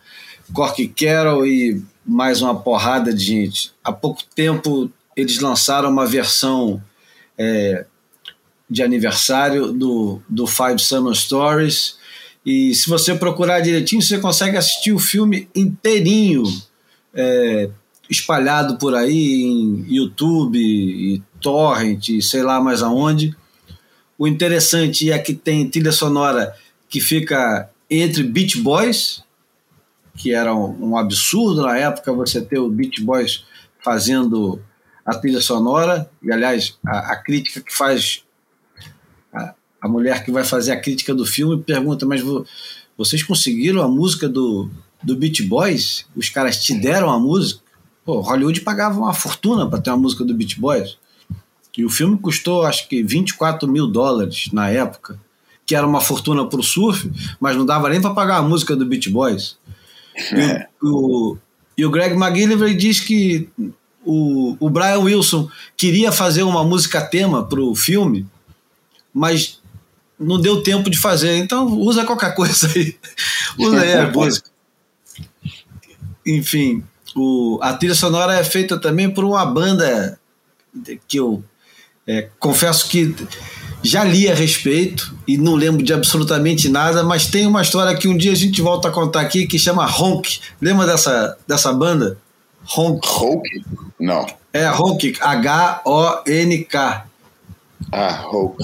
[0.51, 3.73] Corky Carroll e mais uma porrada de gente.
[3.83, 6.81] Há pouco tempo eles lançaram uma versão
[7.37, 7.85] é,
[8.67, 11.99] de aniversário do, do Five Summer Stories.
[12.43, 16.41] E se você procurar direitinho, você consegue assistir o filme inteirinho,
[17.13, 17.69] é,
[18.09, 23.35] espalhado por aí em YouTube, e Torrent, e sei lá mais aonde.
[24.17, 26.53] O interessante é que tem trilha sonora
[26.89, 29.23] que fica entre Beach Boys,
[30.15, 33.45] que era um, um absurdo na época você ter o Beach Boys
[33.81, 34.61] fazendo
[35.05, 38.23] a trilha sonora, e aliás, a, a crítica que faz
[39.33, 42.45] a, a, mulher que vai fazer a crítica do filme pergunta, mas vo,
[42.97, 44.69] vocês conseguiram a música do,
[45.01, 46.05] do Beach Boys?
[46.15, 47.68] Os caras te deram a música?
[48.09, 50.97] Pô, Hollywood pagava uma fortuna para ter uma música do Beach Boys.
[51.77, 55.19] E o filme custou, acho que 24 mil dólares na época,
[55.63, 57.07] que era uma fortuna para o surf,
[57.39, 59.57] mas não dava nem para pagar a música do Beach Boys.
[60.33, 60.61] É.
[60.61, 61.37] E, o,
[61.77, 63.47] e o Greg McGillivray diz que
[64.03, 68.25] o, o Brian Wilson queria fazer uma música tema para o filme,
[69.13, 69.61] mas
[70.19, 72.97] não deu tempo de fazer, então usa qualquer coisa aí.
[73.55, 74.49] usa aí a música.
[76.25, 76.83] Enfim,
[77.15, 80.19] o, a trilha sonora é feita também por uma banda
[81.07, 81.43] que eu
[82.07, 83.15] é, confesso que
[83.81, 88.07] já li a respeito e não lembro de absolutamente nada, mas tem uma história que
[88.07, 90.39] um dia a gente volta a contar aqui que chama Honk.
[90.61, 92.17] Lembra dessa, dessa banda?
[92.75, 93.07] Honk.
[93.07, 93.65] Honk?
[93.99, 94.25] Não.
[94.51, 97.05] É Honk, H-O-N-K.
[97.91, 98.63] Ah, Honk.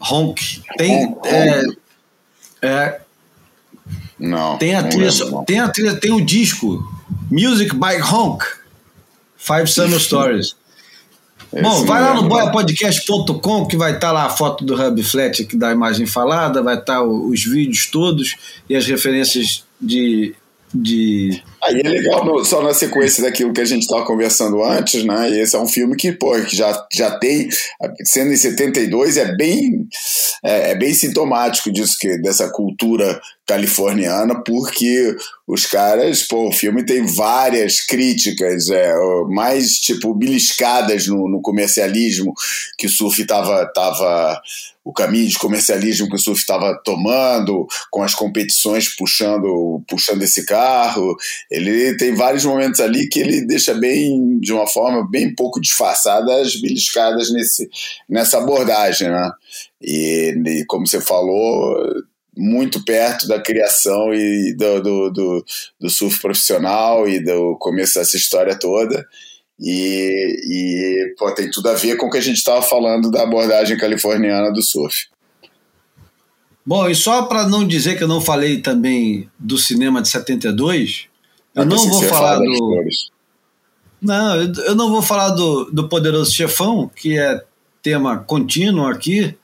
[0.00, 0.62] Honk.
[0.76, 1.06] Tem.
[1.06, 1.28] Honk.
[1.28, 1.64] É,
[2.62, 3.00] é,
[4.18, 4.58] não.
[4.58, 6.99] Tem a, não trilha, lembro, tem a trilha, tem o disco
[7.30, 8.44] Music by Honk.
[9.36, 10.56] Five Summer Stories.
[11.52, 15.02] Esse Bom, vai lá no boiapodcast.com que vai estar tá lá a foto do Hub
[15.02, 18.36] Flat aqui da imagem falada, vai estar tá os vídeos todos
[18.68, 20.34] e as referências de
[20.72, 21.42] de.
[21.62, 25.30] Aí é legal, no, só na sequência daquilo que a gente estava conversando antes, né?
[25.30, 27.48] E esse é um filme que, pô, que já, já tem,
[28.04, 29.86] sendo em 72, é bem,
[30.42, 35.16] é, é bem sintomático disso, que, dessa cultura californiana, porque
[35.46, 38.94] os caras, pô, o filme tem várias críticas, é,
[39.28, 42.32] mais tipo beliscadas no, no comercialismo
[42.78, 44.40] que o surf tava, tava
[44.84, 50.44] o caminho de comercialismo que o surf estava tomando, com as competições puxando, puxando esse
[50.46, 51.16] carro.
[51.50, 56.40] Ele tem vários momentos ali que ele deixa bem, de uma forma bem pouco disfarçada,
[56.40, 57.68] as beliscadas nesse,
[58.08, 59.08] nessa abordagem.
[59.08, 59.32] Né?
[59.82, 61.76] E, e como você falou,
[62.36, 65.44] muito perto da criação e do, do, do,
[65.80, 69.04] do surf profissional e do começo dessa história toda.
[69.58, 73.24] E, e pô, tem tudo a ver com o que a gente estava falando da
[73.24, 75.08] abordagem californiana do surf.
[76.64, 81.09] Bom, e só para não dizer que eu não falei também do cinema de 72,
[81.54, 82.84] eu não vou falar do.
[84.00, 87.42] Não, eu não vou falar do, do Poderoso Chefão, que é
[87.82, 89.36] tema contínuo aqui,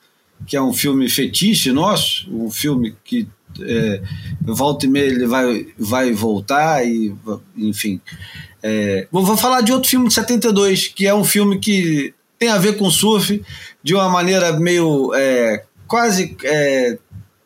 [0.45, 3.27] que é um filme fetiche nosso, um filme que
[3.61, 4.01] é,
[4.41, 7.15] volta e meia ele vai, vai voltar, e
[7.55, 8.01] enfim.
[8.61, 12.49] É, vou, vou falar de outro filme de 72, que é um filme que tem
[12.49, 13.43] a ver com surf
[13.83, 16.35] de uma maneira meio é, quase.
[16.43, 16.97] É,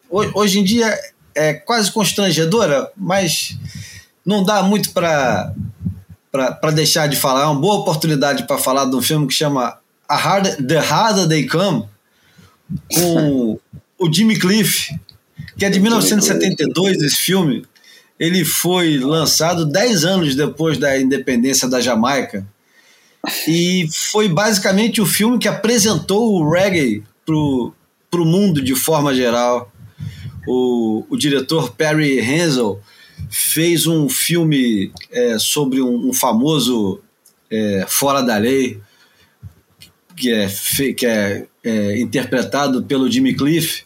[0.10, 0.98] hoje em dia
[1.34, 3.58] é quase constrangedora, mas
[4.26, 5.54] não dá muito para
[6.32, 7.42] para deixar de falar.
[7.42, 9.78] É uma boa oportunidade para falar de um filme que chama
[10.08, 11.86] A Hard, The Harder They Come,
[12.94, 13.60] com
[14.00, 14.98] o Jimmy Cliff,
[15.58, 17.66] que é de 1972 esse filme
[18.22, 22.46] ele foi lançado 10 anos depois da independência da Jamaica
[23.48, 29.72] e foi basicamente o filme que apresentou o reggae para o mundo de forma geral.
[30.48, 32.80] O, o diretor Perry Hensel
[33.30, 37.02] fez um filme é, sobre um, um famoso
[37.50, 38.82] é, fora da lei
[40.16, 40.48] que é,
[40.94, 43.84] que é, é, interpretado pelo Jimmy Cliff,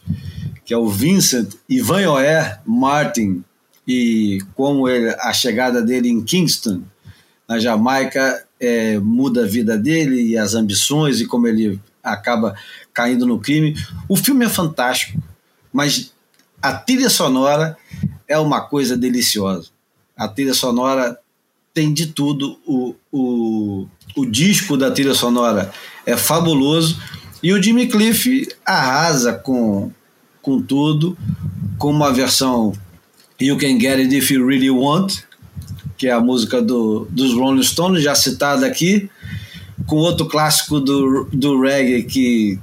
[0.66, 3.44] que é o Vincent Ivan Oer Martin,
[3.88, 6.82] e como ele, a chegada dele em Kingston,
[7.48, 12.56] na Jamaica, é, muda a vida dele e as ambições e como ele acaba
[12.94, 13.76] caindo no crime.
[14.10, 15.22] O filme é fantástico,
[15.72, 16.12] mas
[16.62, 17.78] a trilha sonora
[18.28, 19.70] é uma coisa deliciosa.
[20.18, 21.18] A trilha sonora
[21.74, 22.58] tem de tudo.
[22.66, 25.72] O, o, o disco da trilha sonora
[26.06, 26.98] é fabuloso
[27.44, 29.92] e o Jimmy Cliff arrasa com,
[30.42, 31.18] com tudo,
[31.78, 32.74] com uma versão
[33.40, 35.20] You Can Get It If You Really Want,
[35.98, 39.10] que é a música do, dos Rolling Stones, já citada aqui,
[39.86, 42.60] com outro clássico do, do reggae que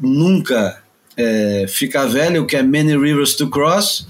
[0.00, 0.80] nunca
[1.16, 4.06] é, fica velho, que é Many Rivers to Cross,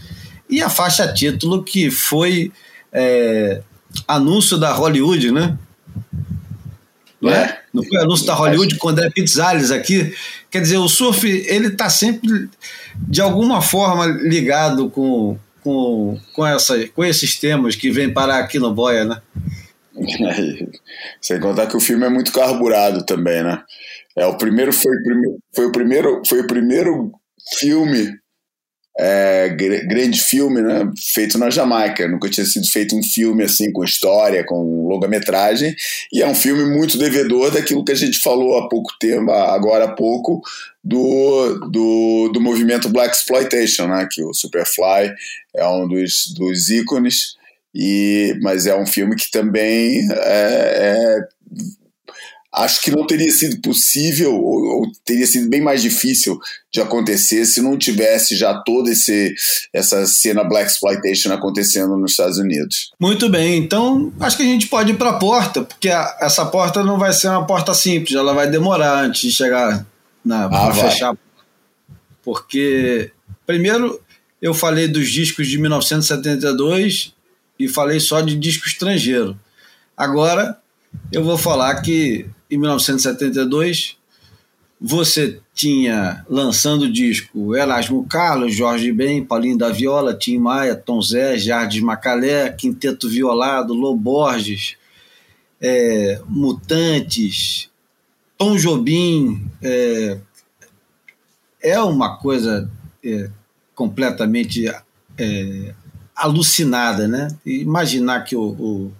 [0.53, 2.53] e a faixa título que foi
[2.93, 3.63] é,
[4.07, 5.59] anúncio da Hollywood, né?
[7.23, 7.61] não é?
[7.73, 10.13] Não foi anúncio da Hollywood com André Pizzales aqui?
[10.51, 12.51] Quer dizer, o surf, ele está sempre,
[12.97, 18.59] de alguma forma, ligado com, com, com, essa, com esses temas que vêm parar aqui
[18.59, 19.23] no Boia, né?
[21.21, 23.63] Sem contar que o filme é muito carburado também, né?
[24.17, 24.93] É o primeiro foi,
[25.55, 27.13] foi o primeiro foi o primeiro
[27.59, 28.13] filme
[28.99, 32.07] é, grande filme, né, feito na Jamaica.
[32.09, 35.75] Nunca tinha sido feito um filme assim com história, com longa-metragem,
[36.13, 39.85] e é um filme muito devedor daquilo que a gente falou há pouco tempo, agora
[39.85, 40.43] há pouco,
[40.85, 45.13] do, do, do movimento Black Exploitation, né, que o Superfly
[45.55, 47.41] é um dos, dos ícones.
[47.75, 51.19] E, mas é um filme que também é, é
[52.53, 56.39] acho que não teria sido possível ou, ou, teria sido bem mais difícil
[56.71, 59.35] de acontecer se não tivesse já toda esse,
[59.73, 62.93] essa cena black exploitation acontecendo nos Estados Unidos.
[63.01, 66.45] Muito bem, então acho que a gente pode ir para a porta, porque a, essa
[66.45, 69.87] porta não vai ser uma porta simples, ela vai demorar antes de chegar
[70.23, 71.17] na ah, fechar.
[72.23, 73.11] Porque
[73.47, 74.01] primeiro
[74.41, 77.15] eu falei dos discos de 1972
[77.59, 79.39] e falei só de disco estrangeiro.
[79.97, 80.62] Agora
[81.11, 83.97] eu vou falar que em 1972,
[84.79, 91.01] você tinha lançando o disco Erasmo Carlos, Jorge Ben, Paulinho da Viola, Tim Maia, Tom
[91.01, 94.77] Zé, Jardim Macalé, Quinteto Violado, Loborges,
[95.61, 97.71] é, Mutantes,
[98.37, 99.47] Tom Jobim.
[99.63, 100.19] É,
[101.63, 102.69] é uma coisa
[103.05, 103.31] é,
[103.75, 104.69] completamente
[105.17, 105.75] é,
[106.15, 107.29] alucinada, né?
[107.47, 108.93] Imaginar que o, o,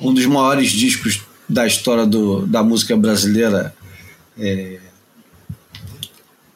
[0.00, 3.74] um dos maiores discos da história do, da música brasileira.
[4.38, 4.80] É,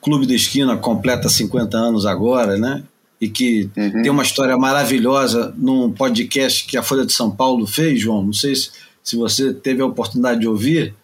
[0.01, 2.83] Clube da Esquina completa 50 anos agora, né?
[3.21, 4.03] E que uhum.
[4.03, 8.25] tem uma história maravilhosa num podcast que a Folha de São Paulo fez, João.
[8.25, 8.71] Não sei se,
[9.03, 10.95] se você teve a oportunidade de ouvir,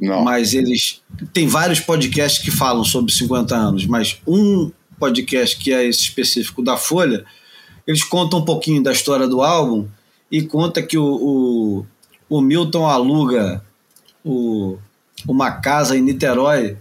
[0.00, 0.24] Não.
[0.24, 1.02] mas eles.
[1.32, 6.62] Tem vários podcasts que falam sobre 50 anos, mas um podcast que é esse específico
[6.62, 7.24] da Folha,
[7.86, 9.86] eles contam um pouquinho da história do álbum
[10.32, 11.86] e conta que o, o
[12.32, 13.62] o Milton aluga
[14.24, 14.78] o,
[15.28, 16.78] uma casa em Niterói,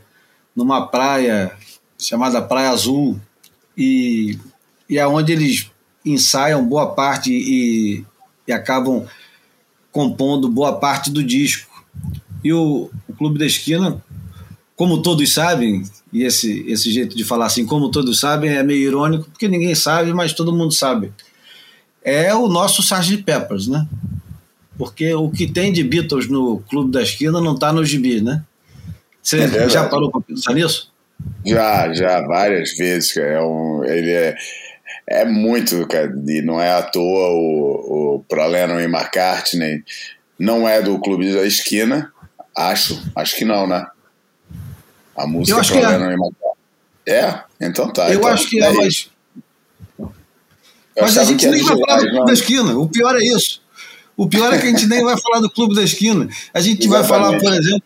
[0.56, 1.52] numa praia
[2.00, 3.20] chamada Praia Azul,
[3.78, 4.40] e,
[4.90, 5.70] e é onde eles
[6.06, 8.06] ensaiam boa parte e,
[8.48, 9.06] e acabam
[9.92, 11.84] compondo boa parte do disco.
[12.42, 14.02] E o, o Clube da Esquina,
[14.74, 15.84] como todos sabem,
[16.14, 19.76] e esse, esse jeito de falar assim, como todos sabem, é meio irônico, porque ninguém
[19.76, 21.12] sabe, mas todo mundo sabe.
[22.04, 23.24] É o nosso Sgt.
[23.24, 23.88] Peppers, né?
[24.82, 28.44] porque o que tem de Beatles no Clube da Esquina não está no gibi, né?
[29.22, 30.92] Você é já parou para pensar nisso?
[31.46, 33.16] Já, já, várias vezes.
[33.16, 34.36] É um, ele é,
[35.08, 39.84] é muito, cara, e não é à toa o, o Pro Lennon e McCartney
[40.40, 42.12] não é do Clube da Esquina,
[42.58, 43.86] acho, acho que não, né?
[45.16, 45.88] A música Pro é.
[45.90, 46.14] Lennon é.
[46.14, 46.52] e McCartney.
[47.06, 47.44] É?
[47.62, 48.10] Então tá.
[48.10, 49.12] Eu então, acho que é, mas...
[51.02, 53.62] Mas a gente nem vai falar do Clube da Esquina, o pior é isso.
[54.16, 56.28] O pior é que a gente nem vai falar do Clube da Esquina.
[56.54, 56.88] A gente Exatamente.
[56.88, 57.84] vai falar, por exemplo,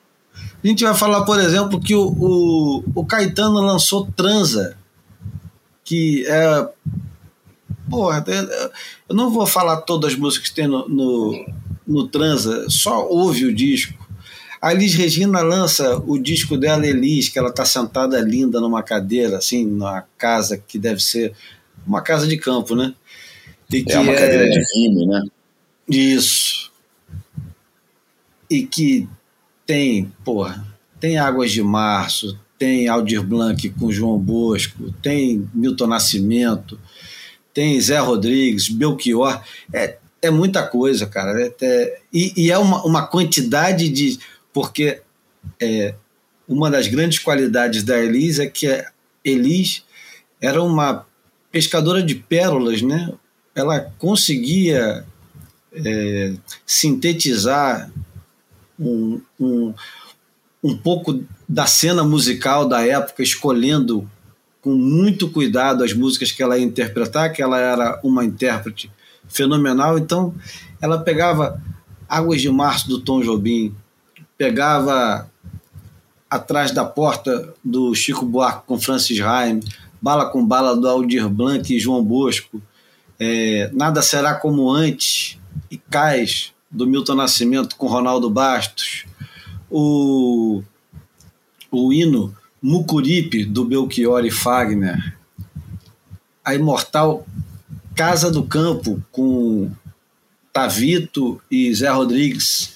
[0.63, 4.75] a gente vai falar, por exemplo, que o, o, o Caetano lançou Transa,
[5.83, 6.67] que é.
[7.87, 8.25] Porra,
[9.07, 11.45] eu não vou falar todas as músicas que tem no, no,
[11.87, 13.93] no Transa, só ouve o disco.
[14.59, 19.37] A Elis Regina lança o disco dela, Elis, que ela está sentada linda numa cadeira,
[19.37, 21.35] assim, numa casa que deve ser
[21.85, 22.95] uma casa de campo, né?
[23.71, 25.23] E é uma é, cadeira de filme, né?
[25.87, 26.71] Isso.
[28.49, 29.07] E que
[29.65, 30.65] tem, porra,
[30.99, 36.79] tem Águas de Março, tem Aldir Blanc com João Bosco, tem Milton Nascimento,
[37.53, 39.41] tem Zé Rodrigues, Belchior.
[39.73, 41.41] É, é muita coisa, cara.
[41.41, 44.19] É, é, e, e, é uma, uma quantidade de.
[44.53, 45.01] Porque
[45.61, 45.95] é,
[46.47, 48.91] uma das grandes qualidades da Elis é que a
[49.23, 49.83] Elis
[50.41, 51.05] era uma
[51.51, 53.11] pescadora de pérolas, né?
[53.55, 55.05] Ela conseguia
[55.73, 56.33] é,
[56.65, 57.89] sintetizar
[58.79, 59.73] um, um,
[60.63, 64.09] um pouco da cena musical da época, escolhendo
[64.61, 68.91] com muito cuidado as músicas que ela ia interpretar, que ela era uma intérprete
[69.27, 69.97] fenomenal.
[69.97, 70.33] Então,
[70.81, 71.61] ela pegava
[72.09, 73.75] Águas de Março do Tom Jobim,
[74.37, 75.29] pegava
[76.29, 79.59] Atrás da Porta do Chico Buarque com Francis Raim,
[80.01, 82.61] Bala com Bala do Aldir Blanc e João Bosco,
[83.19, 85.37] é, Nada Será Como Antes,
[85.69, 89.05] e Cais, do Milton Nascimento com Ronaldo Bastos,
[89.69, 90.61] o,
[91.71, 95.15] o hino Mucuripe, do Belchior e Fagner,
[96.43, 97.25] a imortal
[97.95, 99.71] Casa do Campo, com
[100.51, 102.75] Tavito e Zé Rodrigues,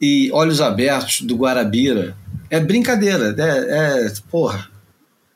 [0.00, 2.16] e Olhos Abertos, do Guarabira.
[2.50, 4.68] É brincadeira, é, é porra.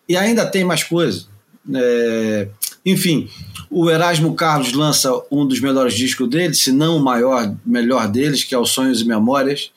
[0.08, 1.26] E ainda tem mais coisa.
[1.74, 2.48] É,
[2.90, 3.28] enfim,
[3.70, 8.44] o Erasmo Carlos lança um dos melhores discos dele, se não o maior, melhor deles,
[8.44, 9.70] que é o Sonhos e Memórias,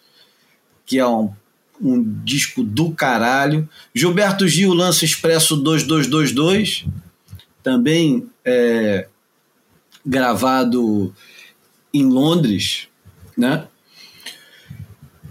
[0.85, 1.31] que é um,
[1.81, 3.67] um disco do caralho.
[3.93, 6.85] Gilberto Gil lança Expresso 2222,
[7.61, 9.07] também é,
[10.05, 11.13] gravado
[11.93, 12.87] em Londres,
[13.37, 13.67] né?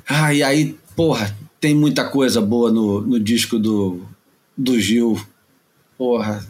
[0.06, 4.02] Ah, e aí, porra, tem muita coisa boa no, no disco do,
[4.56, 5.18] do Gil.
[5.96, 6.44] Porra,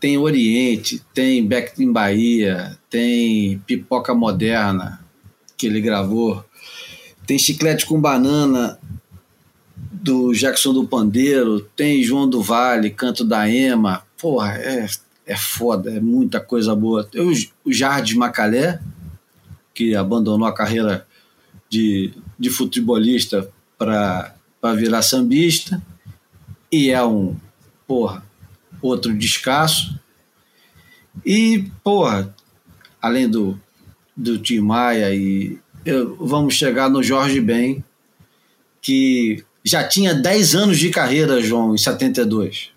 [0.00, 5.04] tem Oriente, tem Back in Bahia, tem Pipoca Moderna,
[5.56, 6.44] que ele gravou,
[7.26, 8.78] tem Chiclete com Banana,
[10.04, 14.86] do Jackson do Pandeiro, tem João do Vale, Canto da Ema, porra, é,
[15.26, 17.02] é foda, é muita coisa boa.
[17.04, 17.32] Tem o,
[17.64, 18.80] o Jardim Macalé,
[19.72, 21.06] que abandonou a carreira
[21.70, 24.34] de, de futebolista para
[24.76, 25.82] virar sambista,
[26.70, 27.36] e é um,
[27.86, 28.22] porra,
[28.86, 29.98] outro descasso.
[31.24, 32.34] E, porra,
[33.00, 33.60] além do,
[34.16, 37.84] do Tim Maia, e eu, vamos chegar no Jorge Ben,
[38.80, 42.70] que já tinha 10 anos de carreira, João, em 72.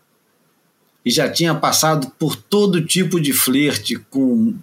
[1.04, 4.56] E já tinha passado por todo tipo de flerte com,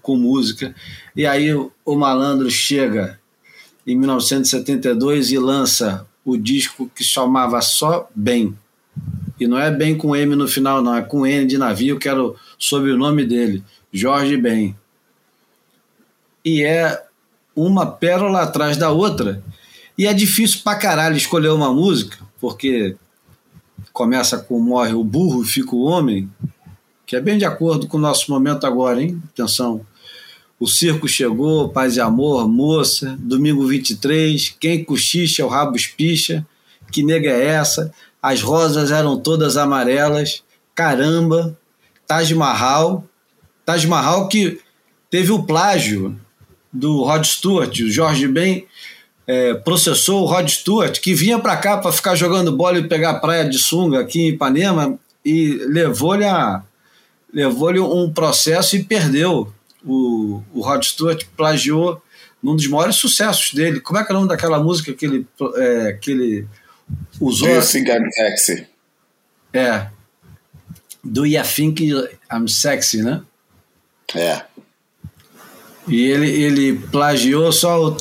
[0.00, 0.74] com música.
[1.14, 3.18] E aí o malandro chega
[3.86, 8.56] em 1972 e lança o disco que chamava Só Bem.
[9.38, 12.08] E não é bem com M no final, não, é com N de navio, que
[12.08, 14.74] era o sobrenome dele, Jorge Ben.
[16.44, 17.02] E é
[17.54, 19.42] uma pérola atrás da outra.
[19.98, 22.96] E é difícil pra caralho escolher uma música, porque
[23.92, 26.30] começa com Morre o Burro e Fica o Homem,
[27.06, 29.20] que é bem de acordo com o nosso momento agora, hein?
[29.32, 29.86] Atenção.
[30.58, 36.46] O circo chegou, paz e amor, moça, domingo 23, quem cochicha, o rabo espicha,
[36.90, 37.92] que nega é essa?
[38.26, 40.42] As rosas eram todas amarelas,
[40.74, 41.56] caramba,
[42.08, 43.04] Taj Mahal,
[43.64, 44.60] Taj Mahal que
[45.08, 46.18] teve o plágio
[46.72, 48.66] do Rod Stewart, o Jorge Ben
[49.28, 53.20] é, processou o Rod Stewart, que vinha para cá para ficar jogando bola e pegar
[53.20, 56.24] praia de sunga aqui em Ipanema, e levou-lhe
[57.32, 59.52] levou-lhe um processo e perdeu.
[59.84, 62.02] O, o Rod Stewart plagiou
[62.42, 63.78] num dos maiores sucessos dele.
[63.78, 65.26] Como é que é o nome daquela música que ele,
[65.58, 66.48] é, que ele
[67.20, 67.48] usou.
[67.48, 68.66] Do you think I'm sexy?
[69.52, 69.86] É.
[71.02, 71.82] Do you think
[72.30, 73.22] I'm sexy, né?
[74.14, 74.42] É.
[75.88, 77.96] E ele, ele plagiou só o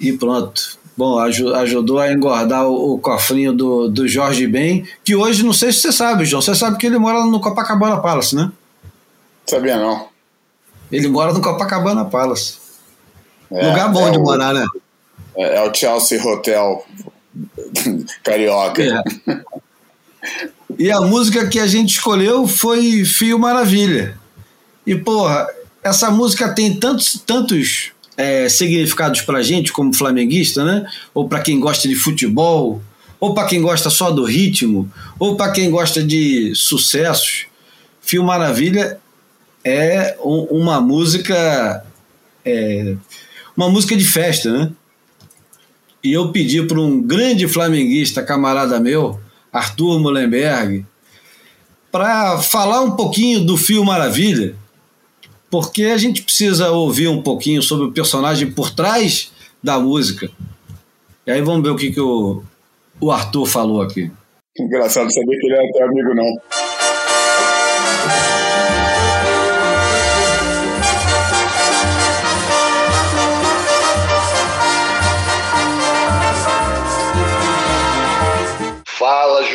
[0.00, 0.82] e pronto.
[0.96, 5.80] Bom, ajudou a engordar o, cofrinho do, do Jorge Ben, que hoje não sei se
[5.80, 6.42] você sabe, João.
[6.42, 8.52] Você sabe que ele mora no Copacabana Palace, né?
[9.46, 10.08] Sabia não.
[10.90, 12.56] Ele mora no Copacabana Palace.
[13.50, 14.66] É, Lugar bom é de o, morar, né?
[15.36, 16.84] É, é, o Chelsea Hotel
[18.22, 18.82] carioca.
[18.82, 19.42] É.
[20.78, 24.18] E a música que a gente escolheu foi Fio Maravilha.
[24.86, 25.46] E, porra,
[25.82, 30.86] essa música tem tantos, tantos é, significados pra gente, como flamenguista, né?
[31.12, 32.80] Ou para quem gosta de futebol,
[33.18, 37.46] ou para quem gosta só do ritmo, ou para quem gosta de sucessos.
[38.00, 38.98] Fio Maravilha
[39.64, 41.84] é um, uma música
[42.44, 42.96] é,
[43.56, 44.72] uma música de festa, né?
[46.02, 49.20] E eu pedi para um grande flamenguista, camarada meu,
[49.52, 50.84] Arthur Mullenberg,
[51.90, 54.56] para falar um pouquinho do Fio Maravilha,
[55.50, 59.30] porque a gente precisa ouvir um pouquinho sobre o personagem por trás
[59.62, 60.30] da música.
[61.26, 62.42] E aí vamos ver o que, que o,
[63.00, 64.10] o Arthur falou aqui.
[64.58, 68.41] Engraçado saber que ele é teu amigo, não.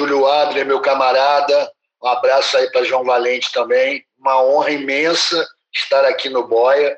[0.07, 1.69] Júlio Adler, meu camarada.
[2.01, 4.05] Um abraço aí para João Valente também.
[4.17, 6.97] Uma honra imensa estar aqui no Boia.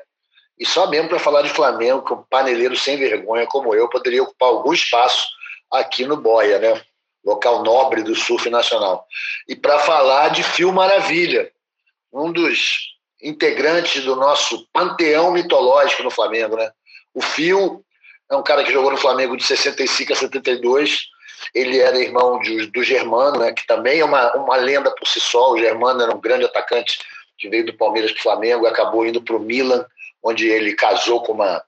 [0.56, 4.22] E só mesmo para falar de Flamengo, que um paneleiro sem vergonha como eu poderia
[4.22, 5.26] ocupar algum espaço
[5.72, 6.80] aqui no Boia, né?
[7.24, 9.04] Local nobre do surf nacional.
[9.48, 11.50] E para falar de Fio Maravilha,
[12.12, 16.70] um dos integrantes do nosso panteão mitológico no Flamengo, né?
[17.12, 17.84] O Fio
[18.30, 21.08] é um cara que jogou no Flamengo de 65 a 72,
[21.54, 25.20] ele era irmão de, do Germano, né, que também é uma, uma lenda por si
[25.20, 25.52] só.
[25.52, 26.98] O Germano era um grande atacante
[27.38, 29.84] que veio do Palmeiras para o Flamengo acabou indo para o Milan,
[30.22, 31.62] onde ele casou com uma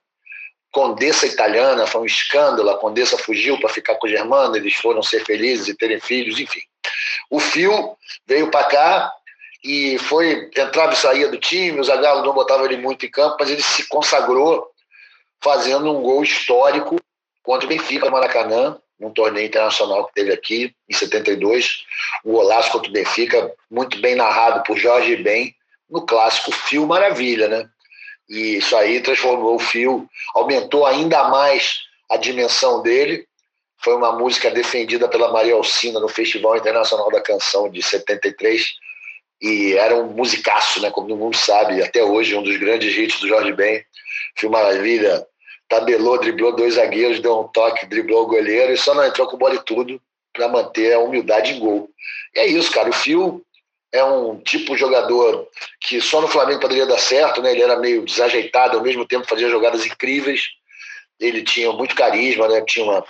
[0.71, 1.87] condessa italiana.
[1.87, 2.69] Foi um escândalo.
[2.69, 4.55] A condessa fugiu para ficar com o Germano.
[4.55, 6.61] Eles foram ser felizes e terem filhos, enfim.
[7.29, 7.97] O Fio
[8.27, 9.11] veio para cá
[9.63, 13.37] e foi entrava e saía do time, o Zagallo não botava ele muito em campo,
[13.39, 14.69] mas ele se consagrou
[15.41, 16.97] fazendo um gol histórico
[17.41, 21.83] contra o Benfica Maracanã, num torneio internacional que teve aqui em 72,
[22.25, 25.53] um golaço contra o Benfica, muito bem narrado por Jorge Ben,
[25.89, 27.69] no clássico Fio Maravilha, né?
[28.29, 31.79] E isso aí transformou o Fio, aumentou ainda mais
[32.09, 33.27] a dimensão dele.
[33.77, 38.73] Foi uma música defendida pela Maria Alcina no Festival Internacional da Canção de 73
[39.41, 40.89] e era um musicaço, né?
[40.89, 43.83] Como todo mundo sabe, até hoje um dos grandes hits do Jorge Ben.
[44.37, 45.27] Fio Maravilha
[45.73, 49.37] tabelou, driblou dois zagueiros, deu um toque, driblou o goleiro e só não entrou com
[49.37, 49.99] bola e tudo
[50.31, 51.89] para manter a humildade em gol.
[52.35, 52.89] E é isso, cara.
[52.89, 53.43] O Fio
[53.91, 55.47] é um tipo de jogador
[55.79, 57.51] que só no Flamengo poderia dar certo, né?
[57.51, 60.49] Ele era meio desajeitado, ao mesmo tempo fazia jogadas incríveis.
[61.19, 62.61] Ele tinha muito carisma, né?
[62.67, 63.03] Tinha uma,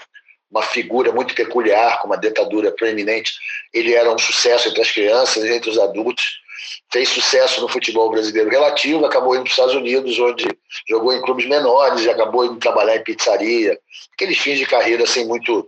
[0.50, 3.34] uma figura muito peculiar, com uma dentadura proeminente.
[3.74, 6.43] Ele era um sucesso entre as crianças, entre os adultos
[6.92, 10.46] fez sucesso no futebol brasileiro relativo, acabou indo para os Estados Unidos, onde
[10.88, 13.78] jogou em clubes menores e acabou indo trabalhar em pizzaria,
[14.14, 15.68] aqueles fins de carreira sem muito,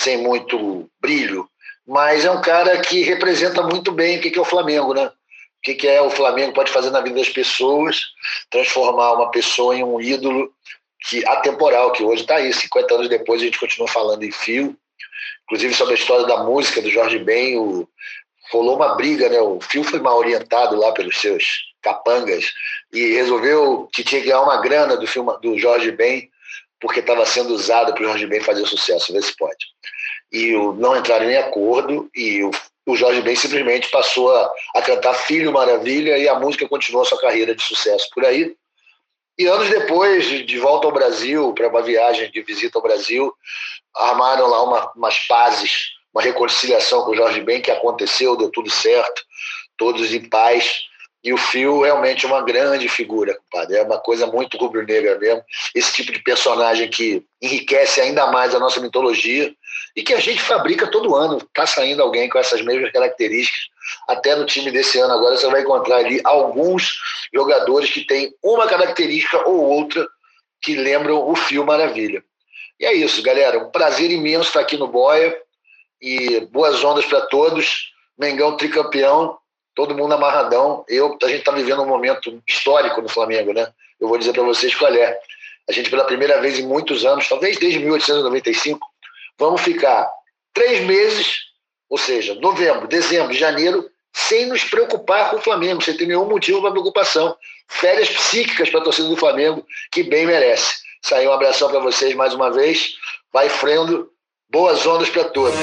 [0.00, 1.48] sem muito brilho.
[1.86, 5.06] Mas é um cara que representa muito bem o que é o Flamengo, né?
[5.06, 5.12] O
[5.62, 8.02] que é o Flamengo pode fazer na vida das pessoas,
[8.50, 10.52] transformar uma pessoa em um ídolo
[11.08, 14.76] que atemporal, que hoje está aí, 50 anos depois a gente continua falando em fio,
[15.44, 17.86] inclusive sobre a história da música do Jorge Ben, o,
[18.50, 19.40] rolou uma briga, né?
[19.40, 22.52] O Fio foi mal orientado lá pelos seus capangas
[22.92, 26.28] e resolveu que tinha que ganhar uma grana do filme do Jorge Ben
[26.80, 29.66] porque estava sendo usado para o Jorge Ben fazer sucesso, vê se pode.
[30.30, 32.50] E não entraram em acordo e o,
[32.86, 37.20] o Jorge Ben simplesmente passou a, a cantar Filho Maravilha e a música continuou sua
[37.20, 38.54] carreira de sucesso por aí.
[39.38, 43.32] E anos depois, de volta ao Brasil, para uma viagem de visita ao Brasil,
[43.96, 48.70] armaram lá uma, umas pazes uma reconciliação com o Jorge Ben que aconteceu, deu tudo
[48.70, 49.22] certo,
[49.76, 50.84] todos em paz.
[51.24, 53.78] E o Fio realmente é uma grande figura, compadre.
[53.78, 55.42] É uma coisa muito rubro-negra mesmo.
[55.74, 59.52] Esse tipo de personagem que enriquece ainda mais a nossa mitologia
[59.96, 61.38] e que a gente fabrica todo ano.
[61.38, 63.62] Está saindo alguém com essas mesmas características.
[64.06, 67.00] Até no time desse ano agora você vai encontrar ali alguns
[67.32, 70.06] jogadores que têm uma característica ou outra
[70.60, 72.22] que lembram o Fio Maravilha.
[72.78, 73.58] E é isso, galera.
[73.58, 75.34] Um prazer imenso estar aqui no Boia
[76.04, 77.94] e boas ondas para todos.
[78.18, 79.38] Mengão tricampeão,
[79.74, 80.84] todo mundo amarradão.
[80.86, 83.72] Eu, a gente está vivendo um momento histórico no Flamengo, né?
[83.98, 85.18] Eu vou dizer para vocês qual é.
[85.66, 88.86] A gente, pela primeira vez em muitos anos, talvez desde 1895,
[89.38, 90.06] vamos ficar
[90.52, 91.38] três meses,
[91.88, 96.60] ou seja, novembro, dezembro, janeiro, sem nos preocupar com o Flamengo, sem ter nenhum motivo
[96.60, 97.34] para preocupação.
[97.66, 100.84] Férias psíquicas para a torcida do Flamengo, que bem merece.
[101.00, 102.94] Saiu um abração para vocês mais uma vez.
[103.32, 104.10] Vai frendo
[104.54, 105.58] Boas ondas para todos.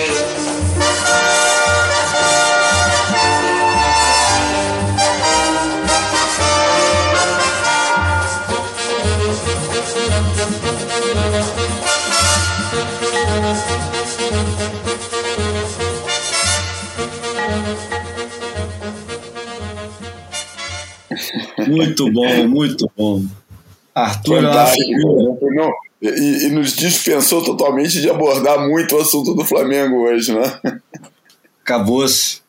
[21.66, 23.24] Muito bom, muito bom.
[23.96, 24.92] Arthur Fantástico.
[24.92, 29.98] é uma figura e, e, nos dispensou totalmente de abordar muito o assunto do Flamengo
[29.98, 30.60] hoje, né?
[31.64, 32.42] Acabou-se.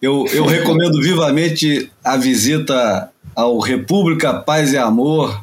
[0.00, 5.38] Eu, eu recomendo vivamente a visita ao República Paz e Amor.com.br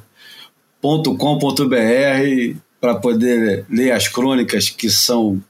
[2.79, 5.41] para poder ler as crônicas que são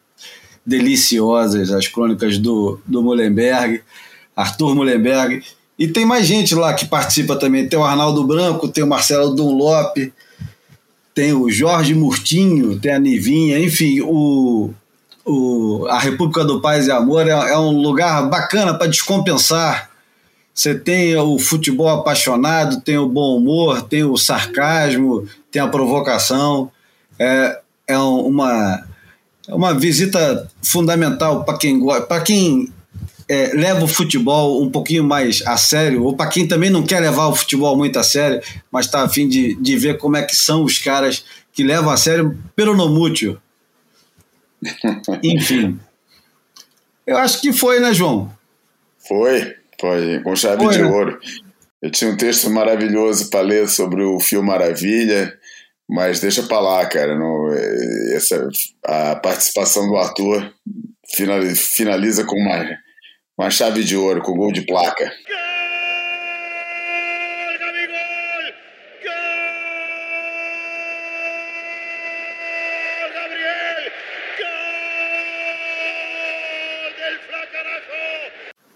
[0.66, 3.82] deliciosas, as crônicas do, do Mullenberg,
[4.36, 5.44] Arthur Mullenberg.
[5.78, 7.68] E tem mais gente lá que participa também.
[7.68, 9.98] Tem o Arnaldo Branco, tem o Marcelo Dunlop,
[11.16, 14.70] tem o Jorge Murtinho, tem a Nivinha, enfim, o,
[15.26, 19.90] o, a República do Paz e Amor é, é um lugar bacana para descompensar.
[20.54, 26.70] Você tem o futebol apaixonado, tem o bom humor, tem o sarcasmo, tem a provocação.
[27.18, 28.86] É, é uma,
[29.48, 32.74] uma visita fundamental para quem para quem
[33.28, 37.00] é, leva o futebol um pouquinho mais a sério, ou para quem também não quer
[37.00, 38.42] levar o futebol muito a sério,
[38.72, 41.92] mas está a fim de, de ver como é que são os caras que levam
[41.92, 43.40] a sério pelo no mútuo.
[45.24, 45.80] Enfim.
[47.06, 48.32] Eu acho que foi, né, João?
[49.08, 50.88] Foi, foi, com chave foi, de né?
[50.88, 51.20] ouro.
[51.82, 55.38] Eu tinha um texto maravilhoso para ler sobre o Fio Maravilha,
[55.88, 57.16] mas deixa para lá, cara.
[57.16, 57.54] No,
[58.12, 58.50] essa,
[58.84, 60.52] a participação do Arthur
[61.76, 62.66] finaliza com uma
[63.38, 65.12] uma chave de ouro com gol de placa.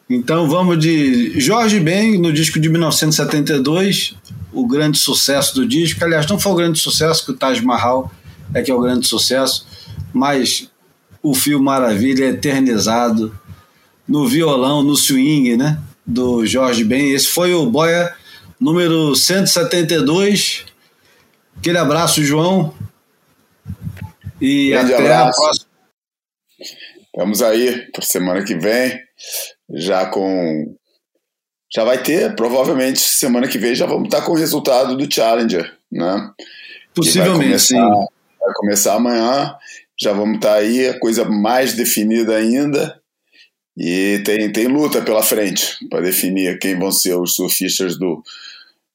[0.09, 4.15] Então vamos de Jorge Ben, no disco de 1972,
[4.51, 6.03] o grande sucesso do disco.
[6.03, 8.11] Aliás, não foi o grande sucesso, que o Taj Mahal
[8.53, 9.67] é que é o grande sucesso,
[10.11, 10.69] mas
[11.21, 13.39] o Fio Maravilha é eternizado
[14.09, 15.79] no violão, no swing, né?
[16.05, 17.11] Do Jorge Ben.
[17.11, 18.13] Esse foi o Boia
[18.59, 20.65] número 172.
[21.57, 22.73] Aquele abraço, João.
[24.41, 25.39] E Grande até abraço.
[25.39, 25.69] a próxima.
[27.05, 28.99] Estamos aí para semana que vem,
[29.73, 30.75] já com.
[31.71, 35.71] Já vai ter, provavelmente, semana que vem já vamos estar com o resultado do Challenger,
[35.91, 36.31] né?
[36.95, 37.75] Possivelmente, vai sim.
[37.75, 38.07] começar,
[38.39, 39.55] Vai começar amanhã,
[39.99, 42.98] já vamos estar aí, a coisa mais definida ainda.
[43.79, 48.21] E tem, tem luta pela frente para definir quem vão ser os surfistas do,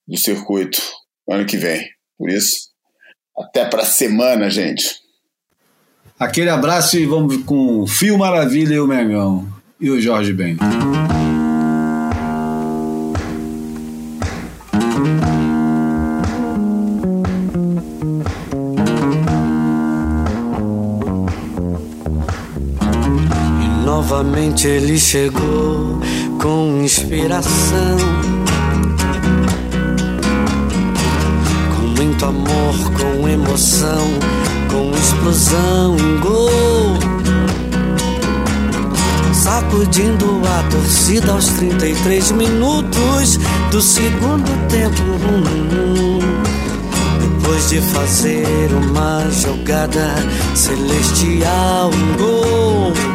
[0.06, 0.78] do circuito
[1.26, 1.88] ano que vem.
[2.18, 2.68] Por isso,
[3.36, 5.02] até para semana, gente.
[6.18, 9.48] Aquele abraço e vamos com o Fio Maravilha e o Mengão.
[9.80, 10.58] E o Jorge Ben.
[24.14, 25.98] Novamente ele chegou
[26.40, 27.96] com inspiração.
[31.74, 34.06] Com muito amor, com emoção,
[34.70, 36.96] com explosão em gol.
[39.32, 43.36] Sacudindo a torcida aos 33 minutos
[43.72, 45.02] do segundo tempo.
[47.20, 50.14] Depois de fazer uma jogada
[50.54, 53.13] celestial, um gol.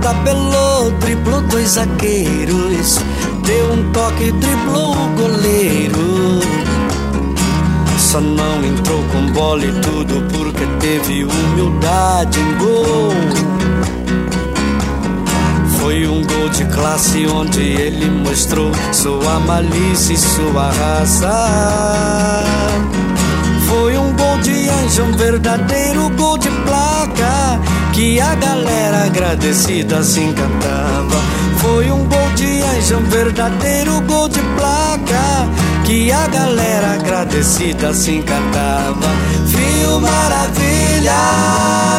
[0.00, 3.00] Tabelou, driblou dois zagueiros.
[3.44, 6.40] Deu um toque, driblou o goleiro.
[7.98, 13.12] Só não entrou com bola e tudo porque teve humildade em gol.
[15.78, 22.44] Foi um gol de classe onde ele mostrou sua malícia e sua raça.
[23.68, 27.60] Foi um gol de anjo, um verdadeiro gol de placa
[27.98, 31.20] que a galera agradecida se encantava.
[31.56, 35.48] Foi um gol de anjo, um verdadeiro gol de placa
[35.84, 39.08] que a galera agradecida se encantava.
[39.48, 41.12] Fio Maravilha,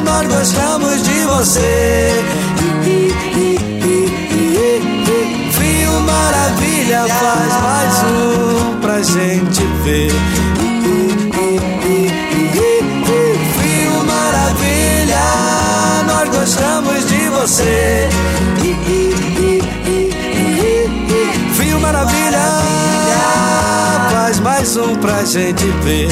[0.05, 2.23] nós gostamos de você.
[5.51, 10.48] Fio Maravilha faz mais um pra gente ver.
[16.59, 18.09] Gostamos de você.
[21.55, 22.39] Fio Maravilha
[24.11, 26.09] faz mais um pra gente ver.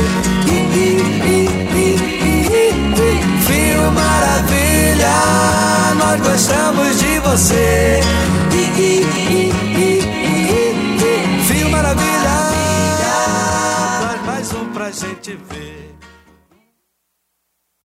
[3.45, 5.15] Fio Maravilha,
[5.97, 7.99] nós gostamos de você.
[11.47, 12.37] Fio Maravilha,
[14.01, 15.86] faz mais um pra gente ver.